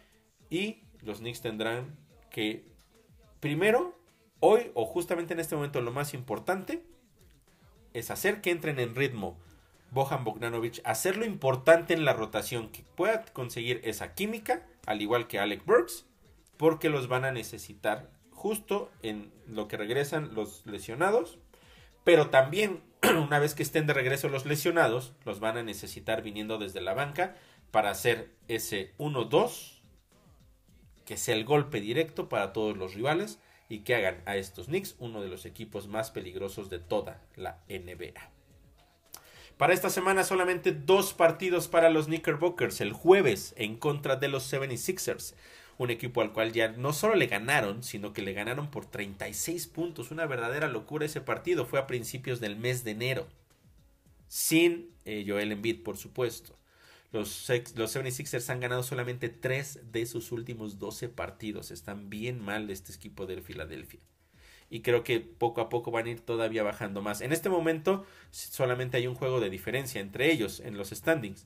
y 0.50 0.82
los 1.02 1.20
Knicks 1.20 1.42
tendrán 1.42 1.96
que 2.32 2.66
primero, 3.40 3.96
hoy 4.40 4.72
o 4.74 4.86
justamente 4.86 5.34
en 5.34 5.40
este 5.40 5.56
momento 5.56 5.82
lo 5.82 5.92
más 5.92 6.14
importante 6.14 6.84
es 7.94 8.10
hacer 8.10 8.42
que 8.42 8.50
entren 8.50 8.80
en 8.80 8.96
ritmo 8.96 9.38
Bohan 9.92 10.24
Bogdanovic, 10.24 10.82
hacerlo 10.86 11.24
importante 11.24 11.94
en 11.94 12.04
la 12.04 12.14
rotación, 12.14 12.70
que 12.70 12.84
pueda 12.96 13.24
conseguir 13.26 13.80
esa 13.84 14.16
química, 14.16 14.66
al 14.88 15.02
igual 15.04 15.28
que 15.28 15.38
Alec 15.38 15.64
Burks, 15.66 16.08
porque 16.58 16.90
los 16.90 17.08
van 17.08 17.26
a 17.26 17.32
necesitar 17.32 18.12
justo 18.32 18.92
en 19.02 19.32
lo 19.48 19.68
que 19.68 19.78
regresan 19.78 20.34
los 20.34 20.66
lesionados, 20.66 21.38
pero 22.04 22.30
también 22.30 22.82
una 23.26 23.40
vez 23.40 23.56
que 23.56 23.64
estén 23.64 23.88
de 23.88 23.94
regreso 23.94 24.30
los 24.30 24.46
lesionados, 24.46 25.14
los 25.26 25.40
van 25.40 25.58
a 25.58 25.64
necesitar 25.64 26.22
viniendo 26.22 26.58
desde 26.58 26.82
la 26.82 26.94
banca 26.94 27.36
para 27.72 27.90
hacer 27.90 28.32
ese 28.48 28.94
1-2 28.98 29.82
que 31.06 31.18
sea 31.18 31.36
el 31.36 31.46
golpe 31.46 31.82
directo 31.82 32.30
para 32.30 32.54
todos 32.54 32.78
los 32.78 32.94
rivales 32.94 33.40
y 33.70 33.80
que 33.80 33.96
hagan 33.96 34.22
a 34.26 34.38
estos 34.38 34.68
Knicks 34.68 34.96
uno 35.00 35.22
de 35.22 35.30
los 35.30 35.46
equipos 35.46 35.88
más 35.88 36.12
peligrosos 36.12 36.70
de 36.70 36.80
toda 36.80 37.22
la 37.36 37.60
NBA. 37.68 38.32
Para 39.58 39.74
esta 39.74 39.90
semana 39.90 40.24
solamente 40.24 40.72
dos 40.72 41.14
partidos 41.14 41.68
para 41.68 41.90
los 41.90 42.08
Knickerbockers. 42.08 42.82
El 42.82 42.92
jueves 42.94 43.54
en 43.58 43.78
contra 43.78 44.16
de 44.16 44.28
los 44.28 44.52
76ers. 44.52 45.36
Un 45.78 45.90
equipo 45.90 46.22
al 46.22 46.34
cual 46.34 46.52
ya 46.54 46.70
no 46.70 46.94
solo 46.94 47.16
le 47.16 47.28
ganaron, 47.28 47.84
sino 47.84 48.14
que 48.14 48.22
le 48.22 48.34
ganaron 48.34 48.70
por 48.70 48.86
36 48.86 49.68
puntos. 49.68 50.12
Una 50.12 50.26
verdadera 50.26 50.68
locura 50.68 51.06
ese 51.06 51.22
partido. 51.22 51.66
Fue 51.66 51.80
a 51.80 51.88
principios 51.88 52.40
del 52.40 52.56
mes 52.56 52.84
de 52.84 52.92
enero. 52.92 53.28
Sin 54.28 54.90
eh, 55.06 55.26
Joel 55.28 55.52
Embiid, 55.52 55.84
por 55.84 55.98
supuesto. 55.98 56.56
Los, 57.12 57.48
los 57.76 57.96
76ers 57.96 58.50
han 58.50 58.60
ganado 58.60 58.82
solamente 58.82 59.30
3 59.30 59.92
de 59.92 60.06
sus 60.06 60.32
últimos 60.32 60.80
12 60.80 61.10
partidos. 61.10 61.70
Están 61.72 62.10
bien 62.10 62.40
mal 62.40 62.70
este 62.70 62.92
equipo 62.94 63.26
de 63.26 63.42
Filadelfia. 63.42 64.00
Y 64.70 64.82
creo 64.82 65.04
que 65.04 65.20
poco 65.20 65.62
a 65.62 65.70
poco 65.70 65.92
van 65.92 66.08
a 66.08 66.10
ir 66.10 66.22
todavía 66.22 66.64
bajando 66.64 67.04
más. 67.04 67.22
En 67.22 67.32
este 67.32 67.50
momento 67.50 68.06
solamente 68.32 68.98
hay 68.98 69.06
un 69.06 69.14
juego 69.14 69.40
de 69.40 69.52
diferencia 69.52 70.02
entre 70.02 70.32
ellos 70.32 70.60
en 70.60 70.78
los 70.78 70.90
standings. 70.90 71.46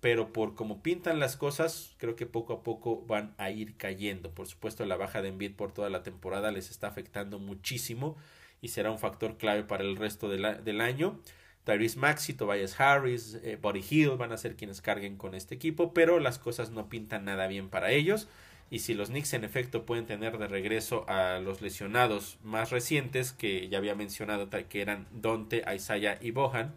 Pero 0.00 0.32
por 0.32 0.54
como 0.54 0.82
pintan 0.82 1.18
las 1.18 1.36
cosas, 1.36 1.94
creo 1.98 2.14
que 2.14 2.26
poco 2.26 2.52
a 2.52 2.62
poco 2.62 3.04
van 3.06 3.34
a 3.36 3.50
ir 3.50 3.76
cayendo. 3.76 4.30
Por 4.30 4.46
supuesto, 4.46 4.86
la 4.86 4.96
baja 4.96 5.22
de 5.22 5.28
Embiid 5.28 5.54
por 5.54 5.72
toda 5.72 5.90
la 5.90 6.02
temporada 6.02 6.52
les 6.52 6.70
está 6.70 6.86
afectando 6.86 7.38
muchísimo 7.38 8.16
y 8.60 8.68
será 8.68 8.90
un 8.90 8.98
factor 8.98 9.36
clave 9.36 9.64
para 9.64 9.84
el 9.84 9.96
resto 9.96 10.28
del 10.28 10.80
año. 10.80 11.20
Tyrese 11.64 11.98
Maxi, 11.98 12.32
Tobias 12.32 12.80
Harris, 12.80 13.38
eh, 13.42 13.58
Body 13.60 13.84
Hill 13.88 14.16
van 14.16 14.32
a 14.32 14.38
ser 14.38 14.56
quienes 14.56 14.80
carguen 14.80 15.16
con 15.16 15.34
este 15.34 15.54
equipo, 15.54 15.92
pero 15.92 16.18
las 16.18 16.38
cosas 16.38 16.70
no 16.70 16.88
pintan 16.88 17.26
nada 17.26 17.46
bien 17.46 17.68
para 17.68 17.90
ellos. 17.90 18.26
Y 18.70 18.80
si 18.80 18.94
los 18.94 19.08
Knicks 19.08 19.34
en 19.34 19.44
efecto 19.44 19.84
pueden 19.84 20.06
tener 20.06 20.38
de 20.38 20.46
regreso 20.46 21.04
a 21.08 21.40
los 21.40 21.60
lesionados 21.60 22.38
más 22.42 22.70
recientes, 22.70 23.32
que 23.32 23.68
ya 23.68 23.78
había 23.78 23.94
mencionado 23.94 24.48
que 24.50 24.80
eran 24.80 25.06
Dante, 25.12 25.62
Isaiah 25.74 26.18
y 26.20 26.30
Bohan, 26.30 26.74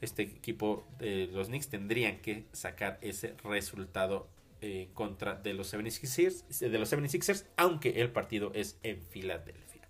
este 0.00 0.22
equipo 0.22 0.86
de 0.98 1.28
los 1.32 1.48
Knicks 1.48 1.68
tendrían 1.68 2.18
que 2.18 2.44
sacar 2.52 2.98
ese 3.02 3.34
resultado 3.44 4.28
eh, 4.60 4.88
contra 4.94 5.34
de 5.34 5.54
los 5.54 5.72
76ers, 5.72 6.44
de 6.58 6.78
los 6.78 6.92
76ers, 6.92 7.44
aunque 7.56 8.00
el 8.00 8.10
partido 8.10 8.50
es 8.54 8.78
en 8.82 9.00
Filadelfia. 9.02 9.88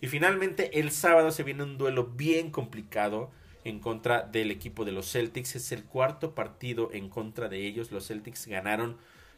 Y 0.00 0.06
finalmente 0.06 0.80
el 0.80 0.90
sábado 0.90 1.30
se 1.30 1.42
viene 1.42 1.64
un 1.64 1.76
duelo 1.76 2.04
bien 2.04 2.50
complicado 2.50 3.30
en 3.64 3.80
contra 3.80 4.22
del 4.22 4.50
equipo 4.50 4.84
de 4.84 4.92
los 4.92 5.10
Celtics. 5.10 5.56
Es 5.56 5.72
el 5.72 5.84
cuarto 5.84 6.34
partido 6.34 6.90
en 6.92 7.08
contra 7.08 7.48
de 7.48 7.66
ellos. 7.66 7.90
Los 7.90 8.06
Celtics 8.08 8.46
ganaron 8.46 8.96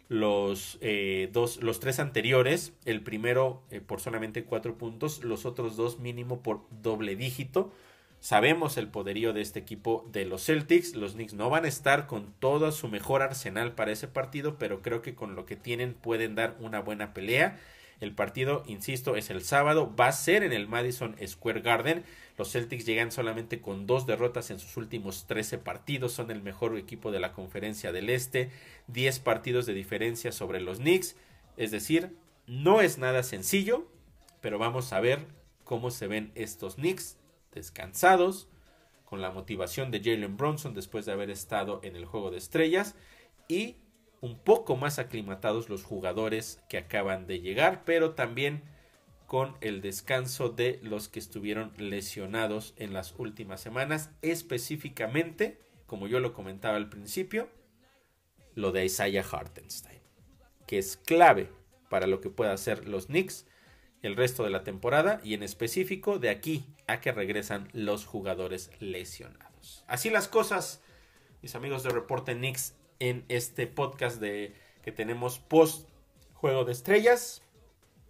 los, 0.08 0.78
eh, 0.80 1.30
dos, 1.32 1.62
los 1.62 1.80
tres 1.80 1.98
anteriores. 1.98 2.72
El 2.84 3.02
primero 3.02 3.62
eh, 3.70 3.80
por 3.80 4.00
solamente 4.00 4.44
cuatro 4.44 4.76
puntos. 4.76 5.24
Los 5.24 5.46
otros 5.46 5.76
dos 5.76 5.98
mínimo 5.98 6.42
por 6.42 6.66
doble 6.70 7.16
dígito. 7.16 7.72
Sabemos 8.20 8.76
el 8.76 8.88
poderío 8.88 9.32
de 9.32 9.40
este 9.40 9.58
equipo 9.58 10.06
de 10.12 10.26
los 10.26 10.44
Celtics. 10.44 10.94
Los 10.94 11.14
Knicks 11.14 11.32
no 11.32 11.48
van 11.48 11.64
a 11.64 11.68
estar 11.68 12.06
con 12.06 12.34
todo 12.38 12.70
su 12.70 12.88
mejor 12.88 13.22
arsenal 13.22 13.72
para 13.72 13.92
ese 13.92 14.08
partido, 14.08 14.58
pero 14.58 14.82
creo 14.82 15.00
que 15.00 15.14
con 15.14 15.34
lo 15.34 15.46
que 15.46 15.56
tienen 15.56 15.94
pueden 15.94 16.34
dar 16.34 16.54
una 16.60 16.80
buena 16.80 17.14
pelea. 17.14 17.58
El 17.98 18.14
partido, 18.14 18.62
insisto, 18.66 19.16
es 19.16 19.30
el 19.30 19.42
sábado, 19.42 19.94
va 19.98 20.08
a 20.08 20.12
ser 20.12 20.42
en 20.42 20.52
el 20.52 20.68
Madison 20.68 21.16
Square 21.26 21.62
Garden. 21.62 22.04
Los 22.36 22.52
Celtics 22.52 22.84
llegan 22.84 23.10
solamente 23.10 23.62
con 23.62 23.86
dos 23.86 24.06
derrotas 24.06 24.50
en 24.50 24.58
sus 24.58 24.76
últimos 24.76 25.26
13 25.26 25.56
partidos, 25.56 26.12
son 26.12 26.30
el 26.30 26.42
mejor 26.42 26.76
equipo 26.76 27.10
de 27.10 27.20
la 27.20 27.32
conferencia 27.32 27.90
del 27.90 28.10
Este, 28.10 28.50
10 28.88 29.18
partidos 29.20 29.64
de 29.64 29.74
diferencia 29.74 30.32
sobre 30.32 30.60
los 30.60 30.78
Knicks, 30.78 31.16
es 31.58 31.70
decir, 31.70 32.16
no 32.46 32.80
es 32.80 32.96
nada 32.96 33.22
sencillo, 33.22 33.86
pero 34.40 34.58
vamos 34.58 34.94
a 34.94 35.00
ver 35.00 35.26
cómo 35.64 35.90
se 35.90 36.06
ven 36.06 36.32
estos 36.34 36.76
Knicks 36.76 37.19
descansados, 37.52 38.48
con 39.04 39.20
la 39.20 39.32
motivación 39.32 39.90
de 39.90 40.00
Jalen 40.00 40.36
Bronson 40.36 40.72
después 40.72 41.04
de 41.04 41.12
haber 41.12 41.30
estado 41.30 41.80
en 41.82 41.96
el 41.96 42.04
juego 42.04 42.30
de 42.30 42.38
estrellas 42.38 42.94
y 43.48 43.76
un 44.20 44.38
poco 44.38 44.76
más 44.76 44.98
aclimatados 44.98 45.68
los 45.68 45.82
jugadores 45.82 46.62
que 46.68 46.78
acaban 46.78 47.26
de 47.26 47.40
llegar, 47.40 47.82
pero 47.84 48.14
también 48.14 48.62
con 49.26 49.56
el 49.60 49.80
descanso 49.80 50.48
de 50.48 50.78
los 50.82 51.08
que 51.08 51.18
estuvieron 51.18 51.72
lesionados 51.76 52.74
en 52.76 52.92
las 52.92 53.14
últimas 53.18 53.60
semanas, 53.60 54.10
específicamente, 54.22 55.60
como 55.86 56.06
yo 56.06 56.20
lo 56.20 56.32
comentaba 56.32 56.76
al 56.76 56.88
principio, 56.88 57.48
lo 58.54 58.72
de 58.72 58.84
Isaiah 58.84 59.24
Hartenstein, 59.28 60.00
que 60.66 60.78
es 60.78 60.96
clave 60.96 61.50
para 61.88 62.06
lo 62.06 62.20
que 62.20 62.30
pueda 62.30 62.52
hacer 62.52 62.88
los 62.88 63.06
Knicks 63.06 63.46
el 64.02 64.16
resto 64.16 64.44
de 64.44 64.50
la 64.50 64.64
temporada 64.64 65.20
y 65.22 65.34
en 65.34 65.42
específico 65.42 66.18
de 66.18 66.30
aquí 66.30 66.64
a 66.86 67.00
que 67.00 67.12
regresan 67.12 67.68
los 67.72 68.06
jugadores 68.06 68.70
lesionados. 68.80 69.84
Así 69.86 70.10
las 70.10 70.28
cosas, 70.28 70.82
mis 71.42 71.54
amigos 71.54 71.82
de 71.82 71.90
Reporte 71.90 72.34
Knicks 72.34 72.74
en 72.98 73.24
este 73.28 73.66
podcast 73.66 74.20
de 74.20 74.54
que 74.82 74.92
tenemos 74.92 75.38
post 75.38 75.88
juego 76.34 76.64
de 76.64 76.72
estrellas. 76.72 77.42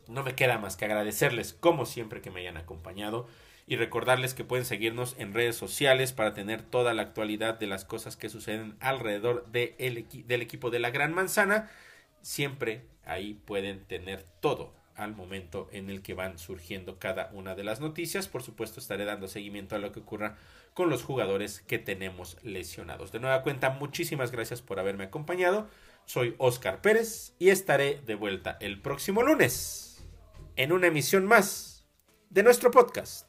No 0.09 0.23
me 0.23 0.35
queda 0.35 0.59
más 0.59 0.77
que 0.77 0.85
agradecerles 0.85 1.53
como 1.53 1.87
siempre 1.87 2.21
que 2.21 2.31
me 2.31 2.41
hayan 2.41 2.57
acompañado 2.57 3.27
y 3.67 3.77
recordarles 3.77 4.35
que 4.35 4.45
pueden 4.45 4.65
seguirnos 4.65 5.15
en 5.19 5.33
redes 5.33 5.57
sociales 5.57 6.13
para 6.13 6.35
tener 6.35 6.63
toda 6.63 6.93
la 6.95 7.03
actualidad 7.03 7.59
de 7.59 7.69
las 7.69 7.85
cosas 7.85 8.17
que 8.17 8.29
suceden 8.29 8.77
alrededor 8.81 9.47
del 9.53 10.43
equipo 10.43 10.71
de 10.71 10.81
la 10.81 10.91
Gran 10.91 11.13
Manzana. 11.13 11.71
Siempre 12.21 12.85
ahí 13.05 13.35
pueden 13.45 13.85
tener 13.85 14.25
todo 14.41 14.80
al 15.01 15.17
momento 15.17 15.69
en 15.73 15.91
el 15.91 16.03
que 16.03 16.15
van 16.15 16.39
surgiendo 16.39 16.99
cada 16.99 17.31
una 17.33 17.55
de 17.55 17.65
las 17.65 17.81
noticias. 17.81 18.29
Por 18.29 18.43
supuesto, 18.43 18.81
estaré 18.81 19.05
dando 19.05 19.29
seguimiento 19.29 19.75
a 19.75 19.79
lo 19.79 19.93
que 19.93 20.01
ocurra 20.01 20.37
con 20.75 20.91
los 20.91 21.03
jugadores 21.03 21.63
que 21.63 21.79
tenemos 21.79 22.37
lesionados. 22.43 23.13
De 23.13 23.21
nueva 23.21 23.43
cuenta, 23.43 23.71
muchísimas 23.71 24.31
gracias 24.31 24.63
por 24.63 24.79
haberme 24.79 25.05
acompañado. 25.05 25.69
Soy 26.05 26.35
Oscar 26.39 26.81
Pérez 26.81 27.35
y 27.39 27.51
estaré 27.51 28.01
de 28.07 28.15
vuelta 28.15 28.57
el 28.61 28.81
próximo 28.81 29.23
lunes 29.23 30.05
en 30.57 30.73
una 30.73 30.89
emisión 30.89 31.27
más 31.27 31.87
de 32.29 32.43
nuestro 32.43 32.71
podcast, 32.71 33.27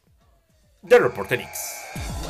The 0.88 1.00
Reporter 1.00 1.42
X. 1.42 2.21